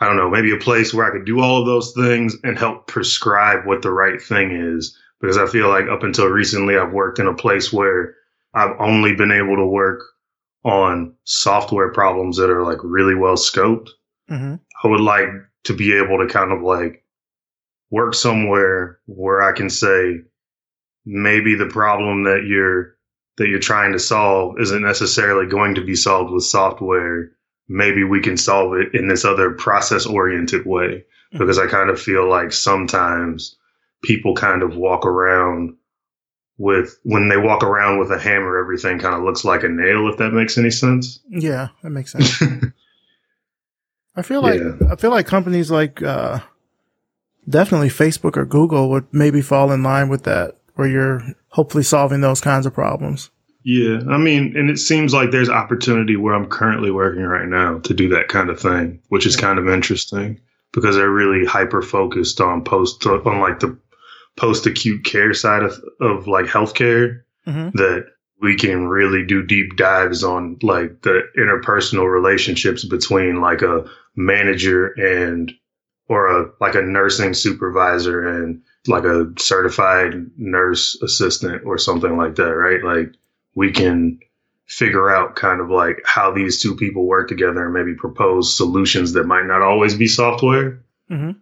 I 0.00 0.06
don't 0.06 0.16
know, 0.16 0.28
maybe 0.28 0.52
a 0.52 0.58
place 0.58 0.92
where 0.92 1.06
I 1.06 1.16
could 1.16 1.24
do 1.24 1.40
all 1.40 1.60
of 1.60 1.66
those 1.66 1.92
things 1.92 2.36
and 2.42 2.58
help 2.58 2.88
prescribe 2.88 3.64
what 3.64 3.80
the 3.80 3.92
right 3.92 4.20
thing 4.20 4.50
is. 4.50 4.98
Because 5.20 5.38
I 5.38 5.46
feel 5.46 5.68
like 5.68 5.86
up 5.88 6.02
until 6.02 6.26
recently, 6.26 6.76
I've 6.76 6.92
worked 6.92 7.20
in 7.20 7.26
a 7.28 7.34
place 7.34 7.72
where 7.72 8.16
I've 8.52 8.76
only 8.80 9.14
been 9.14 9.30
able 9.30 9.56
to 9.56 9.64
work 9.64 10.02
on 10.64 11.14
software 11.24 11.92
problems 11.92 12.36
that 12.38 12.50
are 12.50 12.64
like 12.64 12.78
really 12.82 13.14
well 13.14 13.36
scoped. 13.36 13.90
Mm-hmm. 14.30 14.54
I 14.82 14.88
would 14.88 15.00
like 15.00 15.28
to 15.64 15.74
be 15.74 15.96
able 15.96 16.18
to 16.18 16.32
kind 16.32 16.52
of 16.52 16.62
like 16.62 17.04
work 17.90 18.14
somewhere 18.14 18.98
where 19.06 19.42
I 19.42 19.52
can 19.52 19.68
say 19.70 20.20
maybe 21.04 21.54
the 21.54 21.66
problem 21.66 22.24
that 22.24 22.44
you're 22.46 22.94
that 23.36 23.48
you're 23.48 23.58
trying 23.58 23.92
to 23.92 23.98
solve 23.98 24.60
isn't 24.60 24.82
necessarily 24.82 25.46
going 25.46 25.74
to 25.74 25.84
be 25.84 25.96
solved 25.96 26.32
with 26.32 26.44
software. 26.44 27.30
Maybe 27.68 28.04
we 28.04 28.20
can 28.20 28.36
solve 28.36 28.74
it 28.74 28.94
in 28.94 29.08
this 29.08 29.24
other 29.24 29.50
process 29.50 30.06
oriented 30.06 30.66
way 30.66 30.88
mm-hmm. 30.88 31.38
because 31.38 31.58
I 31.58 31.66
kind 31.66 31.90
of 31.90 32.00
feel 32.00 32.28
like 32.28 32.52
sometimes 32.52 33.56
people 34.02 34.34
kind 34.34 34.62
of 34.62 34.76
walk 34.76 35.04
around 35.04 35.76
with 36.58 36.98
when 37.02 37.28
they 37.28 37.36
walk 37.36 37.62
around 37.62 37.98
with 37.98 38.10
a 38.10 38.18
hammer, 38.18 38.58
everything 38.58 38.98
kind 38.98 39.14
of 39.14 39.22
looks 39.22 39.44
like 39.44 39.64
a 39.64 39.68
nail. 39.68 40.08
If 40.08 40.18
that 40.18 40.32
makes 40.32 40.56
any 40.58 40.70
sense. 40.70 41.20
Yeah, 41.28 41.68
that 41.82 41.90
makes 41.90 42.12
sense. 42.12 42.42
I 44.16 44.22
feel 44.22 44.42
like 44.42 44.60
yeah. 44.60 44.92
I 44.92 44.96
feel 44.96 45.10
like 45.10 45.26
companies 45.26 45.70
like 45.70 46.02
uh, 46.02 46.40
definitely 47.48 47.88
Facebook 47.88 48.36
or 48.36 48.44
Google 48.44 48.90
would 48.90 49.06
maybe 49.12 49.42
fall 49.42 49.72
in 49.72 49.82
line 49.82 50.08
with 50.08 50.22
that, 50.24 50.56
where 50.74 50.88
you're 50.88 51.22
hopefully 51.48 51.84
solving 51.84 52.20
those 52.20 52.40
kinds 52.40 52.66
of 52.66 52.74
problems. 52.74 53.30
Yeah, 53.64 54.00
I 54.10 54.18
mean, 54.18 54.56
and 54.56 54.68
it 54.68 54.78
seems 54.78 55.14
like 55.14 55.30
there's 55.30 55.48
opportunity 55.48 56.16
where 56.16 56.34
I'm 56.34 56.46
currently 56.46 56.90
working 56.90 57.22
right 57.22 57.48
now 57.48 57.78
to 57.78 57.94
do 57.94 58.10
that 58.10 58.28
kind 58.28 58.50
of 58.50 58.60
thing, 58.60 59.00
which 59.08 59.26
is 59.26 59.36
kind 59.36 59.58
of 59.58 59.68
interesting 59.68 60.38
because 60.72 60.96
they're 60.96 61.08
really 61.08 61.46
hyper 61.46 61.80
focused 61.80 62.40
on 62.40 62.62
post 62.62 63.06
on 63.06 63.40
like 63.40 63.60
the 63.60 63.78
post 64.36 64.66
acute 64.66 65.04
care 65.04 65.34
side 65.34 65.62
of 65.62 65.82
of 66.00 66.26
like 66.26 66.46
healthcare 66.46 67.22
mm-hmm. 67.46 67.76
that 67.76 68.06
we 68.40 68.56
can 68.56 68.86
really 68.88 69.24
do 69.24 69.42
deep 69.42 69.76
dives 69.76 70.22
on 70.24 70.58
like 70.62 71.02
the 71.02 71.22
interpersonal 71.38 72.10
relationships 72.10 72.84
between 72.84 73.40
like 73.40 73.62
a 73.62 73.84
manager 74.16 74.88
and 74.88 75.52
or 76.08 76.26
a 76.28 76.50
like 76.60 76.74
a 76.74 76.82
nursing 76.82 77.34
supervisor 77.34 78.26
and 78.26 78.60
like 78.86 79.04
a 79.04 79.32
certified 79.38 80.14
nurse 80.36 81.00
assistant 81.02 81.62
or 81.64 81.78
something 81.78 82.16
like 82.16 82.34
that, 82.34 82.52
right? 82.54 82.84
Like 82.84 83.14
we 83.54 83.72
can 83.72 84.20
figure 84.66 85.14
out 85.14 85.36
kind 85.36 85.60
of 85.60 85.70
like 85.70 86.02
how 86.04 86.32
these 86.32 86.60
two 86.60 86.74
people 86.76 87.06
work 87.06 87.28
together 87.28 87.64
and 87.64 87.74
maybe 87.74 87.94
propose 87.94 88.54
solutions 88.54 89.12
that 89.12 89.24
might 89.24 89.46
not 89.46 89.62
always 89.62 89.94
be 89.94 90.06
software. 90.06 90.82
Mm-hmm. 91.10 91.38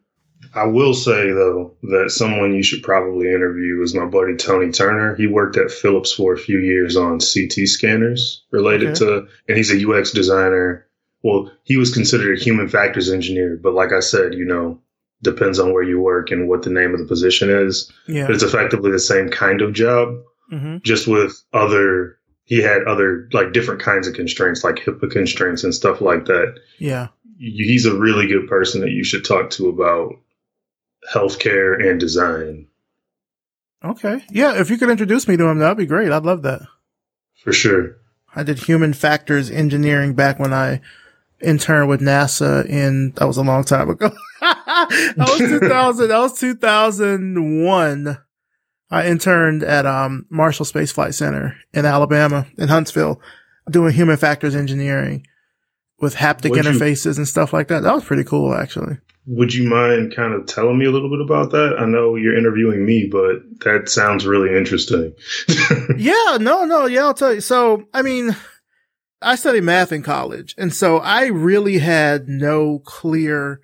I 0.55 0.67
will 0.67 0.95
say 0.95 1.31
though 1.33 1.75
that 1.85 2.11
someone 2.11 2.55
you 2.55 2.63
should 2.63 2.83
probably 2.83 3.29
interview 3.29 3.83
is 3.83 3.95
my 3.95 4.05
buddy 4.05 4.37
Tony 4.37 4.71
Turner. 4.71 5.15
He 5.15 5.27
worked 5.27 5.57
at 5.57 5.71
Philips 5.71 6.13
for 6.13 6.35
a 6.35 6.39
few 6.39 6.59
years 6.59 6.97
on 6.97 7.21
CT 7.21 7.67
scanners 7.67 8.45
related 8.51 8.91
okay. 8.91 8.99
to, 8.99 9.29
and 9.49 9.57
he's 9.57 9.73
a 9.73 9.89
UX 9.89 10.11
designer. 10.11 10.87
Well, 11.23 11.51
he 11.65 11.77
was 11.77 11.93
considered 11.93 12.39
a 12.39 12.43
human 12.43 12.69
factors 12.69 13.11
engineer, 13.11 13.59
but 13.63 13.75
like 13.75 13.93
I 13.93 14.01
said, 14.01 14.35
you 14.35 14.45
know, 14.45 14.81
depends 15.23 15.59
on 15.59 15.73
where 15.73 15.85
you 15.85 16.01
work 16.01 16.31
and 16.31 16.49
what 16.49 16.63
the 16.63 16.71
name 16.71 16.93
of 16.93 16.99
the 16.99 17.07
position 17.07 17.49
is. 17.49 17.91
Yeah. 18.07 18.27
But 18.27 18.35
it's 18.35 18.43
effectively 18.43 18.91
the 18.91 18.99
same 18.99 19.29
kind 19.29 19.63
of 19.63 19.73
job 19.73 20.17
mm-hmm. 20.53 20.79
just 20.83 21.07
with 21.07 21.43
other 21.53 22.19
he 22.45 22.61
had 22.61 22.85
other 22.85 23.29
like 23.33 23.53
different 23.53 23.81
kinds 23.81 24.07
of 24.09 24.15
constraints 24.15 24.65
like 24.65 24.77
HIPAA 24.77 25.11
constraints 25.11 25.65
and 25.65 25.75
stuff 25.75 26.01
like 26.01 26.27
that. 26.27 26.59
Yeah. 26.79 27.09
He's 27.39 27.87
a 27.87 27.97
really 27.97 28.27
good 28.27 28.49
person 28.49 28.81
that 28.83 28.91
you 28.91 29.05
should 29.05 29.25
talk 29.25 29.51
to 29.51 29.69
about 29.69 30.17
healthcare 31.11 31.89
and 31.89 31.99
design. 31.99 32.67
Okay. 33.85 34.25
Yeah, 34.31 34.61
if 34.61 34.71
you 34.71 34.79
could 34.79 34.91
introduce 34.91 35.27
me 35.27 35.37
to 35.37 35.47
him, 35.47 35.59
that'd 35.59 35.77
be 35.77 35.87
great. 35.87 36.13
I'd 36.13 36.25
love 36.25 36.43
that. 36.43 36.63
For 37.43 37.53
sure. 37.53 37.97
I 38.35 38.43
did 38.43 38.61
human 38.61 38.93
factors 38.93 39.51
engineering 39.51 40.15
back 40.15 40.39
when 40.39 40.53
I 40.53 40.81
interned 41.41 41.89
with 41.89 42.01
NASA 42.01 42.65
in 42.67 43.11
that 43.17 43.27
was 43.27 43.37
a 43.37 43.43
long 43.43 43.65
time 43.65 43.91
ago. 43.91 44.11
that 44.41 45.15
was 45.19 45.39
2000 45.61 46.09
that 46.09 46.19
was 46.19 46.39
2001. 46.39 48.19
I 48.91 49.07
interned 49.07 49.63
at 49.63 49.87
um, 49.87 50.27
Marshall 50.29 50.67
Space 50.67 50.93
Flight 50.93 51.15
Center 51.15 51.57
in 51.73 51.87
Alabama, 51.87 52.47
in 52.59 52.69
Huntsville, 52.69 53.21
doing 53.71 53.93
human 53.93 54.19
factors 54.19 54.55
engineering 54.55 55.27
with 55.99 56.15
haptic 56.15 56.51
would 56.51 56.65
interfaces 56.65 57.15
you, 57.15 57.21
and 57.21 57.29
stuff 57.29 57.53
like 57.53 57.69
that. 57.69 57.83
That 57.83 57.95
was 57.95 58.05
pretty 58.05 58.25
cool, 58.25 58.55
actually. 58.55 58.99
Would 59.27 59.55
you 59.55 59.68
mind 59.68 60.14
kind 60.16 60.35
of 60.35 60.47
telling 60.47 60.79
me 60.79 60.87
a 60.87 60.91
little 60.91 61.09
bit 61.09 61.20
about 61.20 61.53
that? 61.53 61.77
I 61.79 61.87
know 61.87 62.16
you're 62.16 62.37
interviewing 62.37 62.85
me, 62.85 63.09
but 63.11 63.43
that 63.61 63.89
sounds 63.89 64.27
really 64.27 64.57
interesting. 64.57 65.14
yeah, 65.97 66.39
no, 66.41 66.64
no, 66.64 66.87
yeah, 66.87 67.03
I'll 67.03 67.14
tell 67.14 67.35
you. 67.35 67.41
So, 67.41 67.85
I 67.95 68.03
mean, 68.03 68.37
I 69.20 69.37
studied 69.37 69.62
math 69.62 69.93
in 69.93 70.03
college, 70.03 70.55
and 70.59 70.75
so 70.75 70.99
I 70.99 71.27
really 71.27 71.79
had 71.79 72.29
no 72.29 72.81
clear, 72.81 73.61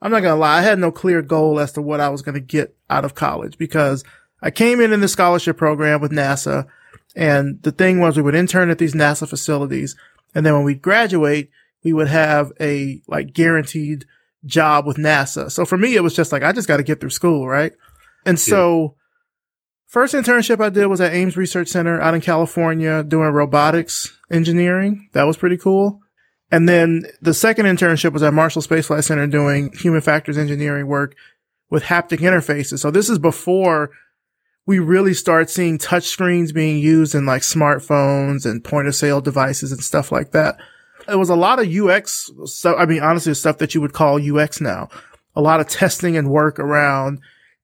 I'm 0.00 0.12
not 0.12 0.20
to 0.20 0.34
lie, 0.34 0.58
I 0.58 0.62
had 0.62 0.78
no 0.78 0.92
clear 0.92 1.20
goal 1.20 1.58
as 1.58 1.72
to 1.72 1.82
what 1.82 2.00
I 2.00 2.08
was 2.08 2.22
to 2.22 2.38
get 2.38 2.76
out 2.88 3.04
of 3.04 3.16
college 3.16 3.58
because 3.58 4.04
I 4.42 4.50
came 4.50 4.80
in 4.80 4.92
in 4.92 5.00
the 5.00 5.08
scholarship 5.08 5.56
program 5.56 6.00
with 6.00 6.10
NASA. 6.10 6.66
And 7.14 7.62
the 7.62 7.72
thing 7.72 8.00
was 8.00 8.16
we 8.16 8.22
would 8.22 8.34
intern 8.34 8.70
at 8.70 8.78
these 8.78 8.94
NASA 8.94 9.28
facilities. 9.28 9.96
And 10.34 10.44
then 10.44 10.54
when 10.54 10.64
we 10.64 10.74
graduate, 10.74 11.50
we 11.84 11.92
would 11.92 12.08
have 12.08 12.52
a 12.60 13.02
like 13.06 13.32
guaranteed 13.32 14.06
job 14.44 14.86
with 14.86 14.96
NASA. 14.96 15.50
So 15.50 15.64
for 15.64 15.78
me, 15.78 15.94
it 15.94 16.02
was 16.02 16.14
just 16.14 16.32
like, 16.32 16.42
I 16.42 16.52
just 16.52 16.68
got 16.68 16.78
to 16.78 16.82
get 16.82 17.00
through 17.00 17.10
school. 17.10 17.48
Right. 17.48 17.72
And 18.24 18.38
so 18.38 18.96
first 19.86 20.14
internship 20.14 20.60
I 20.64 20.70
did 20.70 20.86
was 20.86 21.00
at 21.00 21.12
Ames 21.12 21.36
Research 21.36 21.68
Center 21.68 22.00
out 22.00 22.14
in 22.14 22.20
California 22.20 23.02
doing 23.02 23.28
robotics 23.30 24.16
engineering. 24.30 25.08
That 25.12 25.24
was 25.24 25.36
pretty 25.36 25.56
cool. 25.56 26.00
And 26.50 26.68
then 26.68 27.04
the 27.20 27.34
second 27.34 27.66
internship 27.66 28.12
was 28.12 28.22
at 28.22 28.34
Marshall 28.34 28.62
Space 28.62 28.86
Flight 28.86 29.04
Center 29.04 29.26
doing 29.26 29.72
human 29.72 30.02
factors 30.02 30.36
engineering 30.36 30.86
work 30.86 31.16
with 31.70 31.84
haptic 31.84 32.18
interfaces. 32.18 32.80
So 32.80 32.90
this 32.90 33.08
is 33.08 33.18
before 33.18 33.90
we 34.66 34.78
really 34.78 35.14
start 35.14 35.50
seeing 35.50 35.78
touchscreens 35.78 36.54
being 36.54 36.78
used 36.78 37.14
in 37.14 37.26
like 37.26 37.42
smartphones 37.42 38.44
and 38.44 38.62
point 38.62 38.86
of 38.86 38.94
sale 38.94 39.20
devices 39.20 39.72
and 39.72 39.82
stuff 39.82 40.12
like 40.12 40.32
that. 40.32 40.56
It 41.08 41.16
was 41.16 41.30
a 41.30 41.36
lot 41.36 41.58
of 41.58 41.74
UX 41.74 42.30
stuff. 42.44 42.76
I 42.78 42.86
mean, 42.86 43.02
honestly, 43.02 43.34
stuff 43.34 43.58
that 43.58 43.74
you 43.74 43.80
would 43.80 43.92
call 43.92 44.20
UX 44.20 44.60
now. 44.60 44.88
A 45.34 45.40
lot 45.40 45.60
of 45.60 45.68
testing 45.68 46.16
and 46.16 46.30
work 46.30 46.58
around 46.58 47.20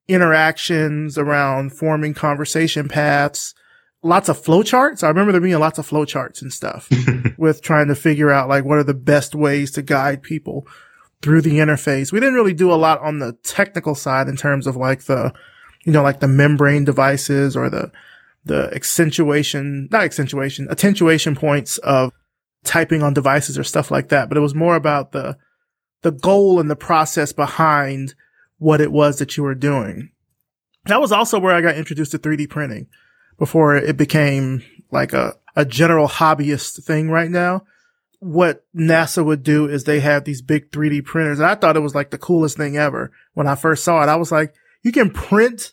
interactions, 0.08 1.18
around 1.18 1.76
forming 1.76 2.14
conversation 2.14 2.88
paths, 2.88 3.54
lots 4.02 4.28
of 4.28 4.42
flowcharts. 4.42 5.02
I 5.02 5.08
remember 5.08 5.32
there 5.32 5.40
being 5.40 5.58
lots 5.58 5.78
of 5.78 5.88
flowcharts 5.88 6.40
and 6.42 6.52
stuff 6.52 6.88
with 7.38 7.62
trying 7.62 7.88
to 7.88 7.94
figure 7.94 8.30
out 8.30 8.48
like 8.48 8.64
what 8.64 8.78
are 8.78 8.84
the 8.84 8.94
best 8.94 9.34
ways 9.34 9.70
to 9.72 9.82
guide 9.82 10.22
people 10.22 10.66
through 11.20 11.42
the 11.42 11.58
interface. 11.58 12.12
We 12.12 12.20
didn't 12.20 12.34
really 12.34 12.54
do 12.54 12.72
a 12.72 12.74
lot 12.76 13.00
on 13.00 13.18
the 13.18 13.32
technical 13.42 13.94
side 13.94 14.28
in 14.28 14.36
terms 14.36 14.66
of 14.66 14.76
like 14.76 15.04
the, 15.04 15.32
you 15.84 15.92
know, 15.92 16.02
like 16.02 16.20
the 16.20 16.28
membrane 16.28 16.84
devices 16.84 17.56
or 17.56 17.68
the, 17.68 17.90
the 18.44 18.70
accentuation, 18.72 19.88
not 19.90 20.04
accentuation, 20.04 20.68
attenuation 20.70 21.34
points 21.34 21.78
of 21.78 22.12
typing 22.68 23.02
on 23.02 23.14
devices 23.14 23.58
or 23.58 23.64
stuff 23.64 23.90
like 23.90 24.10
that. 24.10 24.28
But 24.28 24.36
it 24.36 24.42
was 24.42 24.54
more 24.54 24.76
about 24.76 25.12
the, 25.12 25.36
the 26.02 26.12
goal 26.12 26.60
and 26.60 26.70
the 26.70 26.76
process 26.76 27.32
behind 27.32 28.14
what 28.58 28.80
it 28.80 28.92
was 28.92 29.18
that 29.18 29.36
you 29.36 29.42
were 29.42 29.54
doing. 29.54 30.10
That 30.84 31.00
was 31.00 31.10
also 31.10 31.38
where 31.38 31.54
I 31.54 31.62
got 31.62 31.76
introduced 31.76 32.12
to 32.12 32.18
3D 32.18 32.48
printing 32.48 32.86
before 33.38 33.76
it 33.76 33.96
became 33.96 34.62
like 34.90 35.12
a, 35.12 35.34
a 35.56 35.64
general 35.64 36.08
hobbyist 36.08 36.84
thing 36.84 37.10
right 37.10 37.30
now. 37.30 37.64
What 38.20 38.64
NASA 38.74 39.24
would 39.24 39.42
do 39.42 39.66
is 39.66 39.84
they 39.84 40.00
have 40.00 40.24
these 40.24 40.42
big 40.42 40.70
3D 40.70 41.04
printers. 41.04 41.38
And 41.38 41.48
I 41.48 41.54
thought 41.54 41.76
it 41.76 41.80
was 41.80 41.94
like 41.94 42.10
the 42.10 42.18
coolest 42.18 42.56
thing 42.56 42.76
ever. 42.76 43.12
When 43.34 43.46
I 43.46 43.54
first 43.54 43.84
saw 43.84 44.02
it, 44.02 44.08
I 44.08 44.16
was 44.16 44.32
like, 44.32 44.54
you 44.82 44.92
can 44.92 45.10
print 45.10 45.72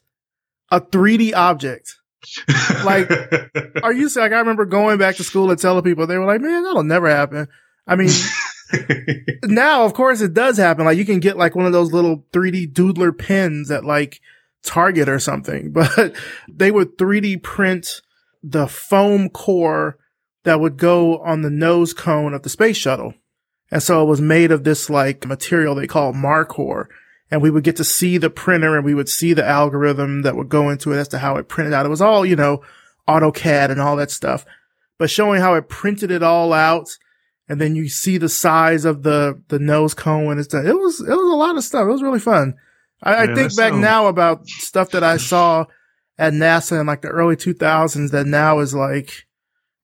a 0.71 0.79
3D 0.79 1.33
object. 1.33 1.95
Like, 2.83 3.09
are 3.83 3.93
you 3.93 4.09
like, 4.09 4.31
I 4.31 4.39
remember 4.39 4.65
going 4.65 4.97
back 4.97 5.15
to 5.17 5.23
school 5.23 5.49
and 5.49 5.59
telling 5.59 5.83
people, 5.83 6.07
they 6.07 6.17
were 6.17 6.25
like, 6.25 6.41
man, 6.41 6.63
that'll 6.63 6.83
never 6.83 7.09
happen. 7.09 7.47
I 7.87 7.95
mean, 7.95 8.09
now, 9.43 9.85
of 9.85 9.93
course, 9.93 10.21
it 10.21 10.33
does 10.33 10.57
happen. 10.57 10.85
Like, 10.85 10.97
you 10.97 11.05
can 11.05 11.19
get 11.19 11.37
like 11.37 11.55
one 11.55 11.65
of 11.65 11.73
those 11.73 11.91
little 11.91 12.25
3Doodler 12.31 13.17
pins 13.17 13.71
at 13.71 13.85
like 13.85 14.21
Target 14.63 15.09
or 15.09 15.19
something, 15.19 15.71
but 15.73 16.15
they 16.51 16.71
would 16.71 16.97
3D 16.97 17.41
print 17.43 18.01
the 18.43 18.67
foam 18.67 19.29
core 19.29 19.97
that 20.43 20.59
would 20.59 20.77
go 20.77 21.19
on 21.19 21.41
the 21.41 21.49
nose 21.49 21.93
cone 21.93 22.33
of 22.33 22.43
the 22.43 22.49
space 22.49 22.77
shuttle. 22.77 23.13
And 23.71 23.81
so 23.81 24.03
it 24.03 24.05
was 24.07 24.21
made 24.21 24.51
of 24.51 24.63
this 24.63 24.89
like 24.89 25.25
material 25.25 25.75
they 25.75 25.87
call 25.87 26.13
Marcor 26.13 26.85
and 27.31 27.41
we 27.41 27.49
would 27.49 27.63
get 27.63 27.75
to 27.77 27.83
see 27.83 28.17
the 28.17 28.29
printer 28.29 28.75
and 28.75 28.85
we 28.85 28.93
would 28.93 29.09
see 29.09 29.33
the 29.33 29.45
algorithm 29.45 30.21
that 30.21 30.35
would 30.35 30.49
go 30.49 30.69
into 30.69 30.91
it 30.91 30.97
as 30.97 31.07
to 31.09 31.19
how 31.19 31.37
it 31.37 31.47
printed 31.47 31.73
out. 31.73 31.85
It 31.85 31.89
was 31.89 32.01
all, 32.01 32.25
you 32.25 32.35
know, 32.35 32.61
AutoCAD 33.07 33.71
and 33.71 33.81
all 33.81 33.95
that 33.95 34.11
stuff, 34.11 34.45
but 34.97 35.09
showing 35.09 35.41
how 35.41 35.55
it 35.55 35.69
printed 35.69 36.11
it 36.11 36.23
all 36.23 36.53
out. 36.53 36.97
And 37.47 37.61
then 37.61 37.75
you 37.75 37.89
see 37.89 38.17
the 38.17 38.29
size 38.29 38.85
of 38.85 39.03
the, 39.03 39.41
the 39.49 39.59
nose 39.59 39.93
cone 39.93 40.33
and 40.33 40.43
stuff. 40.43 40.65
It 40.65 40.73
was, 40.73 40.99
it 40.99 41.09
was 41.09 41.33
a 41.33 41.37
lot 41.37 41.57
of 41.57 41.63
stuff. 41.63 41.83
It 41.83 41.91
was 41.91 42.01
really 42.01 42.19
fun. 42.19 42.55
I, 43.03 43.23
I 43.23 43.35
think 43.35 43.55
back 43.55 43.73
now 43.73 44.07
about 44.07 44.47
stuff 44.47 44.91
that 44.91 45.03
I 45.03 45.17
saw 45.17 45.65
at 46.17 46.33
NASA 46.33 46.79
in 46.79 46.87
like 46.87 47.01
the 47.01 47.09
early 47.09 47.35
2000s 47.35 48.11
that 48.11 48.25
now 48.25 48.59
is 48.59 48.73
like 48.73 49.27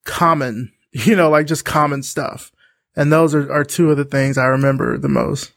common, 0.06 0.72
you 0.92 1.16
know, 1.16 1.30
like 1.30 1.48
just 1.48 1.66
common 1.66 2.04
stuff. 2.04 2.52
And 2.96 3.12
those 3.12 3.34
are, 3.34 3.52
are 3.52 3.64
two 3.64 3.92
of 3.92 3.98
the 3.98 4.06
things 4.06 4.38
I 4.38 4.46
remember 4.46 4.98
the 4.98 5.10
most. 5.10 5.54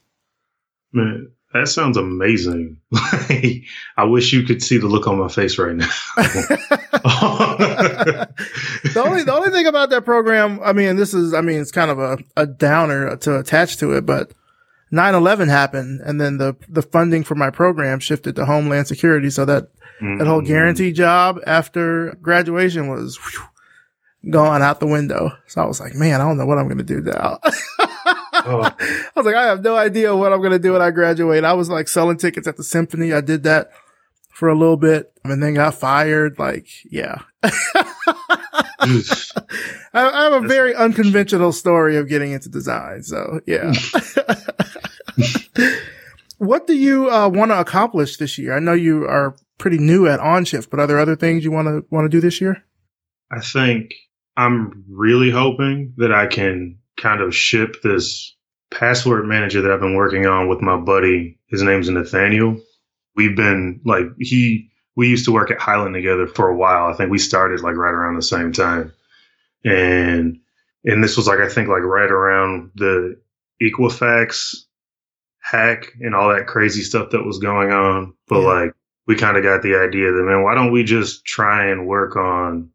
Man, 0.93 1.31
that 1.55 1.67
sounds 1.69 1.95
amazing. 1.95 2.77
I 2.93 4.03
wish 4.03 4.33
you 4.33 4.43
could 4.43 4.61
see 4.61 4.77
the 4.77 4.87
look 4.87 5.07
on 5.07 5.17
my 5.17 5.29
face 5.29 5.57
right 5.57 5.75
now. 5.75 5.87
the 8.95 9.03
only 9.05 9.23
the 9.23 9.33
only 9.33 9.51
thing 9.51 9.65
about 9.65 9.89
that 9.91 10.03
program, 10.03 10.59
I 10.61 10.73
mean, 10.73 10.97
this 10.97 11.13
is 11.13 11.33
I 11.33 11.39
mean, 11.39 11.61
it's 11.61 11.71
kind 11.71 11.89
of 11.89 11.99
a, 11.99 12.17
a 12.35 12.45
downer 12.45 13.15
to 13.17 13.39
attach 13.39 13.77
to 13.77 13.93
it, 13.93 14.05
but 14.05 14.33
9-11 14.91 15.47
happened 15.47 16.01
and 16.01 16.19
then 16.19 16.37
the, 16.37 16.57
the 16.67 16.81
funding 16.81 17.23
for 17.23 17.35
my 17.35 17.49
program 17.49 17.99
shifted 17.99 18.35
to 18.35 18.45
Homeland 18.45 18.87
Security. 18.87 19.29
So 19.29 19.45
that, 19.45 19.63
mm-hmm. 20.01 20.17
that 20.17 20.27
whole 20.27 20.39
mm-hmm. 20.39 20.47
guarantee 20.47 20.91
job 20.91 21.39
after 21.47 22.17
graduation 22.21 22.89
was 22.89 23.17
whew, 23.17 24.31
gone 24.31 24.61
out 24.61 24.81
the 24.81 24.87
window. 24.87 25.31
So 25.47 25.61
I 25.61 25.65
was 25.65 25.79
like, 25.79 25.95
man, 25.95 26.19
I 26.19 26.25
don't 26.25 26.37
know 26.37 26.45
what 26.45 26.57
I'm 26.57 26.67
going 26.67 26.77
to 26.77 26.83
do 26.83 27.01
now. 27.01 27.39
oh. 28.45 28.61
I 28.61 29.11
was 29.15 29.25
like, 29.25 29.35
I 29.35 29.45
have 29.47 29.63
no 29.63 29.75
idea 29.75 30.15
what 30.15 30.33
I'm 30.33 30.39
going 30.39 30.51
to 30.51 30.59
do 30.59 30.73
when 30.73 30.81
I 30.81 30.91
graduate. 30.91 31.43
I 31.43 31.53
was 31.53 31.69
like 31.69 31.87
selling 31.87 32.17
tickets 32.17 32.47
at 32.47 32.57
the 32.57 32.63
symphony. 32.63 33.13
I 33.13 33.21
did 33.21 33.43
that 33.43 33.71
for 34.29 34.49
a 34.49 34.57
little 34.57 34.77
bit 34.77 35.13
and 35.23 35.41
then 35.41 35.53
got 35.53 35.75
fired. 35.75 36.37
Like, 36.37 36.67
yeah. 36.89 37.21
I, 37.43 39.23
have 39.93 40.43
a 40.43 40.47
very 40.47 40.75
unconventional 40.75 41.51
story 41.53 41.95
of 41.97 42.09
getting 42.09 42.33
into 42.33 42.49
design. 42.49 43.03
So 43.03 43.39
yeah. 43.45 43.71
what 46.37 46.67
do 46.67 46.75
you 46.75 47.09
uh, 47.09 47.29
want 47.29 47.51
to 47.51 47.59
accomplish 47.59 48.17
this 48.17 48.37
year? 48.37 48.55
I 48.55 48.59
know 48.59 48.73
you 48.73 49.05
are 49.05 49.35
pretty 49.57 49.77
new 49.77 50.07
at 50.07 50.19
OnShift, 50.19 50.69
but 50.69 50.79
are 50.79 50.87
there 50.87 50.99
other 50.99 51.15
things 51.15 51.43
you 51.43 51.51
want 51.51 51.67
to 51.67 51.85
want 51.89 52.05
to 52.05 52.09
do 52.09 52.21
this 52.21 52.41
year? 52.41 52.63
I 53.31 53.39
think 53.39 53.93
I'm 54.37 54.83
really 54.89 55.31
hoping 55.31 55.93
that 55.97 56.11
I 56.11 56.27
can 56.27 56.79
kind 56.97 57.21
of 57.21 57.35
ship 57.35 57.81
this 57.81 58.34
password 58.71 59.25
manager 59.25 59.61
that 59.61 59.71
I've 59.71 59.79
been 59.79 59.95
working 59.95 60.25
on 60.25 60.47
with 60.47 60.61
my 60.61 60.77
buddy. 60.77 61.39
His 61.47 61.61
name's 61.61 61.89
Nathaniel. 61.89 62.59
We've 63.15 63.35
been 63.35 63.81
like 63.85 64.05
he 64.19 64.69
we 64.95 65.09
used 65.09 65.25
to 65.25 65.31
work 65.31 65.51
at 65.51 65.59
Hyland 65.59 65.93
together 65.93 66.27
for 66.27 66.49
a 66.49 66.55
while. 66.55 66.87
I 66.87 66.93
think 66.93 67.11
we 67.11 67.17
started 67.17 67.61
like 67.61 67.75
right 67.75 67.93
around 67.93 68.15
the 68.15 68.21
same 68.21 68.51
time. 68.51 68.93
And 69.63 70.39
and 70.83 71.03
this 71.03 71.17
was 71.17 71.27
like 71.27 71.39
I 71.39 71.49
think 71.49 71.69
like 71.69 71.83
right 71.83 72.11
around 72.11 72.71
the 72.75 73.19
Equifax 73.61 74.55
hack 75.39 75.93
and 76.01 76.15
all 76.15 76.29
that 76.29 76.47
crazy 76.47 76.81
stuff 76.81 77.11
that 77.11 77.25
was 77.25 77.39
going 77.39 77.71
on. 77.71 78.13
But 78.27 78.41
yeah. 78.41 78.47
like 78.47 78.73
we 79.07 79.15
kind 79.15 79.37
of 79.37 79.43
got 79.43 79.61
the 79.61 79.75
idea 79.75 80.11
that 80.11 80.23
man, 80.23 80.43
why 80.43 80.55
don't 80.55 80.71
we 80.71 80.83
just 80.83 81.25
try 81.25 81.67
and 81.67 81.87
work 81.87 82.15
on 82.15 82.71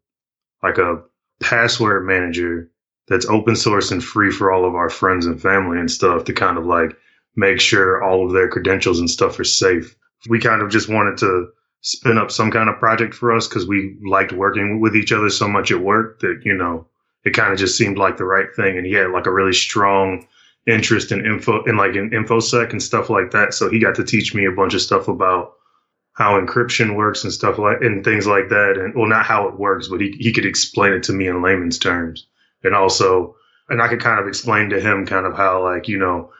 like 0.63 0.77
a 0.77 1.03
password 1.41 2.05
manager 2.05 2.69
that's 3.07 3.25
open 3.27 3.55
source 3.55 3.91
and 3.91 4.03
free 4.03 4.31
for 4.31 4.51
all 4.51 4.65
of 4.65 4.75
our 4.75 4.89
friends 4.89 5.25
and 5.25 5.41
family 5.41 5.79
and 5.79 5.91
stuff 5.91 6.25
to 6.25 6.33
kind 6.33 6.57
of 6.57 6.65
like 6.65 6.95
make 7.35 7.59
sure 7.59 8.03
all 8.03 8.25
of 8.25 8.33
their 8.33 8.49
credentials 8.49 8.99
and 8.99 9.09
stuff 9.09 9.39
are 9.39 9.43
safe. 9.43 9.95
We 10.29 10.39
kind 10.39 10.61
of 10.61 10.69
just 10.69 10.89
wanted 10.89 11.17
to 11.19 11.49
spin 11.81 12.17
up 12.17 12.31
some 12.31 12.51
kind 12.51 12.69
of 12.69 12.77
project 12.77 13.13
for 13.13 13.35
us 13.35 13.47
because 13.47 13.67
we 13.67 13.97
liked 14.05 14.31
working 14.31 14.79
with 14.79 14.95
each 14.95 15.11
other 15.11 15.29
so 15.29 15.47
much 15.47 15.71
at 15.71 15.81
work 15.81 16.19
that 16.19 16.41
you 16.45 16.53
know 16.53 16.87
it 17.23 17.31
kind 17.31 17.51
of 17.51 17.59
just 17.59 17.77
seemed 17.77 17.97
like 17.97 18.17
the 18.17 18.25
right 18.25 18.47
thing. 18.55 18.77
And 18.77 18.85
he 18.85 18.93
had 18.93 19.11
like 19.11 19.25
a 19.25 19.31
really 19.31 19.53
strong 19.53 20.27
interest 20.67 21.11
in 21.11 21.25
info 21.25 21.63
in 21.63 21.77
like 21.77 21.95
in 21.95 22.11
infosec 22.11 22.71
and 22.71 22.81
stuff 22.81 23.09
like 23.09 23.31
that. 23.31 23.53
So 23.53 23.69
he 23.69 23.79
got 23.79 23.95
to 23.95 24.03
teach 24.03 24.33
me 24.35 24.45
a 24.45 24.51
bunch 24.51 24.73
of 24.73 24.81
stuff 24.81 25.07
about 25.07 25.53
how 26.13 26.39
encryption 26.39 26.95
works 26.95 27.23
and 27.23 27.33
stuff 27.33 27.57
like 27.57 27.81
and 27.81 28.03
things 28.03 28.27
like 28.27 28.49
that. 28.49 28.77
And 28.77 28.93
well 28.95 29.07
not 29.07 29.25
how 29.25 29.47
it 29.47 29.57
works 29.57 29.87
but 29.87 30.01
he, 30.01 30.11
he 30.19 30.31
could 30.31 30.45
explain 30.45 30.93
it 30.93 31.03
to 31.03 31.13
me 31.13 31.27
in 31.27 31.41
layman's 31.41 31.79
terms 31.79 32.27
and 32.63 32.75
also 32.75 33.35
and 33.69 33.81
i 33.81 33.87
could 33.87 34.01
kind 34.01 34.19
of 34.19 34.27
explain 34.27 34.69
to 34.69 34.79
him 34.79 35.05
kind 35.05 35.25
of 35.25 35.35
how 35.35 35.63
like 35.63 35.87
you 35.87 35.97
know 35.97 36.31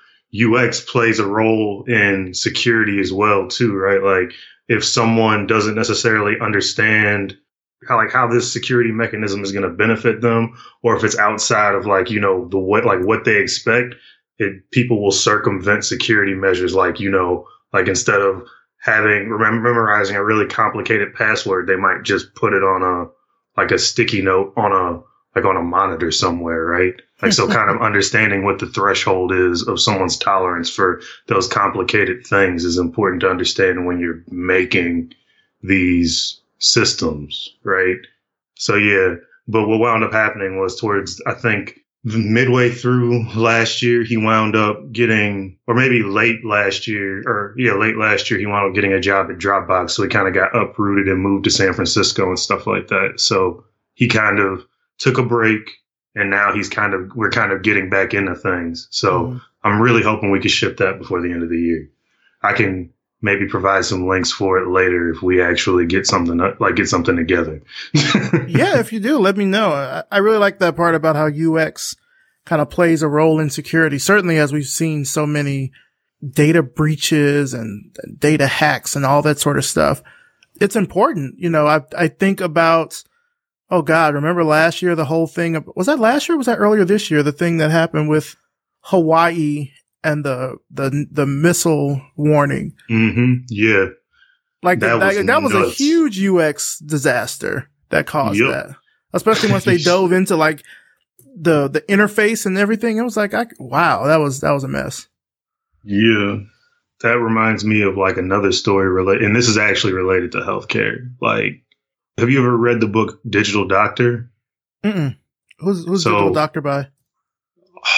ux 0.45 0.81
plays 0.81 1.19
a 1.19 1.27
role 1.27 1.83
in 1.87 2.33
security 2.33 2.99
as 2.99 3.11
well 3.11 3.47
too 3.47 3.73
right? 3.75 4.01
Like 4.01 4.33
if 4.67 4.85
someone 4.85 5.47
doesn't 5.47 5.75
necessarily 5.75 6.39
understand 6.39 7.37
how 7.87 7.97
like 7.97 8.11
how 8.11 8.27
this 8.27 8.53
security 8.53 8.91
mechanism 8.91 9.43
is 9.43 9.51
going 9.51 9.63
to 9.63 9.75
benefit 9.75 10.21
them 10.21 10.53
or 10.83 10.95
if 10.95 11.03
it's 11.03 11.17
outside 11.17 11.75
of 11.75 11.85
like 11.85 12.09
you 12.09 12.19
know 12.19 12.47
the 12.47 12.57
what 12.57 12.85
like 12.85 13.03
what 13.03 13.25
they 13.25 13.37
expect 13.37 13.95
it 14.37 14.69
people 14.71 15.01
will 15.01 15.11
circumvent 15.11 15.83
security 15.83 16.33
measures 16.33 16.75
like 16.75 16.99
you 16.99 17.09
know 17.09 17.45
like 17.73 17.87
instead 17.87 18.21
of 18.21 18.47
having 18.79 19.29
memorizing 19.29 20.15
a 20.15 20.23
really 20.23 20.47
complicated 20.47 21.13
password 21.13 21.67
they 21.67 21.75
might 21.75 22.03
just 22.03 22.33
put 22.35 22.53
it 22.53 22.63
on 22.63 22.81
a 22.81 23.59
like 23.59 23.71
a 23.71 23.79
sticky 23.79 24.21
note 24.21 24.53
on 24.55 24.71
a 24.71 25.01
like 25.35 25.45
on 25.45 25.57
a 25.57 25.61
monitor 25.61 26.11
somewhere, 26.11 26.65
right? 26.65 26.93
Like, 27.21 27.33
so 27.33 27.47
kind 27.47 27.69
of 27.69 27.81
understanding 27.81 28.43
what 28.43 28.59
the 28.59 28.67
threshold 28.67 29.31
is 29.31 29.65
of 29.67 29.79
someone's 29.79 30.17
tolerance 30.17 30.69
for 30.69 31.01
those 31.27 31.47
complicated 31.47 32.25
things 32.25 32.65
is 32.65 32.77
important 32.77 33.21
to 33.21 33.29
understand 33.29 33.85
when 33.85 33.99
you're 33.99 34.23
making 34.29 35.13
these 35.63 36.41
systems, 36.59 37.53
right? 37.63 37.97
So, 38.55 38.75
yeah. 38.75 39.15
But 39.47 39.67
what 39.67 39.79
wound 39.79 40.03
up 40.03 40.13
happening 40.13 40.59
was 40.59 40.79
towards, 40.79 41.21
I 41.25 41.33
think, 41.33 41.79
midway 42.03 42.69
through 42.69 43.27
last 43.33 43.81
year, 43.81 44.03
he 44.03 44.17
wound 44.17 44.55
up 44.55 44.91
getting, 44.91 45.57
or 45.67 45.75
maybe 45.75 46.03
late 46.03 46.43
last 46.43 46.87
year, 46.87 47.21
or 47.25 47.53
yeah, 47.57 47.73
late 47.73 47.97
last 47.97 48.29
year, 48.29 48.39
he 48.39 48.45
wound 48.45 48.69
up 48.69 48.75
getting 48.75 48.93
a 48.93 48.99
job 48.99 49.29
at 49.29 49.37
Dropbox. 49.37 49.91
So 49.91 50.03
he 50.03 50.09
kind 50.09 50.27
of 50.27 50.33
got 50.33 50.55
uprooted 50.55 51.07
and 51.07 51.21
moved 51.21 51.45
to 51.45 51.51
San 51.51 51.73
Francisco 51.73 52.27
and 52.27 52.39
stuff 52.39 52.67
like 52.67 52.87
that. 52.87 53.13
So 53.19 53.65
he 53.93 54.07
kind 54.07 54.39
of 54.39 54.65
took 55.01 55.17
a 55.17 55.23
break, 55.23 55.61
and 56.15 56.29
now 56.29 56.53
he's 56.53 56.69
kind 56.69 56.93
of 56.93 57.11
we're 57.15 57.31
kind 57.31 57.51
of 57.51 57.63
getting 57.63 57.89
back 57.89 58.13
into 58.13 58.35
things. 58.35 58.87
So 58.91 59.23
mm-hmm. 59.23 59.37
I'm 59.63 59.81
really 59.81 60.03
hoping 60.03 60.31
we 60.31 60.39
can 60.39 60.49
ship 60.49 60.77
that 60.77 60.99
before 60.99 61.21
the 61.21 61.31
end 61.31 61.43
of 61.43 61.49
the 61.49 61.59
year. 61.59 61.89
I 62.41 62.53
can 62.53 62.93
maybe 63.21 63.47
provide 63.47 63.85
some 63.85 64.07
links 64.07 64.31
for 64.31 64.57
it 64.57 64.67
later 64.67 65.09
if 65.11 65.21
we 65.21 65.41
actually 65.41 65.85
get 65.85 66.07
something 66.07 66.37
like 66.59 66.75
get 66.75 66.87
something 66.87 67.15
together. 67.15 67.61
yeah, 68.47 68.79
if 68.79 68.93
you 68.93 68.99
do, 68.99 69.17
let 69.17 69.37
me 69.37 69.45
know. 69.45 69.71
I, 69.71 70.03
I 70.11 70.17
really 70.19 70.37
like 70.37 70.59
that 70.59 70.75
part 70.75 70.95
about 70.95 71.15
how 71.15 71.27
UX 71.27 71.95
kind 72.45 72.61
of 72.61 72.69
plays 72.69 73.01
a 73.01 73.07
role 73.07 73.39
in 73.39 73.49
security. 73.49 73.97
Certainly, 73.97 74.37
as 74.37 74.53
we've 74.53 74.65
seen 74.65 75.05
so 75.05 75.25
many 75.25 75.71
data 76.27 76.61
breaches 76.61 77.53
and 77.53 77.95
data 78.19 78.45
hacks 78.45 78.95
and 78.95 79.05
all 79.05 79.23
that 79.23 79.39
sort 79.39 79.57
of 79.57 79.65
stuff, 79.65 80.03
it's 80.59 80.75
important. 80.75 81.39
You 81.39 81.49
know, 81.49 81.65
I 81.65 81.81
I 81.97 82.07
think 82.07 82.41
about 82.41 83.03
Oh 83.71 83.81
God, 83.81 84.13
remember 84.13 84.43
last 84.43 84.81
year 84.81 84.95
the 84.95 85.05
whole 85.05 85.27
thing 85.27 85.63
was 85.75 85.87
that 85.87 85.97
last 85.97 86.27
year 86.27 86.37
was 86.37 86.47
that 86.47 86.59
earlier 86.59 86.83
this 86.83 87.09
year 87.09 87.23
the 87.23 87.31
thing 87.31 87.57
that 87.57 87.71
happened 87.71 88.09
with 88.09 88.35
Hawaii 88.81 89.71
and 90.03 90.25
the 90.25 90.57
the 90.69 91.07
the 91.09 91.25
missile 91.25 92.01
warning. 92.17 92.73
Mm-hmm. 92.89 93.45
Yeah. 93.49 93.87
Like 94.63 94.79
that, 94.79 94.99
that 94.99 95.15
was, 95.15 95.25
that 95.25 95.41
was 95.41 95.53
a 95.53 95.69
huge 95.69 96.23
UX 96.23 96.79
disaster 96.79 97.69
that 97.89 98.05
caused 98.05 98.39
yep. 98.39 98.49
that. 98.49 98.75
Especially 99.13 99.51
once 99.51 99.65
they 99.65 99.77
dove 99.83 100.11
into 100.11 100.35
like 100.35 100.63
the 101.35 101.67
the 101.67 101.81
interface 101.81 102.45
and 102.45 102.57
everything. 102.57 102.97
It 102.97 103.03
was 103.03 103.17
like 103.17 103.33
I, 103.33 103.47
wow, 103.57 104.05
that 104.05 104.17
was 104.17 104.41
that 104.41 104.51
was 104.51 104.63
a 104.63 104.67
mess. 104.67 105.07
Yeah. 105.83 106.39
That 107.01 107.17
reminds 107.17 107.65
me 107.65 107.81
of 107.81 107.97
like 107.97 108.17
another 108.17 108.51
story 108.51 108.87
related 108.87 109.23
and 109.23 109.35
this 109.35 109.47
is 109.47 109.57
actually 109.57 109.93
related 109.93 110.33
to 110.33 110.39
healthcare. 110.39 111.11
Like 111.19 111.63
have 112.21 112.29
you 112.29 112.39
ever 112.39 112.55
read 112.55 112.79
the 112.79 112.87
book 112.87 113.19
Digital 113.29 113.67
Doctor? 113.67 114.31
Mm-mm. 114.83 115.17
Who's, 115.59 115.85
who's 115.85 116.03
so, 116.03 116.11
Digital 116.11 116.33
Doctor 116.33 116.61
by? 116.61 116.87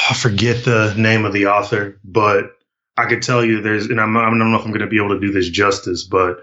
I 0.09 0.13
forget 0.13 0.65
the 0.65 0.93
name 0.97 1.26
of 1.26 1.34
the 1.34 1.47
author, 1.47 1.99
but 2.03 2.51
I 2.97 3.05
could 3.05 3.21
tell 3.21 3.43
you 3.43 3.61
there's, 3.61 3.88
and 3.88 3.99
I'm, 3.99 4.15
I 4.17 4.26
don't 4.26 4.39
know 4.39 4.57
if 4.57 4.65
I'm 4.65 4.71
going 4.71 4.82
to 4.82 4.88
be 4.88 4.97
able 4.97 5.15
to 5.15 5.19
do 5.19 5.32
this 5.32 5.49
justice, 5.49 6.03
but 6.03 6.38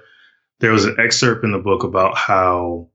there 0.61 0.73
was 0.73 0.85
an 0.85 0.97
excerpt 0.99 1.45
in 1.45 1.53
the 1.53 1.59
book 1.59 1.83
about 1.83 2.17
how 2.17 2.89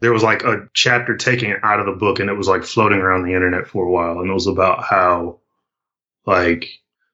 there 0.00 0.12
was 0.12 0.22
like 0.22 0.42
a 0.44 0.68
chapter 0.74 1.16
taken 1.16 1.56
out 1.62 1.80
of 1.80 1.86
the 1.86 1.92
book 1.92 2.20
and 2.20 2.28
it 2.28 2.34
was 2.34 2.48
like 2.48 2.64
floating 2.64 2.98
around 2.98 3.22
the 3.22 3.34
internet 3.34 3.66
for 3.66 3.86
a 3.86 3.90
while. 3.90 4.20
And 4.20 4.30
it 4.30 4.34
was 4.34 4.46
about 4.46 4.84
how 4.84 5.40
like 6.26 6.68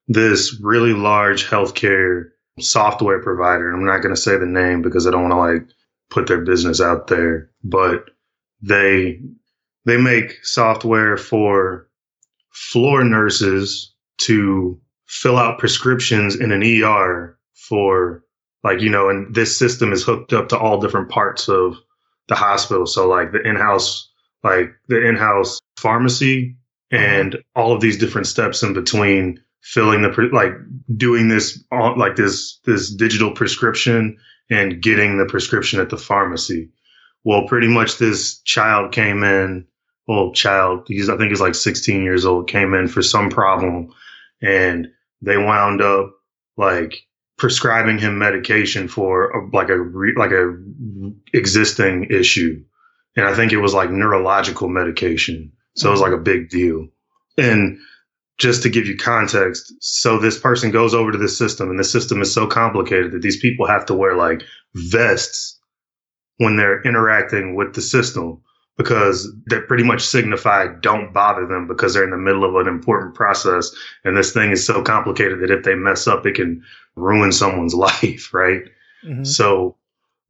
this 0.07 0.59
really 0.61 0.93
large 0.93 1.45
healthcare 1.45 2.31
software 2.59 3.21
provider, 3.21 3.71
I'm 3.71 3.85
not 3.85 4.01
going 4.01 4.13
to 4.13 4.19
say 4.19 4.37
the 4.37 4.45
name 4.45 4.81
because 4.81 5.07
I 5.07 5.11
don't 5.11 5.29
want 5.29 5.31
to 5.31 5.37
like 5.37 5.69
put 6.09 6.27
their 6.27 6.41
business 6.41 6.81
out 6.81 7.07
there, 7.07 7.49
but 7.63 8.09
they 8.61 9.19
they 9.85 9.97
make 9.97 10.43
software 10.45 11.17
for 11.17 11.89
floor 12.51 13.03
nurses 13.03 13.93
to 14.21 14.79
fill 15.07 15.37
out 15.37 15.59
prescriptions 15.59 16.35
in 16.35 16.51
an 16.51 16.63
ER 16.63 17.37
for 17.53 18.23
like 18.63 18.79
you 18.79 18.89
know 18.89 19.09
and 19.09 19.33
this 19.33 19.57
system 19.57 19.91
is 19.91 20.03
hooked 20.03 20.33
up 20.33 20.49
to 20.49 20.57
all 20.57 20.79
different 20.79 21.09
parts 21.09 21.49
of 21.49 21.75
the 22.27 22.35
hospital. 22.35 22.85
So 22.85 23.07
like 23.07 23.31
the 23.31 23.41
in-house 23.41 24.09
like 24.43 24.71
the 24.87 25.05
in-house 25.07 25.59
pharmacy 25.77 26.55
and 26.91 27.37
all 27.55 27.73
of 27.73 27.81
these 27.81 27.97
different 27.97 28.27
steps 28.27 28.61
in 28.63 28.73
between 28.73 29.39
filling 29.61 30.01
the 30.01 30.29
like 30.31 30.53
doing 30.97 31.29
this 31.29 31.63
on 31.71 31.97
like 31.97 32.15
this 32.15 32.59
this 32.65 32.93
digital 32.93 33.31
prescription 33.31 34.17
and 34.49 34.81
getting 34.81 35.17
the 35.17 35.25
prescription 35.25 35.79
at 35.79 35.89
the 35.89 35.97
pharmacy. 35.97 36.69
Well, 37.23 37.47
pretty 37.47 37.67
much 37.67 37.97
this 37.97 38.39
child 38.39 38.91
came 38.91 39.23
in, 39.23 39.65
well, 40.07 40.33
child, 40.33 40.85
he's, 40.87 41.09
I 41.09 41.17
think 41.17 41.29
he's 41.29 41.41
like 41.41 41.55
16 41.55 42.03
years 42.03 42.25
old, 42.25 42.49
came 42.49 42.73
in 42.73 42.87
for 42.87 43.01
some 43.01 43.29
problem 43.29 43.93
and 44.41 44.87
they 45.21 45.37
wound 45.37 45.81
up 45.81 46.13
like 46.57 46.97
prescribing 47.37 47.97
him 47.97 48.17
medication 48.17 48.87
for 48.87 49.31
a, 49.31 49.55
like 49.55 49.69
a, 49.69 49.79
re, 49.79 50.13
like 50.15 50.31
a 50.31 50.55
existing 51.33 52.07
issue. 52.09 52.63
And 53.15 53.25
I 53.25 53.33
think 53.33 53.53
it 53.53 53.57
was 53.57 53.73
like 53.73 53.89
neurological 53.89 54.67
medication. 54.67 55.53
So 55.75 55.87
it 55.87 55.91
was 55.91 56.01
mm-hmm. 56.01 56.11
like 56.11 56.19
a 56.19 56.23
big 56.23 56.49
deal. 56.49 56.87
And 57.37 57.79
just 58.37 58.63
to 58.63 58.69
give 58.69 58.87
you 58.87 58.97
context, 58.97 59.73
so 59.79 60.17
this 60.17 60.39
person 60.39 60.71
goes 60.71 60.93
over 60.93 61.11
to 61.11 61.17
this 61.17 61.37
system, 61.37 61.69
and 61.69 61.79
the 61.79 61.83
system 61.83 62.21
is 62.21 62.33
so 62.33 62.47
complicated 62.47 63.11
that 63.11 63.21
these 63.21 63.39
people 63.39 63.67
have 63.67 63.85
to 63.85 63.93
wear 63.93 64.15
like 64.15 64.43
vests 64.73 65.59
when 66.37 66.57
they're 66.57 66.81
interacting 66.81 67.55
with 67.55 67.73
the 67.73 67.81
system 67.81 68.41
because 68.77 69.31
that 69.47 69.67
pretty 69.67 69.83
much 69.83 70.01
signify 70.01 70.67
don't 70.81 71.13
bother 71.13 71.45
them 71.45 71.67
because 71.67 71.93
they're 71.93 72.03
in 72.03 72.09
the 72.09 72.17
middle 72.17 72.43
of 72.43 72.55
an 72.55 72.67
important 72.67 73.13
process. 73.13 73.71
And 74.03 74.17
this 74.17 74.33
thing 74.33 74.51
is 74.51 74.65
so 74.65 74.81
complicated 74.81 75.41
that 75.41 75.51
if 75.51 75.63
they 75.63 75.75
mess 75.75 76.07
up, 76.07 76.25
it 76.25 76.35
can 76.35 76.63
ruin 76.95 77.31
someone's 77.31 77.75
life, 77.75 78.33
right? 78.33 78.63
Mm-hmm. 79.05 79.25
So 79.25 79.77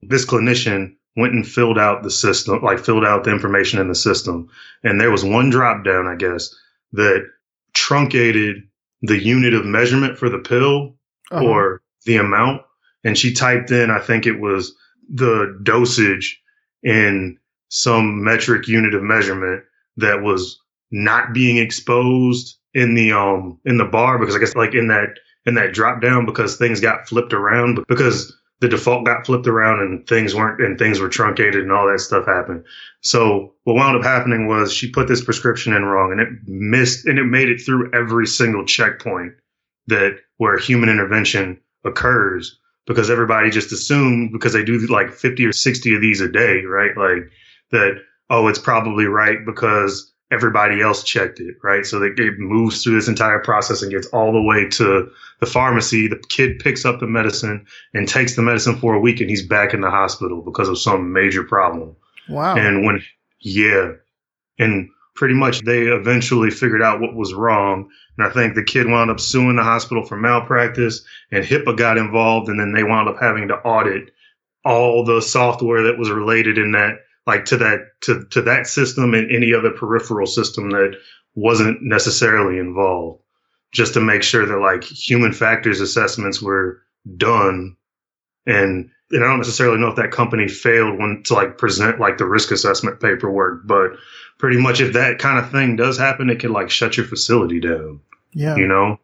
this 0.02 0.26
clinician 0.26 0.96
went 1.16 1.34
and 1.34 1.48
filled 1.48 1.78
out 1.78 2.04
the 2.04 2.12
system, 2.12 2.62
like 2.62 2.80
filled 2.80 3.06
out 3.06 3.24
the 3.24 3.32
information 3.32 3.80
in 3.80 3.88
the 3.88 3.96
system. 3.96 4.50
And 4.84 5.00
there 5.00 5.12
was 5.12 5.24
one 5.24 5.50
drop 5.50 5.86
down, 5.86 6.08
I 6.08 6.16
guess, 6.16 6.54
that 6.94 7.26
truncated 7.74 8.64
the 9.02 9.22
unit 9.22 9.54
of 9.54 9.66
measurement 9.66 10.18
for 10.18 10.30
the 10.30 10.40
pill 10.40 10.96
uh-huh. 11.32 11.46
or 11.46 11.82
the 12.06 12.18
amount. 12.18 12.62
And 13.04 13.18
she 13.18 13.34
typed 13.34 13.72
in, 13.72 13.92
I 13.92 14.00
think 14.00 14.26
it 14.26 14.40
was 14.40 14.74
the 15.14 15.60
dosage 15.64 16.42
in 16.84 17.38
some 17.70 18.24
metric 18.24 18.68
unit 18.68 18.94
of 18.94 19.04
measurement 19.04 19.64
that 19.98 20.22
was 20.22 20.60
not 20.92 21.34
being 21.34 21.58
exposed 21.58 22.58
in 22.74 22.94
the 22.94 23.12
um 23.12 23.60
in 23.66 23.78
the 23.78 23.86
bar 23.86 24.20
because 24.20 24.36
I 24.36 24.40
guess 24.40 24.56
like 24.56 24.74
in 24.74 24.88
that 24.88 25.10
in 25.46 25.56
that 25.56 25.74
drop 25.74 26.02
down 26.02 26.26
because 26.26 26.56
things 26.56 26.80
got 26.80 27.08
flipped 27.08 27.34
around 27.34 27.80
because 27.88 28.36
the 28.64 28.70
default 28.70 29.06
got 29.06 29.26
flipped 29.26 29.46
around 29.46 29.82
and 29.82 30.08
things 30.08 30.34
weren't 30.34 30.62
and 30.62 30.80
things 30.80 31.02
were 31.02 31.10
truncated 31.10 31.64
and 31.64 31.72
all 31.74 31.86
that 31.86 32.00
stuff 32.00 32.26
happened. 32.26 32.64
So 33.02 33.56
what 33.66 33.76
wound 33.76 33.98
up 33.98 34.04
happening 34.04 34.48
was 34.48 34.72
she 34.72 34.90
put 34.90 35.10
this 35.10 35.22
prescription 35.22 35.74
in 35.74 35.84
wrong 35.84 36.14
and 36.14 36.22
it 36.22 36.30
missed 36.48 37.06
and 37.06 37.20
it 37.20 37.26
made 37.26 37.50
it 37.50 37.60
through 37.60 37.92
every 37.94 38.26
single 38.26 38.64
checkpoint 38.64 39.34
that 39.88 40.16
where 40.38 40.58
human 40.58 40.88
intervention 40.88 41.60
occurs 41.84 42.58
because 42.88 43.10
everybody 43.10 43.50
just 43.50 43.74
assumed 43.74 44.32
because 44.32 44.54
they 44.54 44.64
do 44.64 44.80
like 44.88 45.12
50 45.12 45.46
or 45.46 45.52
60 45.52 45.96
of 45.96 46.00
these 46.00 46.22
a 46.22 46.30
day, 46.30 46.64
right? 46.64 46.96
Like 46.96 47.32
that, 47.72 48.02
oh, 48.30 48.48
it's 48.48 48.60
probably 48.60 49.08
right 49.08 49.40
because 49.46 50.13
everybody 50.34 50.82
else 50.82 51.04
checked 51.04 51.40
it, 51.40 51.56
right? 51.64 51.86
So 51.86 52.00
that 52.00 52.20
it 52.20 52.40
moves 52.40 52.84
through 52.84 52.96
this 52.96 53.08
entire 53.08 53.40
process 53.40 53.82
and 53.82 53.92
gets 53.92 54.08
all 54.08 54.34
the 54.34 54.42
way 54.42 54.68
to 54.70 55.12
the 55.40 55.46
pharmacy. 55.46 56.08
The 56.08 56.22
kid 56.30 56.60
picks 56.60 56.86
up 56.86 57.00
the 57.00 57.08
medicine 57.08 57.66
and 57.94 58.08
takes 58.08 58.36
the 58.36 58.42
medicine 58.42 58.78
for 58.78 58.96
a 58.96 59.00
week, 59.00 59.22
and 59.22 59.30
he's 59.30 59.46
back 59.46 59.74
in 59.74 59.82
the 59.82 59.90
hospital 59.90 60.42
because 60.42 60.70
of 60.70 60.80
some 60.80 61.14
major 61.14 61.44
problem. 61.44 61.96
Wow. 62.28 62.56
And 62.56 62.86
when, 62.86 63.04
yeah. 63.40 63.92
And 64.58 64.90
pretty 65.16 65.36
much 65.36 65.62
they 65.62 65.84
eventually 65.84 66.50
figured 66.50 66.82
out 66.82 67.00
what 67.00 67.16
was 67.16 67.34
wrong. 67.34 67.90
And 68.18 68.26
I 68.26 68.32
think 68.32 68.56
the 68.56 68.64
kid 68.64 68.88
wound 68.88 69.12
up 69.12 69.20
suing 69.20 69.56
the 69.56 69.64
hospital 69.64 70.04
for 70.06 70.18
malpractice, 70.18 71.06
and 71.32 71.46
HIPAA 71.46 71.78
got 71.78 71.98
involved, 71.98 72.50
and 72.50 72.60
then 72.60 72.74
they 72.74 72.84
wound 72.84 73.10
up 73.10 73.20
having 73.20 73.48
to 73.50 73.56
audit 73.56 74.12
all 74.66 75.04
the 75.04 75.22
software 75.22 75.84
that 75.84 76.00
was 76.00 76.10
related 76.10 76.58
in 76.58 76.72
that 76.72 77.00
like 77.26 77.46
to 77.46 77.58
that 77.58 77.80
to 78.02 78.26
to 78.32 78.42
that 78.42 78.68
system 78.68 79.14
and 79.14 79.32
any 79.32 79.54
other 79.54 79.72
peripheral 79.72 80.28
system 80.28 80.70
that 80.72 80.96
wasn't 81.36 81.82
necessarily 81.82 82.60
involved 82.60 83.22
just 83.72 83.94
to 83.94 84.02
make 84.02 84.24
sure 84.24 84.46
that 84.46 84.60
like 84.60 84.84
human 84.84 85.34
factors 85.34 85.82
assessments 85.82 86.42
were 86.42 86.82
done 87.18 87.76
and 88.46 88.90
and 89.12 89.24
I 89.24 89.28
don't 89.28 89.38
necessarily 89.38 89.78
know 89.78 89.90
if 89.90 89.96
that 89.98 90.12
company 90.12 90.48
failed 90.48 90.98
when 90.98 91.22
to 91.26 91.34
like 91.34 91.58
present 91.58 92.00
like 92.00 92.18
the 92.18 92.26
risk 92.26 92.52
assessment 92.52 93.00
paperwork, 93.00 93.66
but 93.66 93.92
pretty 94.40 94.58
much 94.58 94.82
if 94.82 94.94
that 94.94 95.20
kind 95.20 95.38
of 95.38 95.52
thing 95.52 95.76
does 95.76 95.98
happen, 95.98 96.30
it 96.30 96.40
can 96.40 96.52
like 96.52 96.72
shut 96.72 96.98
your 96.98 97.06
facility 97.06 97.60
down. 97.60 98.00
Yeah. 98.34 98.56
You 98.56 98.68
know, 98.68 99.00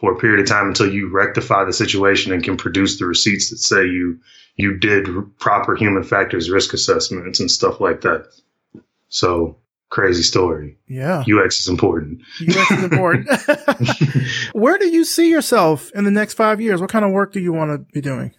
for 0.00 0.12
a 0.12 0.18
period 0.18 0.40
of 0.40 0.46
time 0.46 0.68
until 0.68 0.92
you 0.92 1.10
rectify 1.10 1.64
the 1.64 1.72
situation 1.72 2.32
and 2.32 2.42
can 2.42 2.56
produce 2.56 2.98
the 2.98 3.06
receipts 3.06 3.50
that 3.50 3.58
say 3.58 3.84
you 3.84 4.18
you 4.56 4.76
did 4.76 5.06
proper 5.38 5.74
human 5.74 6.02
factors 6.02 6.50
risk 6.50 6.72
assessments 6.74 7.40
and 7.40 7.50
stuff 7.50 7.80
like 7.80 8.00
that. 8.02 8.26
So 9.08 9.56
crazy 9.90 10.22
story. 10.22 10.76
Yeah. 10.86 11.24
UX 11.30 11.60
is 11.60 11.68
important. 11.68 12.22
UX 12.46 12.70
is 12.70 12.84
important. 12.84 13.28
Where 14.52 14.78
do 14.78 14.86
you 14.86 15.04
see 15.04 15.30
yourself 15.30 15.90
in 15.94 16.04
the 16.04 16.10
next 16.10 16.34
five 16.34 16.60
years? 16.60 16.80
What 16.80 16.90
kind 16.90 17.04
of 17.04 17.10
work 17.10 17.32
do 17.32 17.40
you 17.40 17.52
want 17.52 17.72
to 17.72 17.78
be 17.92 18.00
doing? 18.00 18.32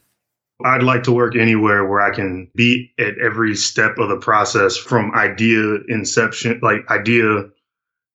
I'd 0.63 0.83
like 0.83 1.03
to 1.03 1.11
work 1.11 1.35
anywhere 1.35 1.87
where 1.87 2.01
I 2.01 2.13
can 2.13 2.49
be 2.55 2.91
at 2.99 3.17
every 3.17 3.55
step 3.55 3.97
of 3.97 4.09
the 4.09 4.17
process 4.17 4.77
from 4.77 5.13
idea 5.15 5.79
inception, 5.87 6.59
like 6.61 6.87
idea 6.89 7.49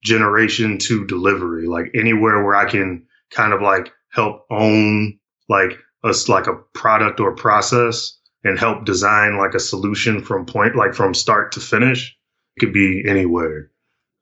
generation 0.05 0.79
to 0.79 1.05
delivery, 1.07 1.67
like 1.67 1.91
anywhere 1.95 2.45
where 2.45 2.55
I 2.55 2.71
can 2.71 3.07
kind 3.31 3.53
of 3.53 3.63
like 3.63 3.93
help 4.11 4.47
own 4.51 5.19
like 5.49 5.79
us 6.03 6.29
like 6.29 6.47
a 6.47 6.57
product 6.75 7.21
or 7.21 7.35
process 7.35 8.19
and 8.45 8.59
help 8.59 8.85
design 8.85 9.39
like 9.39 9.55
a 9.55 9.61
solution 9.61 10.23
from 10.23 10.45
point 10.47 10.77
like 10.77 10.95
from 10.95 11.15
start 11.15 11.53
to 11.53 11.61
finish. 11.61 12.17
It 12.57 12.61
could 12.61 12.73
be 12.73 13.05
anywhere 13.07 13.71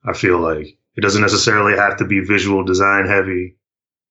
i 0.05 0.13
feel 0.13 0.39
like. 0.39 0.79
It 0.97 1.01
doesn't 1.01 1.23
necessarily 1.23 1.77
have 1.77 1.97
to 1.99 2.05
be 2.05 2.21
visual 2.21 2.63
design 2.65 3.07
heavy 3.07 3.57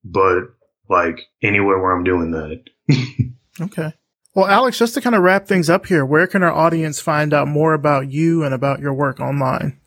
but 0.03 0.43
like 0.89 1.21
anywhere 1.41 1.79
where 1.79 1.95
i'm 1.95 2.03
doing 2.03 2.31
that. 2.31 2.63
Okay. 3.61 3.93
Well 4.33 4.47
alex 4.47 4.79
just 4.79 4.95
to 4.95 5.01
kind 5.01 5.15
of 5.15 5.21
wrap 5.21 5.45
things 5.45 5.69
up 5.69 5.85
here 5.85 6.03
where 6.03 6.25
can 6.25 6.41
our 6.41 6.51
audience 6.51 6.99
find 6.99 7.35
out 7.35 7.47
more 7.47 7.75
about 7.75 8.11
you 8.11 8.43
and 8.43 8.51
about 8.53 8.79
your 8.79 8.95
work 8.95 9.19
online? 9.19 9.79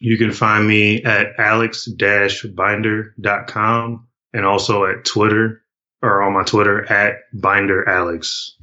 You 0.00 0.18
can 0.18 0.32
find 0.32 0.66
me 0.66 1.04
at 1.04 1.38
alex-binder.com 1.38 4.08
and 4.34 4.44
also 4.44 4.84
at 4.84 5.06
twitter 5.06 5.62
or 6.04 6.22
on 6.22 6.34
my 6.34 6.42
Twitter 6.42 6.84
at 6.92 7.20
Binder 7.32 7.88
Alex. 7.88 8.56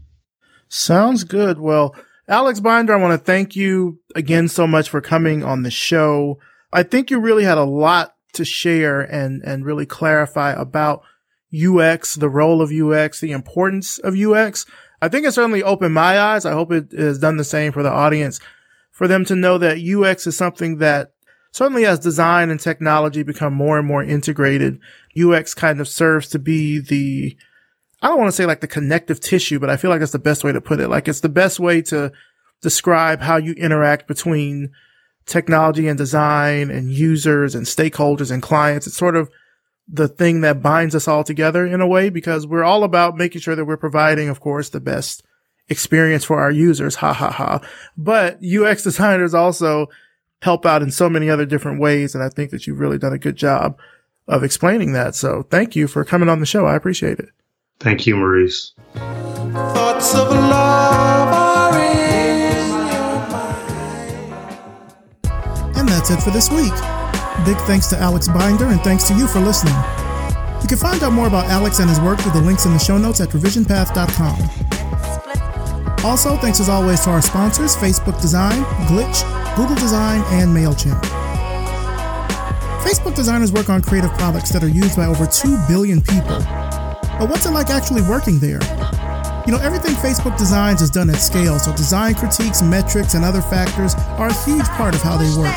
Sounds 0.70 1.24
good. 1.24 1.60
Well, 1.60 1.96
Alex 2.28 2.60
Binder, 2.60 2.94
I 2.94 3.02
want 3.02 3.20
to 3.20 3.26
thank 3.26 3.56
you 3.56 4.00
again 4.16 4.48
so 4.48 4.68
much 4.68 4.90
for 4.90 5.02
coming 5.02 5.44
on 5.44 5.64
the 5.64 5.72
show. 5.72 6.40
I 6.72 6.84
think 6.84 7.10
you 7.10 7.20
really 7.20 7.44
had 7.44 7.58
a 7.58 7.64
lot 7.64 8.16
to 8.34 8.46
share 8.46 9.02
and, 9.02 9.42
and 9.44 9.66
really 9.66 9.88
clarify 9.88 10.52
about 10.52 11.02
UX, 11.54 12.16
the 12.16 12.30
role 12.30 12.62
of 12.62 12.72
UX, 12.72 13.20
the 13.20 13.32
importance 13.32 13.98
of 13.98 14.16
UX. 14.16 14.66
I 15.02 15.10
think 15.10 15.26
it 15.26 15.34
certainly 15.34 15.64
opened 15.64 15.96
my 15.96 16.20
eyes. 16.20 16.46
I 16.46 16.54
hope 16.54 16.72
it 16.72 16.92
has 16.94 17.18
done 17.18 17.38
the 17.38 17.44
same 17.44 17.72
for 17.72 17.82
the 17.82 17.92
audience 17.92 18.40
for 18.92 19.08
them 19.08 19.26
to 19.26 19.36
know 19.36 19.58
that 19.58 19.82
UX 19.82 20.28
is 20.28 20.38
something 20.38 20.78
that 20.78 21.12
certainly 21.52 21.86
as 21.86 22.00
design 22.00 22.50
and 22.50 22.60
technology 22.60 23.24
become 23.24 23.54
more 23.54 23.78
and 23.78 23.88
more 23.88 24.04
integrated, 24.04 24.80
UX 25.20 25.54
kind 25.54 25.80
of 25.80 25.88
serves 25.88 26.28
to 26.30 26.40
be 26.40 26.80
the, 26.80 27.38
I 28.02 28.08
don't 28.08 28.18
want 28.18 28.30
to 28.30 28.36
say 28.36 28.46
like 28.46 28.62
the 28.62 28.68
connective 28.68 29.20
tissue, 29.20 29.60
but 29.60 29.70
I 29.70 29.78
feel 29.78 29.90
like 29.90 30.00
that's 30.00 30.12
the 30.12 30.20
best 30.20 30.44
way 30.44 30.52
to 30.52 30.62
put 30.62 30.80
it. 30.80 30.88
Like 30.88 31.08
it's 31.08 31.20
the 31.20 31.30
best 31.30 31.60
way 31.60 31.82
to 31.84 32.12
describe 32.62 33.22
how 33.22 33.38
you 33.38 33.54
interact 33.54 34.08
between 34.08 34.72
technology 35.26 35.88
and 35.88 35.98
design 35.98 36.72
and 36.72 36.92
users 36.92 37.54
and 37.54 37.66
stakeholders 37.66 38.32
and 38.32 38.42
clients. 38.42 38.88
It's 38.88 38.98
sort 38.98 39.16
of 39.16 39.30
the 39.88 40.08
thing 40.08 40.42
that 40.42 40.62
binds 40.62 40.96
us 40.96 41.08
all 41.08 41.24
together 41.24 41.66
in 41.66 41.82
a 41.82 41.88
way 41.88 42.10
because 42.10 42.48
we're 42.48 42.64
all 42.64 42.84
about 42.84 43.18
making 43.18 43.42
sure 43.42 43.56
that 43.56 43.66
we're 43.66 43.78
providing, 43.78 44.30
of 44.30 44.40
course, 44.40 44.70
the 44.70 44.80
best 44.80 45.24
experience 45.68 46.24
for 46.24 46.40
our 46.40 46.52
users. 46.52 46.96
Ha 46.96 47.14
ha 47.14 47.30
ha. 47.30 47.62
But 47.98 48.40
UX 48.44 48.84
designers 48.84 49.34
also 49.34 49.88
help 50.42 50.66
out 50.66 50.82
in 50.82 50.92
so 50.92 51.10
many 51.10 51.30
other 51.30 51.46
different 51.46 51.80
ways. 51.80 52.14
And 52.16 52.24
I 52.24 52.30
think 52.30 52.52
that 52.52 52.68
you've 52.68 52.80
really 52.80 52.98
done 52.98 53.14
a 53.14 53.20
good 53.20 53.36
job 53.36 53.78
of 54.28 54.44
explaining 54.44 54.94
that. 54.94 55.16
So 55.16 55.44
thank 55.50 55.76
you 55.76 55.88
for 55.88 56.04
coming 56.04 56.30
on 56.30 56.40
the 56.40 56.46
show. 56.46 56.66
I 56.66 56.76
appreciate 56.76 57.20
it. 57.20 57.30
Thank 57.80 58.06
you, 58.06 58.16
Maurice. 58.16 58.74
Thoughts 58.94 60.14
of 60.14 60.30
love 60.30 61.34
are 61.34 61.80
in 61.80 62.52
And 65.78 65.90
that's 65.90 66.12
it 66.12 66.22
for 66.22 66.30
this 66.30 66.52
week. 66.52 66.74
Big 67.46 67.58
thanks 67.66 67.88
to 67.88 67.98
Alex 67.98 68.28
Binder 68.28 68.66
and 68.68 68.80
thanks 68.82 69.06
to 69.06 69.16
you 69.16 69.28
for 69.28 69.40
listening. 69.40 69.74
You 70.62 70.68
can 70.68 70.78
find 70.78 71.02
out 71.02 71.12
more 71.14 71.26
about 71.28 71.46
Alex 71.46 71.80
and 71.80 71.90
his 71.90 72.00
work 72.00 72.20
through 72.20 72.34
the 72.34 72.42
links 72.42 72.66
in 72.66 72.74
the 72.74 72.80
show 72.80 73.00
notes 73.00 73.20
at 73.20 73.30
revisionpath.com. 73.30 74.38
Also, 76.06 76.38
thanks 76.38 76.60
as 76.60 76.70
always 76.70 77.02
to 77.02 77.10
our 77.10 77.22
sponsors 77.22 77.76
Facebook 77.76 78.20
Design, 78.22 78.64
Glitch, 78.86 79.24
Google 79.56 79.76
Design, 79.76 80.22
and 80.28 80.56
MailChimp. 80.56 81.02
Facebook 82.82 83.16
designers 83.16 83.52
work 83.52 83.70
on 83.70 83.82
creative 83.82 84.12
products 84.18 84.50
that 84.52 84.64
are 84.64 84.70
used 84.70 84.96
by 84.96 85.06
over 85.06 85.26
2 85.26 85.58
billion 85.68 86.02
people. 86.02 86.40
But 87.20 87.30
what's 87.30 87.46
it 87.46 87.52
like 87.52 87.70
actually 87.70 88.02
working 88.02 88.40
there? 88.40 88.60
You 89.46 89.52
know, 89.52 89.60
everything 89.62 89.94
Facebook 89.96 90.38
designs 90.38 90.82
is 90.82 90.90
done 90.90 91.10
at 91.10 91.18
scale, 91.18 91.60
so 91.60 91.76
design 91.76 92.16
critiques, 92.16 92.62
metrics, 92.62 93.14
and 93.14 93.26
other 93.26 93.42
factors 93.42 93.96
are 94.18 94.30
a 94.30 94.44
huge 94.46 94.66
part 94.70 94.96
of 94.96 95.02
how 95.02 95.18
they 95.18 95.30
work. 95.38 95.56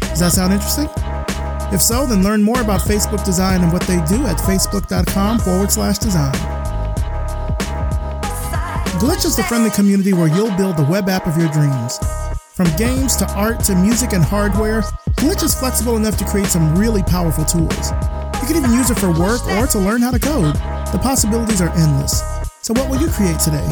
Does 0.00 0.20
that 0.20 0.32
sound 0.32 0.52
interesting? 0.52 0.88
If 1.74 1.82
so, 1.82 2.06
then 2.06 2.22
learn 2.22 2.42
more 2.42 2.60
about 2.60 2.82
Facebook 2.82 3.24
design 3.24 3.62
and 3.62 3.72
what 3.72 3.82
they 3.82 3.96
do 4.04 4.26
at 4.26 4.36
facebook.com 4.38 5.40
forward 5.40 5.72
slash 5.72 5.98
design. 5.98 6.34
Glitch 9.00 9.24
is 9.24 9.36
the 9.36 9.42
friendly 9.42 9.70
community 9.70 10.12
where 10.12 10.28
you'll 10.28 10.56
build 10.56 10.76
the 10.76 10.84
web 10.84 11.08
app 11.08 11.26
of 11.26 11.36
your 11.36 11.50
dreams. 11.50 11.98
From 12.54 12.66
games 12.76 13.16
to 13.16 13.28
art 13.32 13.64
to 13.64 13.74
music 13.74 14.12
and 14.12 14.22
hardware, 14.22 14.82
Glitch 15.18 15.42
is 15.42 15.58
flexible 15.58 15.96
enough 15.96 16.16
to 16.18 16.24
create 16.24 16.46
some 16.46 16.78
really 16.78 17.02
powerful 17.02 17.44
tools. 17.44 17.90
You 18.40 18.46
can 18.46 18.54
even 18.54 18.70
use 18.70 18.90
it 18.90 18.98
for 19.00 19.10
work 19.10 19.44
or 19.58 19.66
to 19.66 19.78
learn 19.80 20.02
how 20.02 20.12
to 20.12 20.20
code. 20.20 20.54
The 20.92 21.00
possibilities 21.02 21.60
are 21.60 21.70
endless. 21.70 22.22
So, 22.62 22.72
what 22.74 22.88
will 22.88 23.00
you 23.00 23.08
create 23.08 23.40
today? 23.40 23.66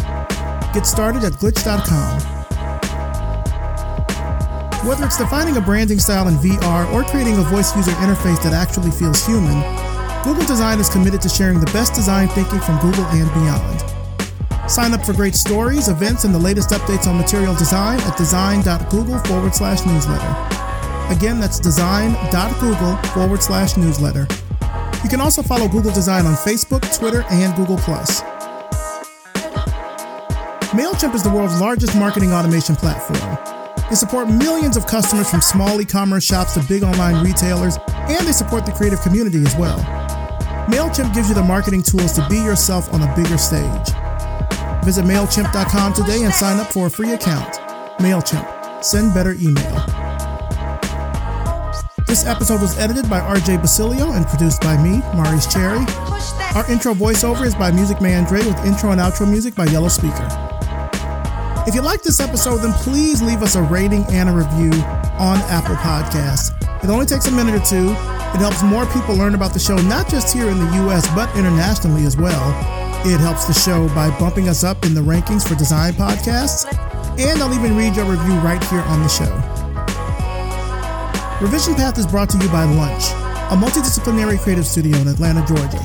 Get 0.74 0.84
started 0.84 1.22
at 1.22 1.34
glitch.com. 1.34 2.20
Whether 4.84 5.04
it's 5.04 5.16
defining 5.16 5.56
a 5.58 5.60
branding 5.60 6.00
style 6.00 6.26
in 6.26 6.34
VR 6.34 6.92
or 6.92 7.04
creating 7.04 7.38
a 7.38 7.42
voice 7.42 7.76
user 7.76 7.92
interface 8.02 8.42
that 8.42 8.52
actually 8.52 8.90
feels 8.90 9.24
human, 9.24 9.62
Google 10.24 10.44
Design 10.44 10.80
is 10.80 10.88
committed 10.88 11.20
to 11.20 11.28
sharing 11.28 11.60
the 11.60 11.70
best 11.70 11.94
design 11.94 12.26
thinking 12.30 12.58
from 12.58 12.80
Google 12.80 13.04
and 13.04 13.32
beyond. 13.32 13.91
Sign 14.68 14.94
up 14.94 15.04
for 15.04 15.12
great 15.12 15.34
stories, 15.34 15.88
events, 15.88 16.24
and 16.24 16.34
the 16.34 16.38
latest 16.38 16.70
updates 16.70 17.06
on 17.06 17.16
material 17.16 17.54
design 17.54 18.00
at 18.00 18.16
design.google 18.16 19.18
forward 19.18 19.54
slash 19.54 19.84
newsletter. 19.84 21.12
Again, 21.12 21.40
that's 21.40 21.58
design.google 21.58 22.96
forward 23.12 23.42
slash 23.42 23.76
newsletter. 23.76 24.26
You 25.02 25.10
can 25.10 25.20
also 25.20 25.42
follow 25.42 25.68
Google 25.68 25.92
Design 25.92 26.26
on 26.26 26.34
Facebook, 26.34 26.82
Twitter, 26.96 27.24
and 27.28 27.54
Google. 27.56 27.72
MailChimp 30.72 31.14
is 31.14 31.22
the 31.22 31.30
world's 31.30 31.60
largest 31.60 31.96
marketing 31.96 32.32
automation 32.32 32.76
platform. 32.76 33.36
They 33.90 33.96
support 33.96 34.28
millions 34.28 34.76
of 34.76 34.86
customers 34.86 35.28
from 35.28 35.40
small 35.42 35.80
e 35.80 35.84
commerce 35.84 36.24
shops 36.24 36.54
to 36.54 36.60
big 36.68 36.82
online 36.82 37.24
retailers, 37.24 37.76
and 37.88 38.26
they 38.26 38.32
support 38.32 38.64
the 38.64 38.72
creative 38.72 39.02
community 39.02 39.44
as 39.44 39.54
well. 39.56 39.78
MailChimp 40.68 41.12
gives 41.14 41.28
you 41.28 41.34
the 41.34 41.42
marketing 41.42 41.82
tools 41.82 42.12
to 42.12 42.26
be 42.28 42.36
yourself 42.36 42.92
on 42.94 43.02
a 43.02 43.16
bigger 43.16 43.36
stage. 43.36 43.92
Visit 44.84 45.04
MailChimp.com 45.04 45.92
today 45.92 46.24
and 46.24 46.34
sign 46.34 46.58
up 46.58 46.72
for 46.72 46.88
a 46.88 46.90
free 46.90 47.12
account. 47.12 47.54
MailChimp. 48.00 48.82
Send 48.82 49.14
better 49.14 49.32
email. 49.32 49.86
This 52.08 52.26
episode 52.26 52.60
was 52.60 52.76
edited 52.78 53.08
by 53.08 53.20
RJ 53.20 53.60
Basilio 53.62 54.12
and 54.12 54.26
produced 54.26 54.60
by 54.60 54.76
me, 54.82 55.00
Maurice 55.14 55.46
Cherry. 55.46 55.86
Our 56.56 56.68
intro 56.70 56.94
voiceover 56.94 57.46
is 57.46 57.54
by 57.54 57.70
Music 57.70 58.00
Man 58.00 58.24
Dre 58.24 58.44
with 58.44 58.58
intro 58.66 58.90
and 58.90 59.00
outro 59.00 59.28
music 59.28 59.54
by 59.54 59.66
Yellow 59.66 59.88
Speaker. 59.88 60.26
If 61.64 61.76
you 61.76 61.80
like 61.80 62.02
this 62.02 62.18
episode, 62.18 62.58
then 62.58 62.72
please 62.72 63.22
leave 63.22 63.40
us 63.42 63.54
a 63.54 63.62
rating 63.62 64.04
and 64.10 64.28
a 64.28 64.32
review 64.32 64.72
on 65.16 65.38
Apple 65.48 65.76
Podcasts. 65.76 66.50
It 66.82 66.90
only 66.90 67.06
takes 67.06 67.28
a 67.28 67.30
minute 67.30 67.54
or 67.54 67.64
two. 67.64 67.90
It 67.90 68.40
helps 68.40 68.64
more 68.64 68.84
people 68.86 69.14
learn 69.14 69.36
about 69.36 69.52
the 69.52 69.60
show, 69.60 69.76
not 69.76 70.08
just 70.08 70.34
here 70.34 70.48
in 70.48 70.58
the 70.58 70.88
US, 70.88 71.06
but 71.14 71.34
internationally 71.36 72.04
as 72.04 72.16
well. 72.16 72.71
It 73.04 73.18
helps 73.18 73.46
the 73.46 73.52
show 73.52 73.88
by 73.96 74.16
bumping 74.20 74.48
us 74.48 74.62
up 74.62 74.84
in 74.86 74.94
the 74.94 75.00
rankings 75.00 75.46
for 75.46 75.56
design 75.56 75.92
podcasts, 75.94 76.66
and 77.18 77.42
I'll 77.42 77.52
even 77.52 77.76
read 77.76 77.96
your 77.96 78.04
review 78.04 78.34
right 78.34 78.62
here 78.64 78.80
on 78.82 79.02
the 79.02 79.08
show. 79.08 79.32
Revision 81.44 81.74
Path 81.74 81.98
is 81.98 82.06
brought 82.06 82.30
to 82.30 82.38
you 82.38 82.48
by 82.50 82.62
Lunch, 82.62 83.10
a 83.50 83.56
multidisciplinary 83.56 84.38
creative 84.38 84.64
studio 84.64 84.96
in 84.98 85.08
Atlanta, 85.08 85.44
Georgia. 85.46 85.84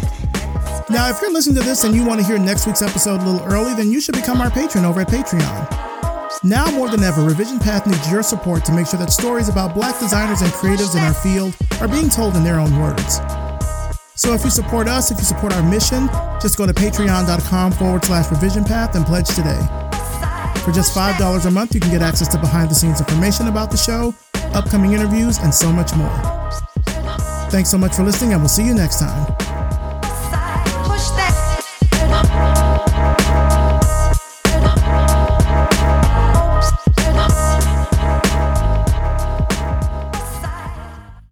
Now, 0.92 1.10
if 1.10 1.20
you're 1.20 1.32
listening 1.34 1.56
to 1.56 1.64
this 1.64 1.84
and 1.84 1.96
you 1.96 2.06
want 2.06 2.22
to 2.22 2.28
hear 2.28 2.38
next 2.38 2.68
week's 2.68 2.84
episode 2.84 3.20
a 3.22 3.26
little 3.26 3.48
early, 3.48 3.74
then 3.74 3.92
you 3.92 4.00
should 4.00 4.16
become 4.16 4.40
our 4.40 4.52
patron 4.52 4.86
over 4.86 5.02
at 5.02 5.08
Patreon. 5.08 6.44
Now 6.44 6.70
more 6.70 6.88
than 6.88 7.02
ever, 7.02 7.24
Revision 7.24 7.58
Path 7.58 7.88
needs 7.88 8.12
your 8.12 8.22
support 8.22 8.64
to 8.66 8.72
make 8.72 8.86
sure 8.86 9.00
that 9.00 9.12
stories 9.12 9.50
about 9.50 9.74
black 9.74 10.00
designers 10.00 10.42
and 10.44 10.52
creatives 10.52 10.96
in 10.96 11.02
our 11.02 11.16
field 11.16 11.56
are 11.82 11.88
being 11.88 12.10
told 12.10 12.36
in 12.36 12.44
their 12.44 12.60
own 12.60 12.80
words. 12.80 13.20
So 14.18 14.34
if 14.34 14.44
you 14.44 14.50
support 14.50 14.88
us, 14.88 15.12
if 15.12 15.20
you 15.20 15.24
support 15.24 15.54
our 15.54 15.62
mission, 15.62 16.10
just 16.42 16.58
go 16.58 16.66
to 16.66 16.74
patreon.com 16.74 17.72
forward 17.74 18.04
slash 18.04 18.32
revision 18.32 18.64
path 18.64 18.96
and 18.96 19.06
pledge 19.06 19.28
today. 19.28 19.60
For 20.66 20.72
just 20.72 20.94
$5 20.98 21.46
a 21.46 21.52
month, 21.52 21.76
you 21.76 21.80
can 21.80 21.92
get 21.92 22.02
access 22.02 22.28
to 22.30 22.40
behind 22.40 22.72
the 22.72 22.76
scenes 22.76 23.00
information 23.00 23.48
about 23.48 23.70
the 23.70 23.78
show, 23.78 24.16
upcoming 24.54 24.94
interviews, 24.94 25.38
and 25.38 25.54
so 25.54 25.72
much 25.72 25.96
more. 25.96 26.10
Thanks 27.52 27.70
so 27.70 27.78
much 27.78 27.96
for 27.96 28.04
listening, 28.04 28.34
and 28.34 28.42
we'll 28.42 28.50
see 28.50 28.66
you 28.66 28.74
next 28.74 29.00
time. 29.00 29.37